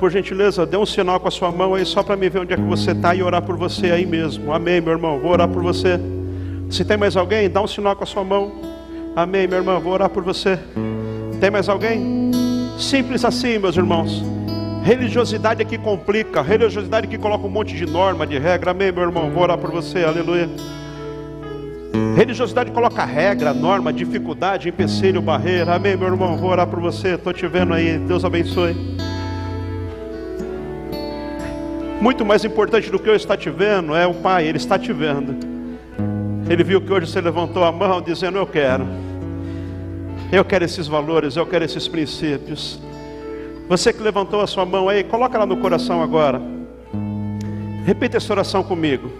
por 0.00 0.10
gentileza, 0.10 0.64
dê 0.64 0.78
um 0.78 0.86
sinal 0.86 1.20
com 1.20 1.28
a 1.28 1.30
sua 1.30 1.52
mão 1.52 1.74
aí 1.74 1.84
só 1.84 2.02
para 2.02 2.16
me 2.16 2.26
ver 2.30 2.40
onde 2.40 2.54
é 2.54 2.56
que 2.56 2.62
você 2.62 2.92
está 2.92 3.14
e 3.14 3.22
orar 3.22 3.42
por 3.42 3.54
você 3.54 3.90
aí 3.90 4.06
mesmo. 4.06 4.50
Amém, 4.50 4.80
meu 4.80 4.94
irmão. 4.94 5.20
Vou 5.20 5.30
orar 5.30 5.46
por 5.46 5.62
você. 5.62 6.00
Se 6.70 6.86
tem 6.86 6.96
mais 6.96 7.18
alguém, 7.18 7.50
dá 7.50 7.60
um 7.60 7.66
sinal 7.66 7.94
com 7.94 8.04
a 8.04 8.06
sua 8.06 8.24
mão. 8.24 8.50
Amém, 9.14 9.46
meu 9.46 9.58
irmão. 9.58 9.78
Vou 9.78 9.92
orar 9.92 10.08
por 10.08 10.24
você. 10.24 10.58
Tem 11.38 11.50
mais 11.50 11.68
alguém? 11.68 12.30
Simples 12.78 13.26
assim, 13.26 13.58
meus 13.58 13.76
irmãos. 13.76 14.24
Religiosidade 14.82 15.60
é 15.60 15.64
que 15.66 15.76
complica, 15.76 16.40
religiosidade 16.40 17.06
é 17.06 17.10
que 17.10 17.18
coloca 17.18 17.46
um 17.46 17.50
monte 17.50 17.76
de 17.76 17.84
norma, 17.84 18.26
de 18.26 18.38
regra. 18.38 18.70
Amém, 18.70 18.90
meu 18.90 19.02
irmão? 19.02 19.28
Vou 19.28 19.42
orar 19.42 19.58
por 19.58 19.70
você, 19.70 20.02
aleluia. 20.02 20.48
Religiosidade 22.16 22.70
coloca 22.70 23.04
regra, 23.04 23.52
norma, 23.52 23.92
dificuldade, 23.92 24.70
empecilho, 24.70 25.20
barreira. 25.20 25.74
Amém, 25.74 25.94
meu 25.94 26.08
irmão? 26.08 26.38
Vou 26.38 26.48
orar 26.48 26.66
por 26.66 26.80
você. 26.80 27.16
Estou 27.16 27.34
te 27.34 27.46
vendo 27.46 27.74
aí. 27.74 27.98
Deus 27.98 28.24
abençoe. 28.24 28.74
Muito 32.00 32.24
mais 32.24 32.46
importante 32.46 32.90
do 32.90 32.98
que 32.98 33.10
eu 33.10 33.14
estar 33.14 33.36
te 33.36 33.50
vendo 33.50 33.94
é 33.94 34.06
o 34.06 34.14
Pai, 34.14 34.46
Ele 34.46 34.56
está 34.56 34.78
te 34.78 34.90
vendo. 34.90 35.36
Ele 36.48 36.64
viu 36.64 36.80
que 36.80 36.90
hoje 36.90 37.06
você 37.06 37.20
levantou 37.20 37.62
a 37.62 37.70
mão 37.70 38.00
dizendo: 38.00 38.38
Eu 38.38 38.46
quero. 38.46 38.86
Eu 40.32 40.42
quero 40.42 40.64
esses 40.64 40.88
valores, 40.88 41.36
eu 41.36 41.44
quero 41.44 41.62
esses 41.62 41.86
princípios. 41.86 42.80
Você 43.68 43.92
que 43.92 44.02
levantou 44.02 44.40
a 44.40 44.46
sua 44.46 44.64
mão 44.64 44.88
aí, 44.88 45.04
coloca 45.04 45.36
ela 45.36 45.44
no 45.44 45.58
coração 45.58 46.02
agora. 46.02 46.40
Repita 47.84 48.16
essa 48.16 48.32
oração 48.32 48.62
comigo. 48.62 49.10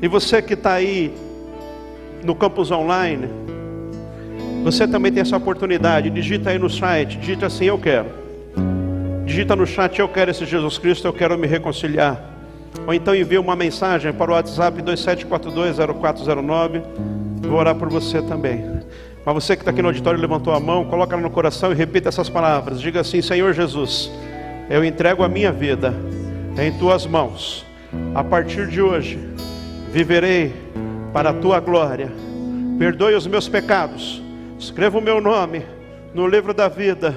E 0.00 0.08
você 0.08 0.40
que 0.40 0.54
está 0.54 0.72
aí 0.72 1.12
no 2.24 2.34
campus 2.34 2.70
online, 2.70 3.28
você 4.64 4.88
também 4.88 5.12
tem 5.12 5.20
essa 5.20 5.36
oportunidade. 5.36 6.08
Digita 6.08 6.48
aí 6.48 6.58
no 6.58 6.70
site, 6.70 7.18
digita 7.18 7.44
assim: 7.44 7.66
Eu 7.66 7.78
quero. 7.78 8.19
Digita 9.30 9.54
no 9.54 9.64
chat, 9.64 9.96
eu 9.96 10.08
quero 10.08 10.32
esse 10.32 10.44
Jesus 10.44 10.76
Cristo, 10.76 11.06
eu 11.06 11.12
quero 11.12 11.38
me 11.38 11.46
reconciliar. 11.46 12.20
Ou 12.84 12.92
então 12.92 13.14
envia 13.14 13.40
uma 13.40 13.54
mensagem 13.54 14.12
para 14.12 14.32
o 14.32 14.34
WhatsApp 14.34 14.82
27420409. 14.82 16.82
Vou 17.42 17.56
orar 17.56 17.76
por 17.76 17.88
você 17.88 18.20
também. 18.22 18.82
Mas 19.24 19.32
você 19.32 19.54
que 19.54 19.62
está 19.62 19.70
aqui 19.70 19.82
no 19.82 19.86
auditório 19.86 20.18
levantou 20.18 20.52
a 20.52 20.58
mão, 20.58 20.84
coloca 20.84 21.14
ela 21.14 21.22
no 21.22 21.30
coração 21.30 21.70
e 21.70 21.76
repita 21.76 22.08
essas 22.08 22.28
palavras. 22.28 22.80
Diga 22.80 23.02
assim: 23.02 23.22
Senhor 23.22 23.52
Jesus, 23.52 24.10
eu 24.68 24.84
entrego 24.84 25.22
a 25.22 25.28
minha 25.28 25.52
vida 25.52 25.94
em 26.60 26.76
tuas 26.76 27.06
mãos. 27.06 27.64
A 28.16 28.24
partir 28.24 28.66
de 28.66 28.82
hoje, 28.82 29.16
viverei 29.92 30.52
para 31.12 31.30
a 31.30 31.34
tua 31.34 31.60
glória. 31.60 32.10
Perdoe 32.80 33.14
os 33.14 33.28
meus 33.28 33.48
pecados. 33.48 34.20
Escreva 34.58 34.98
o 34.98 35.00
meu 35.00 35.20
nome 35.20 35.64
no 36.12 36.26
livro 36.26 36.52
da 36.52 36.66
vida. 36.66 37.16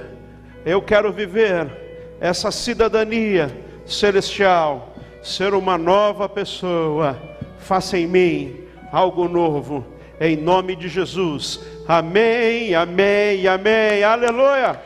Eu 0.64 0.80
quero 0.80 1.12
viver 1.12 1.82
essa 2.24 2.52
cidadania 2.52 3.52
celestial, 3.86 4.96
ser 5.22 5.54
uma 5.54 5.78
nova 5.78 6.30
pessoa. 6.30 7.22
Faça 7.60 7.98
em 7.98 8.08
mim 8.08 8.56
algo 8.94 9.28
novo, 9.28 9.86
em 10.22 10.38
nome 10.38 10.74
de 10.74 10.88
Jesus. 10.88 11.60
Amém, 11.86 12.74
amém, 12.76 13.46
amém. 13.46 14.06
Aleluia. 14.06 14.80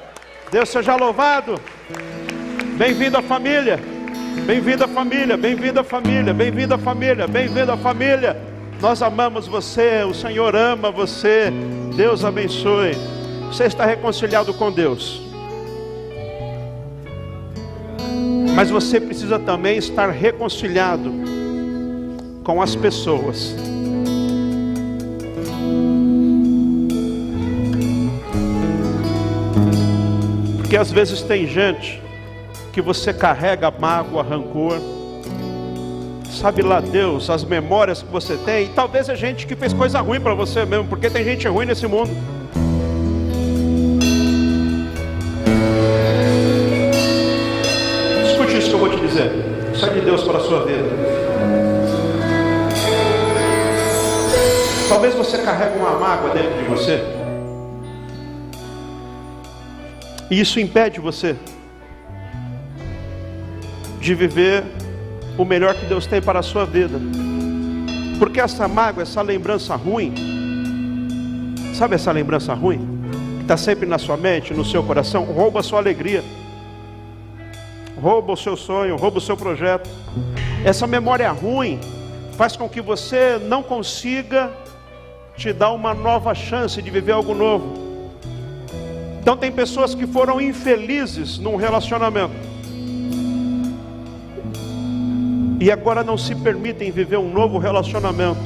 Deus 0.51 0.67
seja 0.69 0.95
louvado. 0.95 1.61
Bem-vindo 2.75 3.19
à 3.19 3.21
família. 3.21 3.79
Bem-vindo 4.47 4.85
à 4.85 4.87
família, 4.87 5.37
bem-vindo 5.37 5.79
à 5.79 5.83
família, 5.83 6.33
bem-vindo 6.33 6.73
à 6.73 6.77
família, 6.79 7.27
bem-vindo 7.27 7.71
à 7.71 7.77
família. 7.77 8.35
Nós 8.81 9.03
amamos 9.03 9.47
você, 9.47 10.03
o 10.03 10.13
Senhor 10.13 10.55
ama 10.55 10.89
você. 10.89 11.51
Deus 11.95 12.25
abençoe. 12.25 12.95
Você 13.45 13.65
está 13.65 13.85
reconciliado 13.85 14.55
com 14.55 14.71
Deus. 14.71 15.26
Mas 18.55 18.69
você 18.69 18.99
precisa 18.99 19.37
também 19.37 19.77
estar 19.77 20.09
reconciliado 20.09 21.11
com 22.43 22.61
as 22.61 22.75
pessoas. 22.75 23.55
Porque 30.57 30.75
às 30.75 30.91
vezes 30.91 31.21
tem 31.21 31.47
gente 31.47 32.01
que 32.73 32.81
você 32.81 33.13
carrega 33.13 33.71
mágoa, 33.71 34.23
rancor. 34.23 34.79
Sabe 36.29 36.61
lá 36.61 36.79
Deus, 36.79 37.29
as 37.29 37.43
memórias 37.43 38.01
que 38.01 38.11
você 38.11 38.37
tem, 38.37 38.65
e 38.65 38.69
talvez 38.69 39.09
é 39.09 39.15
gente 39.15 39.47
que 39.47 39.55
fez 39.55 39.73
coisa 39.73 39.99
ruim 40.01 40.19
para 40.19 40.33
você 40.33 40.65
mesmo, 40.65 40.87
porque 40.87 41.09
tem 41.09 41.23
gente 41.23 41.47
ruim 41.47 41.65
nesse 41.65 41.87
mundo. 41.87 42.11
Deus 50.07 50.23
para 50.23 50.37
a 50.37 50.39
sua 50.39 50.63
vida. 50.63 50.87
Talvez 54.87 55.13
você 55.13 55.37
carregue 55.39 55.77
uma 55.77 55.99
mágoa 55.99 56.29
dentro 56.29 56.57
de 56.57 56.63
você. 56.63 57.03
E 60.31 60.39
isso 60.39 60.61
impede 60.61 61.01
você 61.01 61.35
de 63.99 64.15
viver 64.15 64.63
o 65.37 65.43
melhor 65.43 65.75
que 65.75 65.85
Deus 65.85 66.07
tem 66.07 66.21
para 66.21 66.39
a 66.39 66.43
sua 66.43 66.65
vida. 66.65 66.97
Porque 68.17 68.39
essa 68.39 68.65
mágoa, 68.65 69.03
essa 69.03 69.21
lembrança 69.21 69.75
ruim, 69.75 70.13
sabe 71.73 71.95
essa 71.95 72.13
lembrança 72.13 72.53
ruim? 72.53 73.01
Que 73.39 73.41
está 73.41 73.57
sempre 73.57 73.85
na 73.85 73.97
sua 73.97 74.15
mente, 74.15 74.53
no 74.53 74.63
seu 74.63 74.81
coração, 74.83 75.25
rouba 75.25 75.59
a 75.59 75.63
sua 75.63 75.79
alegria 75.79 76.23
rouba 78.01 78.33
o 78.33 78.37
seu 78.37 78.55
sonho, 78.55 78.95
rouba 78.95 79.17
o 79.17 79.21
seu 79.21 79.35
projeto. 79.35 79.89
Essa 80.63 80.87
memória 80.87 81.31
ruim 81.31 81.79
faz 82.33 82.55
com 82.55 82.69
que 82.69 82.81
você 82.81 83.39
não 83.39 83.63
consiga 83.63 84.51
te 85.35 85.51
dar 85.51 85.71
uma 85.71 85.93
nova 85.93 86.33
chance 86.33 86.81
de 86.81 86.89
viver 86.89 87.11
algo 87.11 87.33
novo. 87.33 87.87
Então 89.19 89.35
tem 89.35 89.51
pessoas 89.51 89.93
que 89.93 90.07
foram 90.07 90.39
infelizes 90.39 91.37
num 91.37 91.55
relacionamento. 91.55 92.47
E 95.59 95.71
agora 95.71 96.03
não 96.03 96.17
se 96.17 96.35
permitem 96.35 96.91
viver 96.91 97.17
um 97.17 97.31
novo 97.31 97.57
relacionamento, 97.57 98.39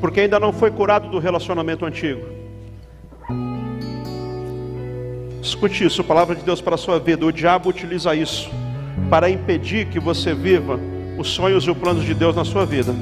porque 0.00 0.20
ainda 0.20 0.40
não 0.40 0.52
foi 0.52 0.70
curado 0.70 1.08
do 1.08 1.18
relacionamento 1.18 1.86
antigo. 1.86 2.43
Escute 5.44 5.84
isso, 5.84 6.02
palavra 6.02 6.34
de 6.34 6.42
Deus 6.42 6.62
para 6.62 6.74
a 6.74 6.78
sua 6.78 6.98
vida. 6.98 7.26
O 7.26 7.30
diabo 7.30 7.68
utiliza 7.68 8.14
isso 8.14 8.50
para 9.10 9.28
impedir 9.28 9.84
que 9.88 10.00
você 10.00 10.32
viva 10.32 10.80
os 11.18 11.28
sonhos 11.28 11.64
e 11.64 11.70
os 11.70 11.76
planos 11.76 12.02
de 12.02 12.14
Deus 12.14 12.34
na 12.34 12.46
sua 12.46 12.64
vida. 12.64 12.94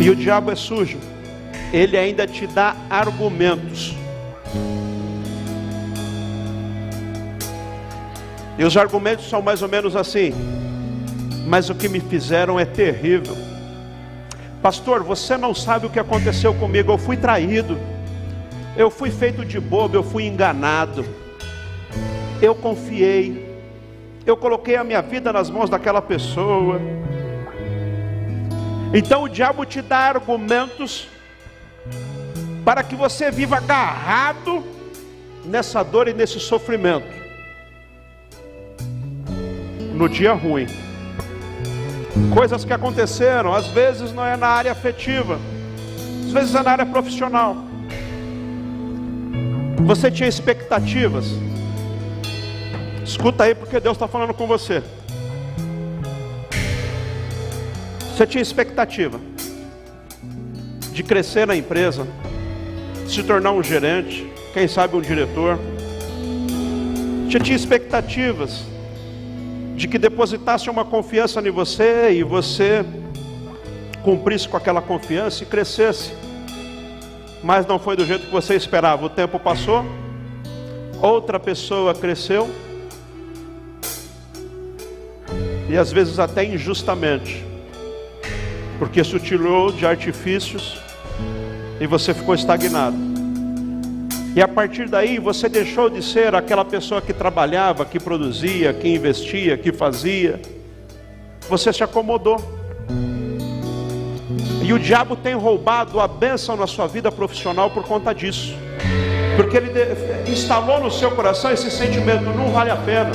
E 0.00 0.08
o 0.08 0.16
diabo 0.16 0.50
é 0.50 0.54
sujo. 0.54 0.98
Ele 1.74 1.98
ainda 1.98 2.26
te 2.26 2.46
dá 2.46 2.74
argumentos. 2.88 3.94
E 8.58 8.64
os 8.64 8.78
argumentos 8.78 9.28
são 9.28 9.42
mais 9.42 9.60
ou 9.60 9.68
menos 9.68 9.94
assim: 9.94 10.32
Mas 11.46 11.68
o 11.68 11.74
que 11.74 11.86
me 11.86 12.00
fizeram 12.00 12.58
é 12.58 12.64
terrível. 12.64 13.36
Pastor, 14.62 15.02
você 15.02 15.36
não 15.36 15.54
sabe 15.54 15.84
o 15.84 15.90
que 15.90 15.98
aconteceu 15.98 16.54
comigo. 16.54 16.92
Eu 16.92 16.98
fui 16.98 17.18
traído. 17.18 17.91
Eu 18.76 18.90
fui 18.90 19.10
feito 19.10 19.44
de 19.44 19.60
bobo, 19.60 19.96
eu 19.96 20.02
fui 20.02 20.24
enganado. 20.24 21.04
Eu 22.40 22.54
confiei. 22.54 23.50
Eu 24.24 24.36
coloquei 24.36 24.76
a 24.76 24.84
minha 24.84 25.02
vida 25.02 25.32
nas 25.32 25.50
mãos 25.50 25.68
daquela 25.68 26.00
pessoa. 26.00 26.80
Então 28.94 29.24
o 29.24 29.28
diabo 29.28 29.64
te 29.64 29.82
dá 29.82 29.98
argumentos 29.98 31.08
para 32.64 32.82
que 32.82 32.94
você 32.94 33.30
viva 33.30 33.56
agarrado 33.56 34.64
nessa 35.44 35.82
dor 35.82 36.08
e 36.08 36.14
nesse 36.14 36.40
sofrimento. 36.40 37.22
No 39.94 40.08
dia 40.08 40.32
ruim. 40.32 40.66
Coisas 42.32 42.64
que 42.64 42.72
aconteceram, 42.72 43.52
às 43.52 43.66
vezes 43.66 44.12
não 44.12 44.24
é 44.24 44.36
na 44.36 44.46
área 44.46 44.72
afetiva, 44.72 45.38
às 46.26 46.32
vezes 46.32 46.54
é 46.54 46.62
na 46.62 46.70
área 46.70 46.86
profissional. 46.86 47.71
Você 49.84 50.10
tinha 50.10 50.28
expectativas. 50.28 51.26
Escuta 53.04 53.44
aí, 53.44 53.54
porque 53.54 53.80
Deus 53.80 53.96
está 53.96 54.06
falando 54.06 54.32
com 54.32 54.46
você. 54.46 54.82
Você 58.14 58.26
tinha 58.26 58.42
expectativa 58.42 59.20
de 60.92 61.02
crescer 61.02 61.46
na 61.46 61.56
empresa, 61.56 62.06
se 63.08 63.22
tornar 63.22 63.52
um 63.52 63.62
gerente, 63.62 64.30
quem 64.54 64.68
sabe 64.68 64.96
um 64.96 65.00
diretor. 65.00 65.58
Você 67.28 67.40
tinha 67.40 67.56
expectativas 67.56 68.62
de 69.74 69.88
que 69.88 69.98
depositasse 69.98 70.70
uma 70.70 70.84
confiança 70.84 71.40
em 71.40 71.50
você 71.50 72.12
e 72.12 72.22
você 72.22 72.84
cumprisse 74.04 74.48
com 74.48 74.56
aquela 74.56 74.80
confiança 74.80 75.42
e 75.42 75.46
crescesse 75.46 76.12
mas 77.42 77.66
não 77.66 77.78
foi 77.78 77.96
do 77.96 78.04
jeito 78.04 78.26
que 78.26 78.32
você 78.32 78.54
esperava. 78.54 79.04
O 79.04 79.08
tempo 79.08 79.38
passou, 79.38 79.84
outra 81.00 81.40
pessoa 81.40 81.94
cresceu, 81.94 82.48
e 85.68 85.76
às 85.76 85.90
vezes 85.90 86.18
até 86.18 86.44
injustamente, 86.44 87.44
porque 88.78 89.02
se 89.02 89.16
utilizou 89.16 89.72
de 89.72 89.86
artifícios 89.86 90.78
e 91.80 91.86
você 91.86 92.12
ficou 92.12 92.34
estagnado. 92.34 92.96
E 94.34 94.40
a 94.40 94.48
partir 94.48 94.88
daí 94.88 95.18
você 95.18 95.48
deixou 95.48 95.90
de 95.90 96.02
ser 96.02 96.34
aquela 96.34 96.64
pessoa 96.64 97.02
que 97.02 97.12
trabalhava, 97.12 97.84
que 97.84 98.00
produzia, 98.00 98.72
que 98.72 98.88
investia, 98.88 99.58
que 99.58 99.72
fazia. 99.72 100.40
Você 101.50 101.72
se 101.72 101.84
acomodou. 101.84 102.36
E 104.72 104.74
o 104.74 104.78
diabo 104.78 105.14
tem 105.14 105.34
roubado 105.34 106.00
a 106.00 106.08
bênção 106.08 106.56
na 106.56 106.66
sua 106.66 106.86
vida 106.86 107.12
profissional 107.12 107.68
por 107.68 107.84
conta 107.84 108.14
disso. 108.14 108.56
Porque 109.36 109.54
ele 109.54 109.70
instalou 110.26 110.80
no 110.80 110.90
seu 110.90 111.10
coração 111.10 111.52
esse 111.52 111.70
sentimento: 111.70 112.24
não 112.24 112.50
vale 112.50 112.70
a 112.70 112.76
pena. 112.76 113.10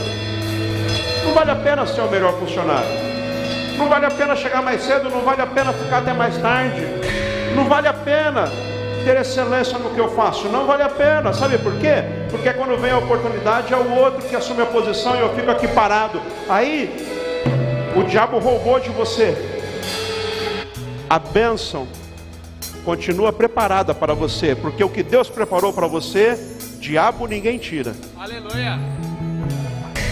Não 1.26 1.34
vale 1.34 1.50
a 1.50 1.56
pena 1.56 1.88
ser 1.88 2.02
o 2.02 2.12
melhor 2.12 2.34
funcionário. 2.34 2.88
Não 3.76 3.90
vale 3.90 4.06
a 4.06 4.12
pena 4.12 4.36
chegar 4.36 4.62
mais 4.62 4.84
cedo, 4.84 5.10
não 5.10 5.22
vale 5.22 5.42
a 5.42 5.48
pena 5.48 5.74
ficar 5.74 5.98
até 5.98 6.14
mais 6.14 6.38
tarde. 6.38 6.86
Não 7.56 7.66
vale 7.66 7.88
a 7.88 7.94
pena 7.94 8.52
ter 9.04 9.20
excelência 9.20 9.80
no 9.80 9.90
que 9.90 10.00
eu 10.00 10.12
faço. 10.12 10.48
Não 10.50 10.68
vale 10.68 10.84
a 10.84 10.90
pena. 10.90 11.34
Sabe 11.34 11.58
por 11.58 11.74
quê? 11.80 12.04
Porque 12.30 12.54
quando 12.54 12.80
vem 12.80 12.92
a 12.92 13.00
oportunidade 13.00 13.74
é 13.74 13.78
o 13.78 13.96
outro 13.96 14.22
que 14.22 14.36
assume 14.36 14.62
a 14.62 14.68
posição 14.68 15.16
e 15.16 15.22
eu 15.22 15.34
fico 15.34 15.50
aqui 15.50 15.68
parado. 15.68 16.22
Aí 16.48 16.96
o 17.96 18.04
diabo 18.04 18.38
roubou 18.38 18.80
de 18.80 18.92
você. 18.92 19.57
A 21.10 21.20
bênção 21.20 21.88
continua 22.84 23.32
preparada 23.32 23.94
para 23.94 24.14
você, 24.14 24.56
porque 24.56 24.84
o 24.84 24.90
que 24.90 25.02
Deus 25.02 25.30
preparou 25.30 25.72
para 25.72 25.88
você, 25.88 26.38
diabo 26.80 27.26
ninguém 27.28 27.58
tira. 27.58 27.96
Aleluia. 28.18 28.78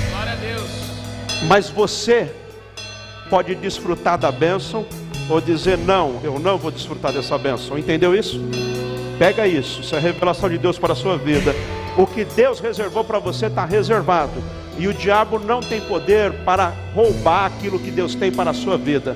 Glória 0.09 0.31
a 0.31 0.35
Deus. 0.35 0.69
Mas 1.47 1.69
você 1.69 2.33
pode 3.29 3.55
desfrutar 3.55 4.17
da 4.17 4.31
bênção 4.31 4.85
ou 5.29 5.41
dizer 5.41 5.77
não, 5.77 6.21
eu 6.23 6.39
não 6.39 6.57
vou 6.57 6.71
desfrutar 6.71 7.11
dessa 7.11 7.37
bênção. 7.37 7.77
Entendeu 7.77 8.15
isso? 8.15 8.39
Pega 9.19 9.45
isso, 9.45 9.81
isso 9.81 9.95
é 9.95 9.97
a 9.97 10.01
revelação 10.01 10.49
de 10.49 10.57
Deus 10.57 10.79
para 10.79 10.93
a 10.93 10.95
sua 10.95 11.17
vida. 11.17 11.53
O 11.97 12.07
que 12.07 12.23
Deus 12.23 12.61
reservou 12.61 13.03
para 13.03 13.19
você 13.19 13.47
está 13.47 13.65
reservado. 13.65 14.43
E 14.77 14.87
o 14.87 14.93
diabo 14.93 15.39
não 15.39 15.59
tem 15.59 15.81
poder 15.81 16.31
para 16.43 16.73
roubar 16.93 17.45
aquilo 17.45 17.79
que 17.79 17.91
Deus 17.91 18.15
tem 18.15 18.31
para 18.31 18.51
a 18.51 18.53
sua 18.53 18.77
vida. 18.77 19.15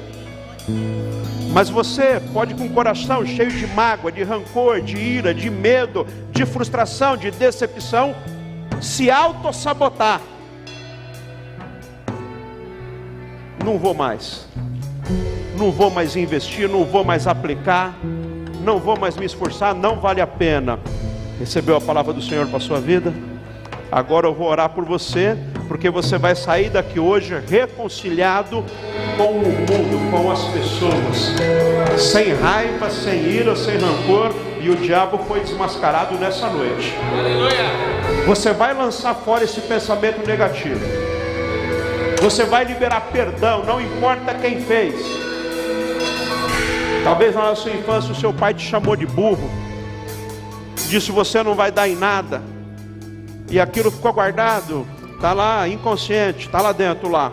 Mas 1.52 1.70
você 1.70 2.22
pode, 2.32 2.54
com 2.54 2.66
o 2.66 2.70
coração 2.70 3.26
cheio 3.26 3.52
de 3.52 3.68
mágoa, 3.68 4.12
de 4.12 4.24
rancor, 4.24 4.82
de 4.82 4.98
ira, 4.98 5.34
de 5.34 5.50
medo, 5.50 6.06
de 6.32 6.46
frustração, 6.46 7.18
de 7.18 7.32
decepção, 7.32 8.16
se 8.82 9.10
auto-sabotar. 9.10 10.22
Não 13.64 13.78
vou 13.78 13.94
mais, 13.94 14.48
não 15.58 15.72
vou 15.72 15.90
mais 15.90 16.16
investir, 16.16 16.70
não 16.70 16.86
vou 16.86 17.04
mais 17.04 17.28
aplicar 17.28 17.94
não 18.70 18.78
vou 18.78 18.98
mais 19.00 19.16
me 19.16 19.26
esforçar, 19.26 19.74
não 19.74 20.00
vale 20.00 20.22
a 20.22 20.28
pena. 20.28 20.80
Recebeu 21.40 21.76
a 21.76 21.82
palavra 21.82 22.14
do 22.14 22.22
Senhor 22.22 22.46
para 22.48 22.58
a 22.58 22.62
sua 22.62 22.80
vida? 22.80 23.14
Agora 23.92 24.28
eu 24.28 24.34
vou 24.34 24.48
orar 24.48 24.70
por 24.70 24.86
você, 24.86 25.36
porque 25.68 25.90
você 25.90 26.18
vai 26.18 26.36
sair 26.36 26.70
daqui 26.70 27.00
hoje 27.00 27.42
reconciliado 27.48 28.64
com 29.18 29.32
o 29.32 29.42
mundo, 29.42 30.12
com 30.12 30.32
as 30.32 30.44
pessoas, 30.46 31.34
sem 32.00 32.34
raiva, 32.34 32.90
sem 32.90 33.24
ira, 33.24 33.56
sem 33.56 33.78
rancor, 33.78 34.32
e 34.62 34.70
o 34.70 34.76
diabo 34.76 35.18
foi 35.28 35.40
desmascarado 35.40 36.16
nessa 36.16 36.48
noite. 36.50 36.94
Você 38.28 38.54
vai 38.54 38.74
lançar 38.74 39.16
fora 39.16 39.44
esse 39.44 39.62
pensamento 39.62 40.26
negativo. 40.26 40.80
Você 42.22 42.44
vai 42.46 42.66
liberar 42.66 43.02
perdão, 43.12 43.64
não 43.64 43.82
importa 43.82 44.36
quem 44.36 44.62
fez. 44.62 44.96
Talvez 47.04 47.34
na 47.34 47.56
sua 47.56 47.72
infância 47.72 48.12
o 48.12 48.16
seu 48.16 48.34
pai 48.34 48.54
te 48.54 48.64
chamou 48.64 48.96
de 48.96 49.08
burro, 49.08 49.50
disse 50.90 51.12
você 51.12 51.42
não 51.42 51.56
vai 51.56 51.72
dar 51.72 51.88
em 51.88 51.96
nada, 51.96 52.42
e 53.50 53.60
aquilo 53.60 53.90
ficou 53.90 54.14
guardado, 54.14 54.88
está 55.16 55.34
lá 55.34 55.68
inconsciente, 55.68 56.46
está 56.46 56.62
lá 56.62 56.72
dentro 56.72 57.10
lá. 57.10 57.32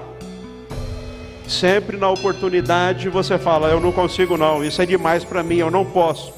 Sempre 1.46 1.96
na 1.96 2.08
oportunidade 2.08 3.08
você 3.08 3.38
fala: 3.38 3.68
Eu 3.68 3.80
não 3.80 3.92
consigo, 3.92 4.36
não, 4.36 4.64
isso 4.64 4.80
é 4.82 4.86
demais 4.86 5.24
para 5.24 5.42
mim, 5.42 5.56
eu 5.56 5.70
não 5.70 5.84
posso. 5.84 6.34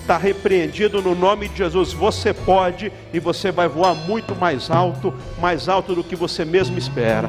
Está 0.00 0.16
repreendido 0.16 1.02
no 1.02 1.16
nome 1.16 1.48
de 1.48 1.58
Jesus. 1.58 1.92
Você 1.92 2.32
pode 2.32 2.92
e 3.12 3.18
você 3.18 3.50
vai 3.50 3.66
voar 3.66 3.94
muito 3.94 4.36
mais 4.36 4.70
alto, 4.70 5.12
mais 5.40 5.68
alto 5.68 5.96
do 5.96 6.04
que 6.04 6.14
você 6.14 6.44
mesmo 6.44 6.78
espera. 6.78 7.28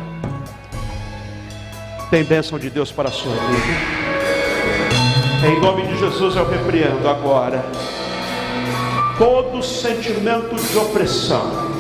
Tem 2.12 2.24
bênção 2.24 2.60
de 2.60 2.70
Deus 2.70 2.92
para 2.92 3.10
a 3.10 3.12
sua 3.12 3.34
vida. 3.34 3.98
Em 5.48 5.60
nome 5.60 5.88
de 5.88 5.98
Jesus 6.00 6.36
eu 6.36 6.48
repreendo 6.48 7.08
agora 7.08 7.64
todo 9.18 9.64
sentimento 9.64 10.56
de 10.56 10.78
opressão 10.78 11.77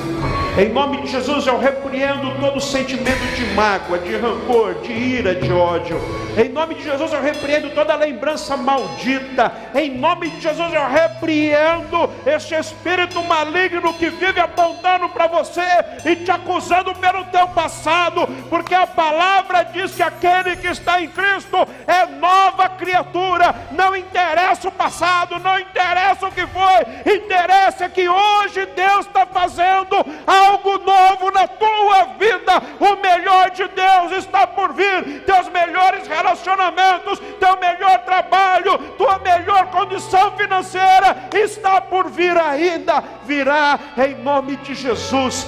em 0.58 0.70
nome 0.70 1.01
de 1.01 1.08
Jesus 1.08 1.45
eu 1.45 1.60
repreendo 1.60 2.34
todo 2.39 2.60
sentimento 2.60 3.36
de 3.36 3.45
mágoa, 3.53 3.99
de 3.99 4.16
rancor, 4.18 4.82
de 4.82 4.91
ira, 4.91 5.36
de 5.36 5.51
ódio. 5.53 6.01
Em 6.36 6.49
nome 6.49 6.76
de 6.76 6.84
Jesus 6.84 7.14
eu 7.14 7.22
repreendo 7.22 7.70
toda 7.72 7.95
lembrança 7.95 8.58
maldita. 8.58 9.51
Em 9.76 9.95
nome 9.97 10.30
de 10.30 10.41
Jesus 10.41 10.74
eu 10.74 10.88
repreendo 10.88 12.10
esse 12.26 12.55
espírito 12.55 13.24
maligno 13.24 13.93
que 13.93 14.10
vive 14.10 14.39
apontando 14.39 15.10
para 15.10 15.28
você 15.28 15.62
e 16.05 16.16
te 16.16 16.32
acusando 16.32 16.93
pelo 16.95 17.24
teu 17.26 17.47
passado, 17.49 18.28
porque 18.49 18.74
a 18.74 18.88
palavra 18.88 19.64
diz 19.64 19.93
que 19.93 20.01
aquele 20.01 20.55
que 20.55 20.68
está 20.68 21.01
em 21.01 21.08
Cristo 21.08 21.58
é 21.86 22.05
nova 22.05 22.70
criatura. 22.70 23.53
Não 23.72 23.95
interessa 23.95 24.68
o 24.68 24.72
passado, 24.72 25.39
não 25.39 25.60
interessa 25.60 26.28
o 26.28 26.32
que 26.32 26.47
foi, 26.47 27.16
interessa 27.16 27.89
que 27.89 28.10
hoje 28.10 28.66
Deus 28.76 29.05
está 29.05 29.26
fazendo 29.26 30.05
a 30.26 30.47
algo 30.48 30.78
novo 30.80 31.32
na 31.32 31.48
tua 31.48 32.04
vida. 32.18 32.62
O 32.80 32.95
melhor 32.95 33.52
de 33.52 33.68
Deus 33.68 34.12
está 34.24 34.48
por 34.48 34.74
vir. 34.74 35.22
Teus 35.26 35.50
melhores 35.50 36.08
relacionamentos, 36.08 37.20
teu 37.39 37.58
melhor 37.58 38.00
trabalho, 38.00 38.78
tua 38.98 39.20
melhor 39.20 39.68
condição 39.68 40.32
financeira 40.38 41.30
está 41.34 41.82
por 41.82 42.10
vir 42.10 42.38
ainda. 42.38 43.04
Virá 43.26 43.80
em 43.98 44.16
nome 44.16 44.56
de 44.58 44.74
Jesus. 44.74 45.48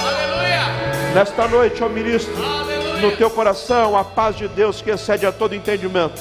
Aleluia. 0.00 1.14
Nesta 1.14 1.48
noite, 1.48 1.82
ó 1.82 1.88
ministro, 1.88 2.34
Aleluia. 2.36 2.96
no 3.02 3.16
teu 3.16 3.30
coração 3.30 3.96
a 3.96 4.04
paz 4.04 4.36
de 4.36 4.46
Deus 4.48 4.80
que 4.80 4.90
excede 4.90 5.26
a 5.26 5.32
todo 5.32 5.54
entendimento. 5.54 6.20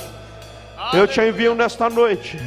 Aleluia. 0.77 1.01
Eu 1.01 1.07
te 1.07 1.21
envio 1.21 1.53
nesta 1.53 1.89
noite 1.89 2.39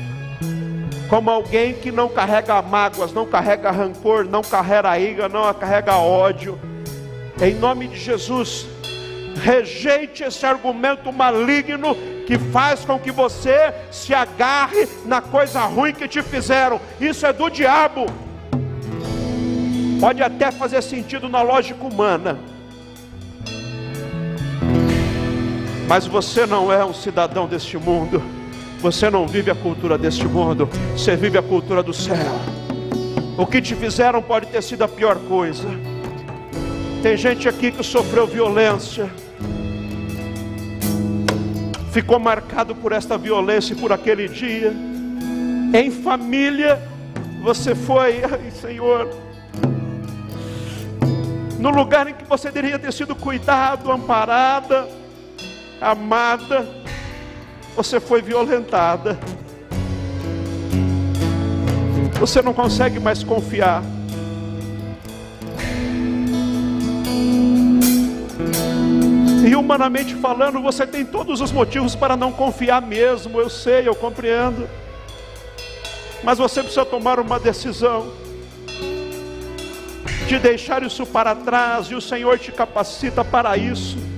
como 1.13 1.29
alguém 1.29 1.75
que 1.75 1.93
não 1.93 2.09
carrega 2.09 2.63
mágoas, 2.63 3.13
não 3.13 3.27
carrega 3.27 3.71
rancor, 3.71 4.25
não 4.25 4.41
carrega 4.41 4.99
ira, 4.99 5.29
não 5.29 5.53
carrega 5.53 5.99
ódio. 5.99 6.59
Em 7.39 7.53
nome 7.53 7.87
de 7.89 7.99
Jesus, 7.99 8.67
rejeite 9.35 10.23
esse 10.23 10.47
argumento 10.47 11.13
maligno 11.13 11.95
que 12.27 12.39
faz 12.39 12.83
com 12.87 12.99
que 12.99 13.11
você 13.11 13.75
se 13.91 14.15
agarre 14.15 14.89
na 15.05 15.21
coisa 15.21 15.61
ruim 15.67 15.93
que 15.93 16.09
te 16.09 16.23
fizeram. 16.23 16.81
Isso 16.99 17.27
é 17.27 17.33
do 17.35 17.51
diabo. 17.51 18.07
Pode 20.01 20.23
até 20.23 20.51
fazer 20.51 20.81
sentido 20.81 21.29
na 21.29 21.43
lógica 21.43 21.85
humana. 21.85 22.39
Mas 25.87 26.07
você 26.07 26.47
não 26.47 26.73
é 26.73 26.83
um 26.83 26.95
cidadão 26.95 27.47
deste 27.47 27.77
mundo. 27.77 28.42
Você 28.83 29.09
não 29.09 29.29
vive 29.29 29.49
a 29.49 29.55
cultura 29.55 29.97
deste 29.97 30.27
mundo, 30.27 30.69
você 30.97 31.15
vive 31.15 31.39
a 31.39 31.43
cultura 31.43 31.85
do 31.85 31.95
céu. 31.95 32.17
O 33.39 33.47
que 33.47 33.63
te 33.63 33.77
fizeram 33.77 34.21
pode 34.21 34.47
ter 34.47 34.61
sido 34.61 34.83
a 34.83 34.89
pior 34.89 35.21
coisa. 35.29 35.69
Tem 37.01 37.17
gente 37.17 37.49
aqui 37.49 37.71
que 37.71 37.85
sofreu 37.85 38.27
violência, 38.27 39.09
ficou 41.93 42.19
marcado 42.19 42.75
por 42.75 42.91
esta 42.91 43.17
violência 43.17 43.73
e 43.73 43.77
por 43.77 43.93
aquele 43.93 44.27
dia. 44.27 44.75
Em 45.73 45.89
família, 45.89 46.83
você 47.41 47.77
foi, 47.77 48.23
ai 48.27 48.51
Senhor, 48.51 49.09
no 51.61 51.71
lugar 51.71 52.09
em 52.09 52.15
que 52.15 52.25
você 52.25 52.51
deveria 52.51 52.81
ter 52.81 52.93
sido 52.93 53.15
cuidado, 53.15 53.93
amparada, 53.93 54.89
amada 55.81 56.82
você 57.75 57.99
foi 57.99 58.21
violentada. 58.23 59.19
Você 62.19 62.41
não 62.43 62.53
consegue 62.53 63.01
mais 63.01 63.25
confiar. 63.25 63.83
E 69.47 69.57
humanamente 69.57 70.15
falando, 70.15 70.63
você 70.63 70.87
tem 70.87 71.05
todos 71.05 71.41
os 71.41 71.51
motivos 71.51 71.97
para 71.97 72.17
não 72.17 72.31
confiar 72.31 72.81
mesmo, 72.81 73.41
eu 73.41 73.51
sei, 73.51 73.89
eu 73.89 73.95
compreendo. 73.95 74.69
Mas 76.23 76.39
você 76.39 76.63
precisa 76.63 76.85
tomar 76.85 77.19
uma 77.19 77.41
decisão 77.41 78.13
de 80.29 80.39
deixar 80.39 80.83
isso 80.83 81.05
para 81.05 81.35
trás, 81.35 81.89
e 81.89 81.95
o 81.95 82.01
Senhor 82.01 82.39
te 82.39 82.53
capacita 82.53 83.25
para 83.25 83.57
isso. 83.57 84.12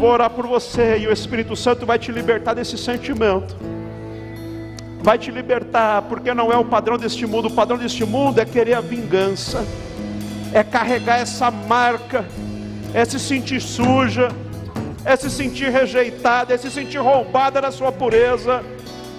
Vou 0.00 0.08
orar 0.08 0.30
por 0.30 0.46
você 0.46 0.96
e 0.96 1.06
o 1.06 1.12
Espírito 1.12 1.54
Santo 1.54 1.84
vai 1.84 1.98
te 1.98 2.10
libertar 2.10 2.54
desse 2.54 2.78
sentimento. 2.78 3.54
vai 5.02 5.18
te 5.18 5.30
libertar, 5.30 6.02
porque 6.02 6.32
não 6.32 6.50
é 6.50 6.56
o 6.56 6.64
padrão 6.64 6.96
deste 6.96 7.26
mundo. 7.26 7.48
O 7.48 7.50
padrão 7.50 7.76
deste 7.76 8.02
mundo 8.06 8.38
é 8.38 8.46
querer 8.46 8.74
a 8.74 8.80
vingança, 8.80 9.62
é 10.54 10.64
carregar 10.64 11.18
essa 11.20 11.50
marca, 11.50 12.24
é 12.94 13.04
se 13.04 13.18
sentir 13.18 13.60
suja, 13.60 14.30
é 15.04 15.14
se 15.16 15.30
sentir 15.30 15.70
rejeitada, 15.70 16.54
é 16.54 16.56
se 16.56 16.70
sentir 16.70 16.98
roubada 16.98 17.60
da 17.60 17.70
sua 17.70 17.92
pureza. 17.92 18.62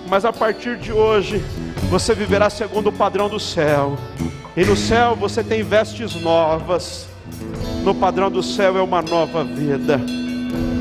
Mas 0.09 0.25
a 0.25 0.33
partir 0.33 0.77
de 0.77 0.91
hoje, 0.91 1.43
você 1.91 2.15
viverá 2.15 2.49
segundo 2.49 2.87
o 2.89 2.93
padrão 2.93 3.29
do 3.29 3.39
céu. 3.39 3.97
E 4.57 4.65
no 4.65 4.75
céu 4.75 5.15
você 5.15 5.43
tem 5.43 5.61
vestes 5.61 6.15
novas. 6.15 7.07
No 7.83 7.93
padrão 7.93 8.31
do 8.31 8.41
céu 8.41 8.77
é 8.79 8.81
uma 8.81 9.03
nova 9.03 9.43
vida. 9.43 10.01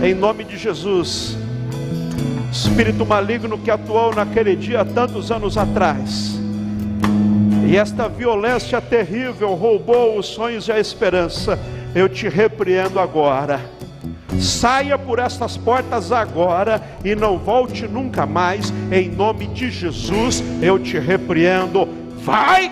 Em 0.02 0.14
nome 0.14 0.44
de 0.44 0.56
Jesus. 0.56 1.36
Espírito 2.50 3.04
maligno 3.04 3.58
que 3.58 3.70
atuou 3.70 4.14
naquele 4.14 4.56
dia 4.56 4.84
tantos 4.84 5.30
anos 5.30 5.56
atrás. 5.58 6.38
E 7.68 7.76
esta 7.76 8.08
violência 8.08 8.80
terrível 8.80 9.54
roubou 9.54 10.18
os 10.18 10.26
sonhos 10.26 10.66
e 10.68 10.72
a 10.72 10.80
esperança. 10.80 11.58
Eu 11.94 12.08
te 12.08 12.28
repreendo 12.28 12.98
agora. 12.98 13.60
Saia 14.40 14.96
por 14.96 15.18
estas 15.18 15.56
portas 15.56 16.10
agora 16.10 16.82
e 17.04 17.14
não 17.14 17.36
volte 17.36 17.86
nunca 17.86 18.24
mais. 18.24 18.72
Em 18.90 19.08
nome 19.10 19.46
de 19.48 19.70
Jesus, 19.70 20.42
eu 20.62 20.78
te 20.78 20.98
repreendo. 20.98 21.86
Vai 22.22 22.70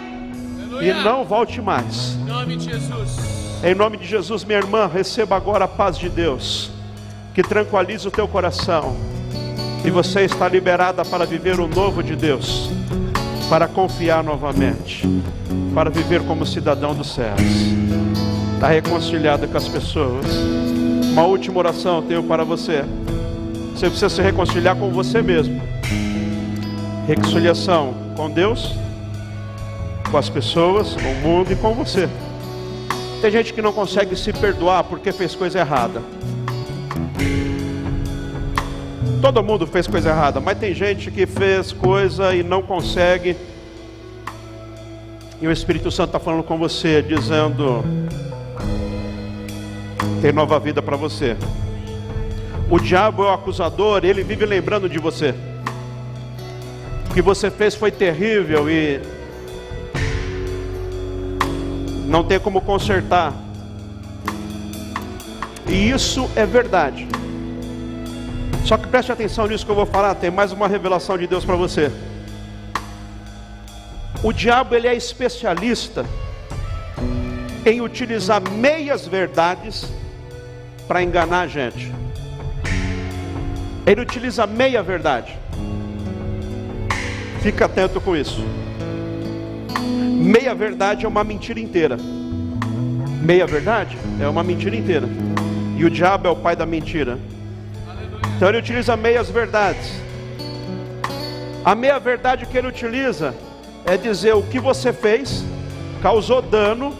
Aleluia. 0.56 0.92
e 0.92 1.04
não 1.04 1.24
volte 1.24 1.60
mais. 1.60 2.16
Em 2.16 2.24
nome 2.24 2.56
de 2.56 2.64
Jesus. 2.70 3.38
Em 3.62 3.74
nome 3.74 3.96
de 3.96 4.06
Jesus, 4.06 4.44
minha 4.44 4.58
irmã, 4.58 4.86
receba 4.86 5.36
agora 5.36 5.64
a 5.64 5.68
paz 5.68 5.98
de 5.98 6.08
Deus, 6.08 6.70
que 7.38 7.42
tranquiliza 7.44 8.08
o 8.08 8.10
teu 8.10 8.26
coração. 8.26 8.96
E 9.84 9.90
você 9.92 10.22
está 10.22 10.48
liberada 10.48 11.04
para 11.04 11.24
viver 11.24 11.60
o 11.60 11.68
novo 11.68 12.02
de 12.02 12.16
Deus, 12.16 12.68
para 13.48 13.68
confiar 13.68 14.24
novamente, 14.24 15.08
para 15.72 15.88
viver 15.88 16.20
como 16.24 16.44
cidadão 16.44 16.96
dos 16.96 17.14
céus. 17.14 17.40
Está 18.54 18.66
reconciliada 18.66 19.46
com 19.46 19.56
as 19.56 19.68
pessoas. 19.68 20.26
Uma 21.12 21.26
última 21.26 21.60
oração 21.60 22.02
tenho 22.02 22.24
para 22.24 22.42
você. 22.42 22.84
Você 23.72 23.86
precisa 23.86 24.08
se 24.08 24.20
reconciliar 24.20 24.74
com 24.74 24.90
você 24.90 25.22
mesmo. 25.22 25.62
Reconciliação 27.06 27.94
com 28.16 28.28
Deus, 28.28 28.74
com 30.10 30.18
as 30.18 30.28
pessoas, 30.28 30.96
com 30.96 31.12
o 31.12 31.14
mundo 31.22 31.52
e 31.52 31.54
com 31.54 31.72
você. 31.72 32.08
Tem 33.22 33.30
gente 33.30 33.54
que 33.54 33.62
não 33.62 33.72
consegue 33.72 34.16
se 34.16 34.32
perdoar 34.32 34.82
porque 34.82 35.12
fez 35.12 35.36
coisa 35.36 35.60
errada. 35.60 36.02
Todo 39.20 39.42
mundo 39.42 39.66
fez 39.66 39.86
coisa 39.86 40.10
errada, 40.10 40.38
mas 40.40 40.58
tem 40.58 40.72
gente 40.72 41.10
que 41.10 41.26
fez 41.26 41.72
coisa 41.72 42.34
e 42.34 42.42
não 42.42 42.62
consegue. 42.62 43.36
E 45.40 45.46
o 45.46 45.52
Espírito 45.52 45.90
Santo 45.90 46.10
está 46.10 46.20
falando 46.20 46.44
com 46.44 46.56
você, 46.56 47.02
dizendo: 47.02 47.84
tem 50.22 50.32
nova 50.32 50.58
vida 50.60 50.80
para 50.80 50.96
você. 50.96 51.36
O 52.70 52.78
diabo 52.78 53.24
é 53.24 53.26
o 53.26 53.32
acusador, 53.32 54.04
ele 54.04 54.22
vive 54.22 54.44
lembrando 54.44 54.88
de 54.88 54.98
você. 54.98 55.34
O 57.10 57.14
que 57.14 57.22
você 57.22 57.50
fez 57.50 57.74
foi 57.74 57.90
terrível 57.90 58.70
e 58.70 59.00
não 62.06 62.22
tem 62.22 62.38
como 62.38 62.60
consertar. 62.60 63.32
E 65.66 65.90
isso 65.90 66.30
é 66.36 66.46
verdade. 66.46 67.08
Só 68.68 68.76
que 68.76 68.86
preste 68.86 69.10
atenção 69.10 69.46
nisso 69.46 69.64
que 69.64 69.72
eu 69.72 69.74
vou 69.74 69.86
falar, 69.86 70.14
tem 70.14 70.30
mais 70.30 70.52
uma 70.52 70.68
revelação 70.68 71.16
de 71.16 71.26
Deus 71.26 71.42
para 71.42 71.56
você. 71.56 71.90
O 74.22 74.30
diabo 74.30 74.74
ele 74.74 74.86
é 74.86 74.94
especialista 74.94 76.04
em 77.64 77.80
utilizar 77.80 78.42
meias 78.46 79.06
verdades 79.06 79.90
para 80.86 81.02
enganar 81.02 81.40
a 81.40 81.46
gente. 81.46 81.90
Ele 83.86 84.02
utiliza 84.02 84.46
meia 84.46 84.82
verdade. 84.82 85.34
Fica 87.40 87.64
atento 87.64 88.02
com 88.02 88.14
isso. 88.14 88.44
Meia 89.80 90.54
verdade 90.54 91.06
é 91.06 91.08
uma 91.08 91.24
mentira 91.24 91.58
inteira. 91.58 91.96
Meia 93.22 93.46
verdade 93.46 93.96
é 94.20 94.28
uma 94.28 94.44
mentira 94.44 94.76
inteira. 94.76 95.08
E 95.78 95.86
o 95.86 95.90
diabo 95.90 96.28
é 96.28 96.30
o 96.30 96.36
pai 96.36 96.54
da 96.54 96.66
mentira. 96.66 97.18
Então 98.36 98.48
ele 98.48 98.58
utiliza 98.58 98.96
meias 98.96 99.28
verdades. 99.28 99.92
A 101.64 101.74
meia 101.74 101.98
verdade 101.98 102.46
que 102.46 102.56
ele 102.56 102.68
utiliza 102.68 103.34
é 103.84 103.96
dizer 103.96 104.34
o 104.34 104.42
que 104.42 104.60
você 104.60 104.92
fez 104.92 105.44
causou 106.00 106.40
dano, 106.40 106.96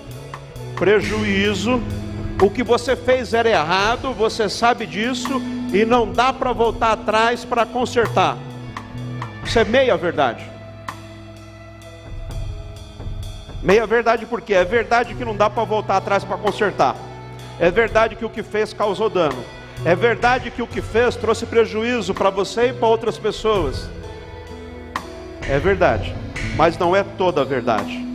prejuízo, 0.77 1.81
o 2.43 2.51
que 2.51 2.63
você 2.63 2.97
fez 2.97 3.35
era 3.35 3.49
errado, 3.49 4.13
você 4.13 4.49
sabe 4.49 4.87
disso 4.87 5.41
e 5.73 5.85
não 5.85 6.11
dá 6.11 6.33
para 6.33 6.53
voltar 6.53 6.93
atrás 6.93 7.45
para 7.45 7.67
consertar. 7.67 8.37
Isso 9.45 9.59
é 9.59 9.65
meia 9.65 9.97
verdade. 9.97 10.45
Meia 13.63 13.87
verdade 13.87 14.25
porque 14.27 14.55
é 14.55 14.65
verdade 14.65 15.15
que 15.15 15.25
não 15.25 15.37
dá 15.37 15.51
para 15.51 15.65
voltar 15.65 15.97
atrás 15.97 16.25
para 16.25 16.37
consertar. 16.37 16.95
É 17.59 17.71
verdade 17.71 18.15
que 18.15 18.25
o 18.25 18.31
que 18.31 18.43
fez 18.43 18.73
causou 18.73 19.11
dano. 19.11 19.58
É 19.85 19.95
verdade 19.95 20.51
que 20.51 20.61
o 20.61 20.67
que 20.67 20.83
fez 20.83 21.17
trouxe 21.17 21.47
prejuízo 21.47 22.13
para 22.13 22.31
você 22.31 22.69
e 22.69 22.73
para 22.73 22.89
outras 22.89 23.17
pessoas. 23.17 23.89
É 25.49 25.59
verdade, 25.59 26.15
mas 26.57 26.77
não 26.77 26.95
é 26.95 27.03
toda 27.03 27.43
a 27.43 27.45
verdade. 27.45 28.07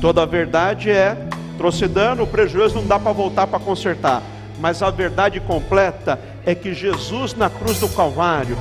Toda 0.00 0.22
a 0.22 0.26
verdade 0.26 0.90
é 0.90 1.16
trouxe 1.56 1.86
dano, 1.86 2.24
o 2.24 2.26
prejuízo 2.26 2.76
não 2.76 2.86
dá 2.86 2.98
para 2.98 3.12
voltar 3.12 3.46
para 3.46 3.58
consertar. 3.58 4.22
Mas 4.58 4.82
a 4.82 4.90
verdade 4.90 5.40
completa 5.40 6.18
é 6.44 6.54
que 6.54 6.74
Jesus 6.74 7.34
na 7.34 7.48
cruz 7.48 7.78
do 7.78 7.88
Calvário 7.88 8.56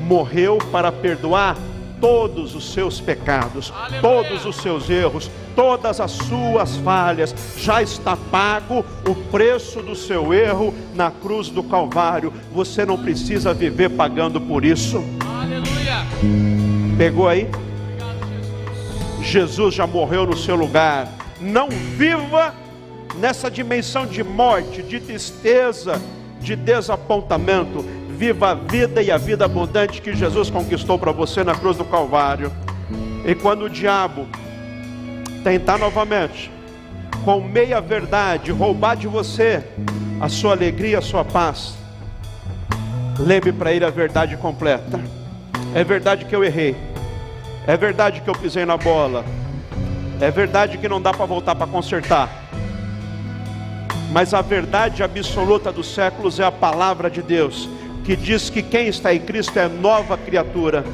morreu 0.00 0.58
para 0.72 0.90
perdoar 0.90 1.56
todos 2.00 2.54
os 2.54 2.72
seus 2.72 3.00
pecados, 3.00 3.72
Aleluia. 3.76 4.00
todos 4.00 4.46
os 4.46 4.56
seus 4.56 4.88
erros, 4.88 5.30
todas 5.54 6.00
as 6.00 6.10
suas 6.10 6.76
falhas. 6.76 7.34
Já 7.56 7.82
está 7.82 8.16
pago 8.16 8.84
o 9.06 9.14
preço 9.30 9.82
do 9.82 9.94
seu 9.94 10.32
erro 10.32 10.74
na 10.94 11.10
cruz 11.10 11.48
do 11.48 11.62
Calvário. 11.62 12.32
Você 12.52 12.84
não 12.84 12.98
precisa 12.98 13.54
viver 13.54 13.90
pagando 13.90 14.40
por 14.40 14.64
isso. 14.64 15.02
Aleluia. 15.40 16.06
Pegou 16.96 17.28
aí? 17.28 17.48
Obrigado, 17.48 18.18
Jesus. 19.20 19.26
Jesus 19.26 19.74
já 19.74 19.86
morreu 19.86 20.26
no 20.26 20.36
seu 20.36 20.56
lugar 20.56 21.20
não 21.40 21.68
viva 21.70 22.54
nessa 23.18 23.50
dimensão 23.50 24.06
de 24.06 24.22
morte, 24.22 24.82
de 24.82 25.00
tristeza, 25.00 26.00
de 26.40 26.54
desapontamento. 26.54 27.84
Viva 28.10 28.50
a 28.50 28.54
vida 28.54 29.02
e 29.02 29.10
a 29.10 29.16
vida 29.16 29.46
abundante 29.46 30.02
que 30.02 30.14
Jesus 30.14 30.50
conquistou 30.50 30.98
para 30.98 31.10
você 31.10 31.42
na 31.42 31.54
cruz 31.54 31.78
do 31.78 31.84
Calvário. 31.84 32.52
E 33.24 33.34
quando 33.34 33.64
o 33.64 33.70
diabo 33.70 34.26
tentar 35.42 35.78
novamente, 35.78 36.50
com 37.24 37.40
meia 37.40 37.80
verdade, 37.80 38.50
roubar 38.50 38.96
de 38.96 39.06
você 39.06 39.62
a 40.20 40.28
sua 40.28 40.52
alegria, 40.52 40.98
a 40.98 41.02
sua 41.02 41.24
paz, 41.24 41.74
lembre 43.18 43.52
para 43.52 43.72
ele 43.72 43.84
a 43.84 43.90
verdade 43.90 44.36
completa. 44.36 45.00
É 45.74 45.82
verdade 45.84 46.24
que 46.24 46.34
eu 46.34 46.44
errei. 46.44 46.76
É 47.66 47.76
verdade 47.76 48.20
que 48.20 48.28
eu 48.28 48.34
pisei 48.34 48.64
na 48.64 48.76
bola. 48.76 49.24
É 50.20 50.30
verdade 50.30 50.78
que 50.78 50.88
não 50.88 51.00
dá 51.00 51.12
para 51.12 51.24
voltar 51.24 51.54
para 51.54 51.66
consertar. 51.66 52.28
Mas 54.12 54.34
a 54.34 54.42
verdade 54.42 55.02
absoluta 55.02 55.70
dos 55.70 55.94
séculos 55.94 56.40
é 56.40 56.44
a 56.44 56.50
palavra 56.50 57.08
de 57.08 57.22
Deus, 57.22 57.68
que 58.04 58.16
diz 58.16 58.50
que 58.50 58.62
quem 58.62 58.88
está 58.88 59.14
em 59.14 59.20
Cristo 59.20 59.58
é 59.58 59.68
nova 59.68 60.18
criatura. 60.18 60.84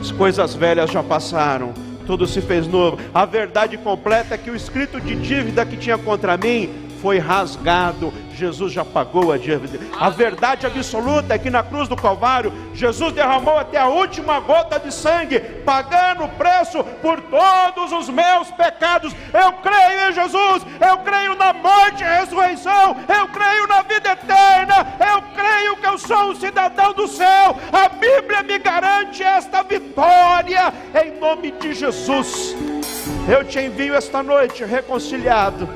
As 0.00 0.10
coisas 0.10 0.54
velhas 0.54 0.90
já 0.90 1.02
passaram, 1.02 1.74
tudo 2.12 2.26
se 2.26 2.42
fez 2.42 2.68
novo. 2.68 2.98
A 3.14 3.24
verdade 3.24 3.78
completa 3.78 4.34
é 4.34 4.38
que 4.38 4.50
o 4.50 4.54
escrito 4.54 5.00
de 5.00 5.16
dívida 5.16 5.64
que 5.64 5.78
tinha 5.78 5.96
contra 5.96 6.36
mim 6.36 6.91
foi 7.02 7.18
rasgado, 7.18 8.14
Jesus 8.32 8.72
já 8.72 8.84
pagou 8.84 9.32
a 9.32 9.36
dívida. 9.36 9.80
A 9.98 10.08
verdade 10.08 10.68
absoluta 10.68 11.34
é 11.34 11.38
que 11.38 11.50
na 11.50 11.60
cruz 11.60 11.88
do 11.88 11.96
Calvário, 11.96 12.52
Jesus 12.72 13.12
derramou 13.12 13.58
até 13.58 13.76
a 13.76 13.88
última 13.88 14.38
gota 14.38 14.78
de 14.78 14.94
sangue, 14.94 15.40
pagando 15.40 16.22
o 16.22 16.28
preço 16.28 16.84
por 17.02 17.20
todos 17.22 17.90
os 17.90 18.08
meus 18.08 18.52
pecados. 18.52 19.12
Eu 19.34 19.52
creio 19.54 20.10
em 20.10 20.12
Jesus, 20.12 20.64
eu 20.80 20.98
creio 20.98 21.34
na 21.34 21.52
morte 21.52 22.04
e 22.04 22.06
ressurreição, 22.06 22.96
eu 23.08 23.26
creio 23.28 23.66
na 23.66 23.82
vida 23.82 24.12
eterna, 24.12 24.86
eu 25.00 25.22
creio 25.34 25.76
que 25.78 25.86
eu 25.86 25.98
sou 25.98 26.30
um 26.30 26.34
cidadão 26.36 26.92
do 26.92 27.08
céu. 27.08 27.56
A 27.72 27.88
Bíblia 27.88 28.44
me 28.44 28.58
garante 28.60 29.24
esta 29.24 29.64
vitória 29.64 30.72
em 31.04 31.18
nome 31.18 31.50
de 31.50 31.74
Jesus. 31.74 32.54
Eu 33.28 33.44
te 33.44 33.58
envio 33.58 33.96
esta 33.96 34.22
noite 34.22 34.64
reconciliado 34.64 35.68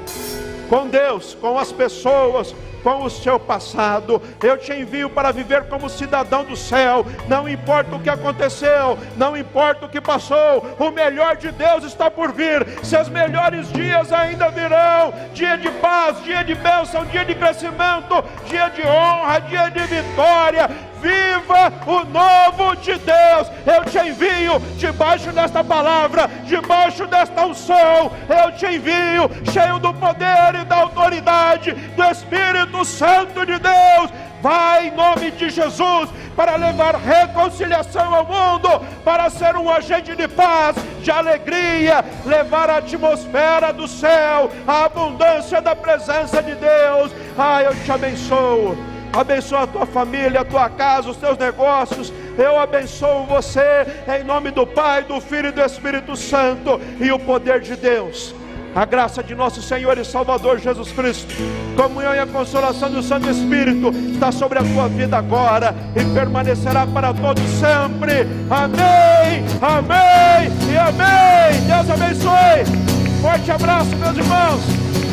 com 0.69 0.89
Deus, 0.89 1.37
com 1.41 1.59
as 1.59 1.73
pessoas, 1.73 2.55
com 2.87 3.03
o 3.03 3.11
seu 3.11 3.41
passado. 3.41 4.23
Eu 4.41 4.57
te 4.57 4.73
envio 4.73 5.11
para 5.11 5.33
viver 5.33 5.65
como 5.65 5.91
cidadão 5.91 6.45
do 6.45 6.55
céu. 6.55 7.05
Não 7.27 7.49
importa 7.49 7.97
o 7.97 8.01
que 8.01 8.09
aconteceu, 8.09 8.97
não 9.17 9.37
importa 9.37 9.87
o 9.87 9.89
que 9.89 10.01
passou, 10.01 10.65
o 10.79 10.91
melhor 10.93 11.37
de 11.37 11.51
Deus 11.51 11.83
está 11.83 12.09
por 12.09 12.33
vir. 12.33 12.65
Seus 12.85 13.09
melhores 13.09 13.73
dias 13.73 14.13
ainda 14.13 14.51
virão. 14.51 15.13
Dia 15.35 15.57
de 15.59 15.69
paz, 15.73 16.23
dia 16.23 16.45
de 16.45 16.55
bênção, 16.55 17.05
dia 17.07 17.25
de 17.25 17.35
crescimento, 17.35 18.25
dia 18.47 18.69
de 18.69 18.83
honra, 18.83 19.41
dia 19.41 19.69
de 19.69 19.81
vitória 19.81 20.71
viva 21.01 21.73
o 21.87 22.05
novo 22.05 22.77
de 22.77 22.95
Deus. 22.99 23.51
Eu 23.67 23.85
te 23.85 23.99
envio 23.99 24.59
debaixo 24.77 25.33
desta 25.33 25.63
palavra, 25.63 26.29
debaixo 26.45 27.07
desta 27.07 27.45
unção. 27.45 28.13
Eu 28.29 28.53
te 28.53 28.67
envio 28.67 29.31
cheio 29.53 29.79
do 29.79 29.93
poder 29.95 30.55
e 30.61 30.65
da 30.65 30.77
autoridade 30.77 31.73
do 31.73 32.05
Espírito 32.05 32.85
Santo 32.85 33.45
de 33.45 33.59
Deus. 33.59 34.11
Vai 34.43 34.89
em 34.89 34.91
nome 34.93 35.31
de 35.33 35.51
Jesus 35.51 36.11
para 36.37 36.57
levar 36.57 36.95
reconciliação 36.97 38.15
ao 38.15 38.25
mundo, 38.25 38.69
para 39.03 39.31
ser 39.31 39.57
um 39.57 39.71
agente 39.71 40.15
de 40.15 40.29
paz, 40.29 40.77
de 41.03 41.11
alegria, 41.11 42.05
levar 42.25 42.69
a 42.69 42.77
atmosfera 42.77 43.73
do 43.73 43.89
céu, 43.89 44.51
a 44.67 44.85
abundância 44.85 45.61
da 45.63 45.75
presença 45.75 46.43
de 46.43 46.55
Deus. 46.55 47.11
Ah, 47.39 47.63
eu 47.63 47.75
te 47.75 47.91
abençoo 47.91 48.77
abençoa 49.21 49.63
a 49.63 49.67
tua 49.67 49.87
família, 49.87 50.41
a 50.41 50.45
tua 50.45 50.69
casa, 50.69 51.11
os 51.11 51.17
teus 51.17 51.39
negócios. 51.39 52.13
Eu 52.39 52.59
abençoo 52.59 53.25
você 53.27 53.87
em 54.19 54.25
nome 54.25 54.51
do 54.51 54.67
Pai, 54.67 55.05
do 55.05 55.21
Filho 55.21 55.49
e 55.49 55.53
do 55.53 55.63
Espírito 55.63 56.17
Santo 56.17 56.81
e 57.01 57.11
o 57.11 57.19
poder 57.19 57.61
de 57.61 57.77
Deus. 57.77 58.35
A 58.75 58.85
graça 58.85 59.23
de 59.23 59.35
nosso 59.35 59.63
Senhor 59.63 59.97
e 59.97 60.05
Salvador 60.05 60.59
Jesus 60.59 60.93
Cristo, 60.93 61.33
comunhão 61.75 62.15
e 62.15 62.19
a 62.19 62.27
consolação 62.27 62.91
do 62.91 63.03
Santo 63.03 63.31
Espírito 63.31 63.89
está 64.13 64.31
sobre 64.31 64.59
a 64.59 64.63
tua 64.63 64.87
vida 64.87 65.17
agora 65.17 65.75
e 65.95 66.05
permanecerá 66.13 66.87
para 66.87 67.15
todos 67.15 67.43
sempre. 67.53 68.27
Amém, 68.51 69.47
amém 69.63 70.53
e 70.71 70.77
amém. 70.77 71.61
Deus 71.67 71.91
abençoe. 71.91 72.87
Forte 73.23 73.51
abraço, 73.51 73.97
meus 73.97 74.17
irmãos. 74.19 74.61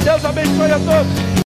Deus 0.04 0.26
abençoe 0.26 0.72
a 0.74 0.80
todos. 0.80 1.33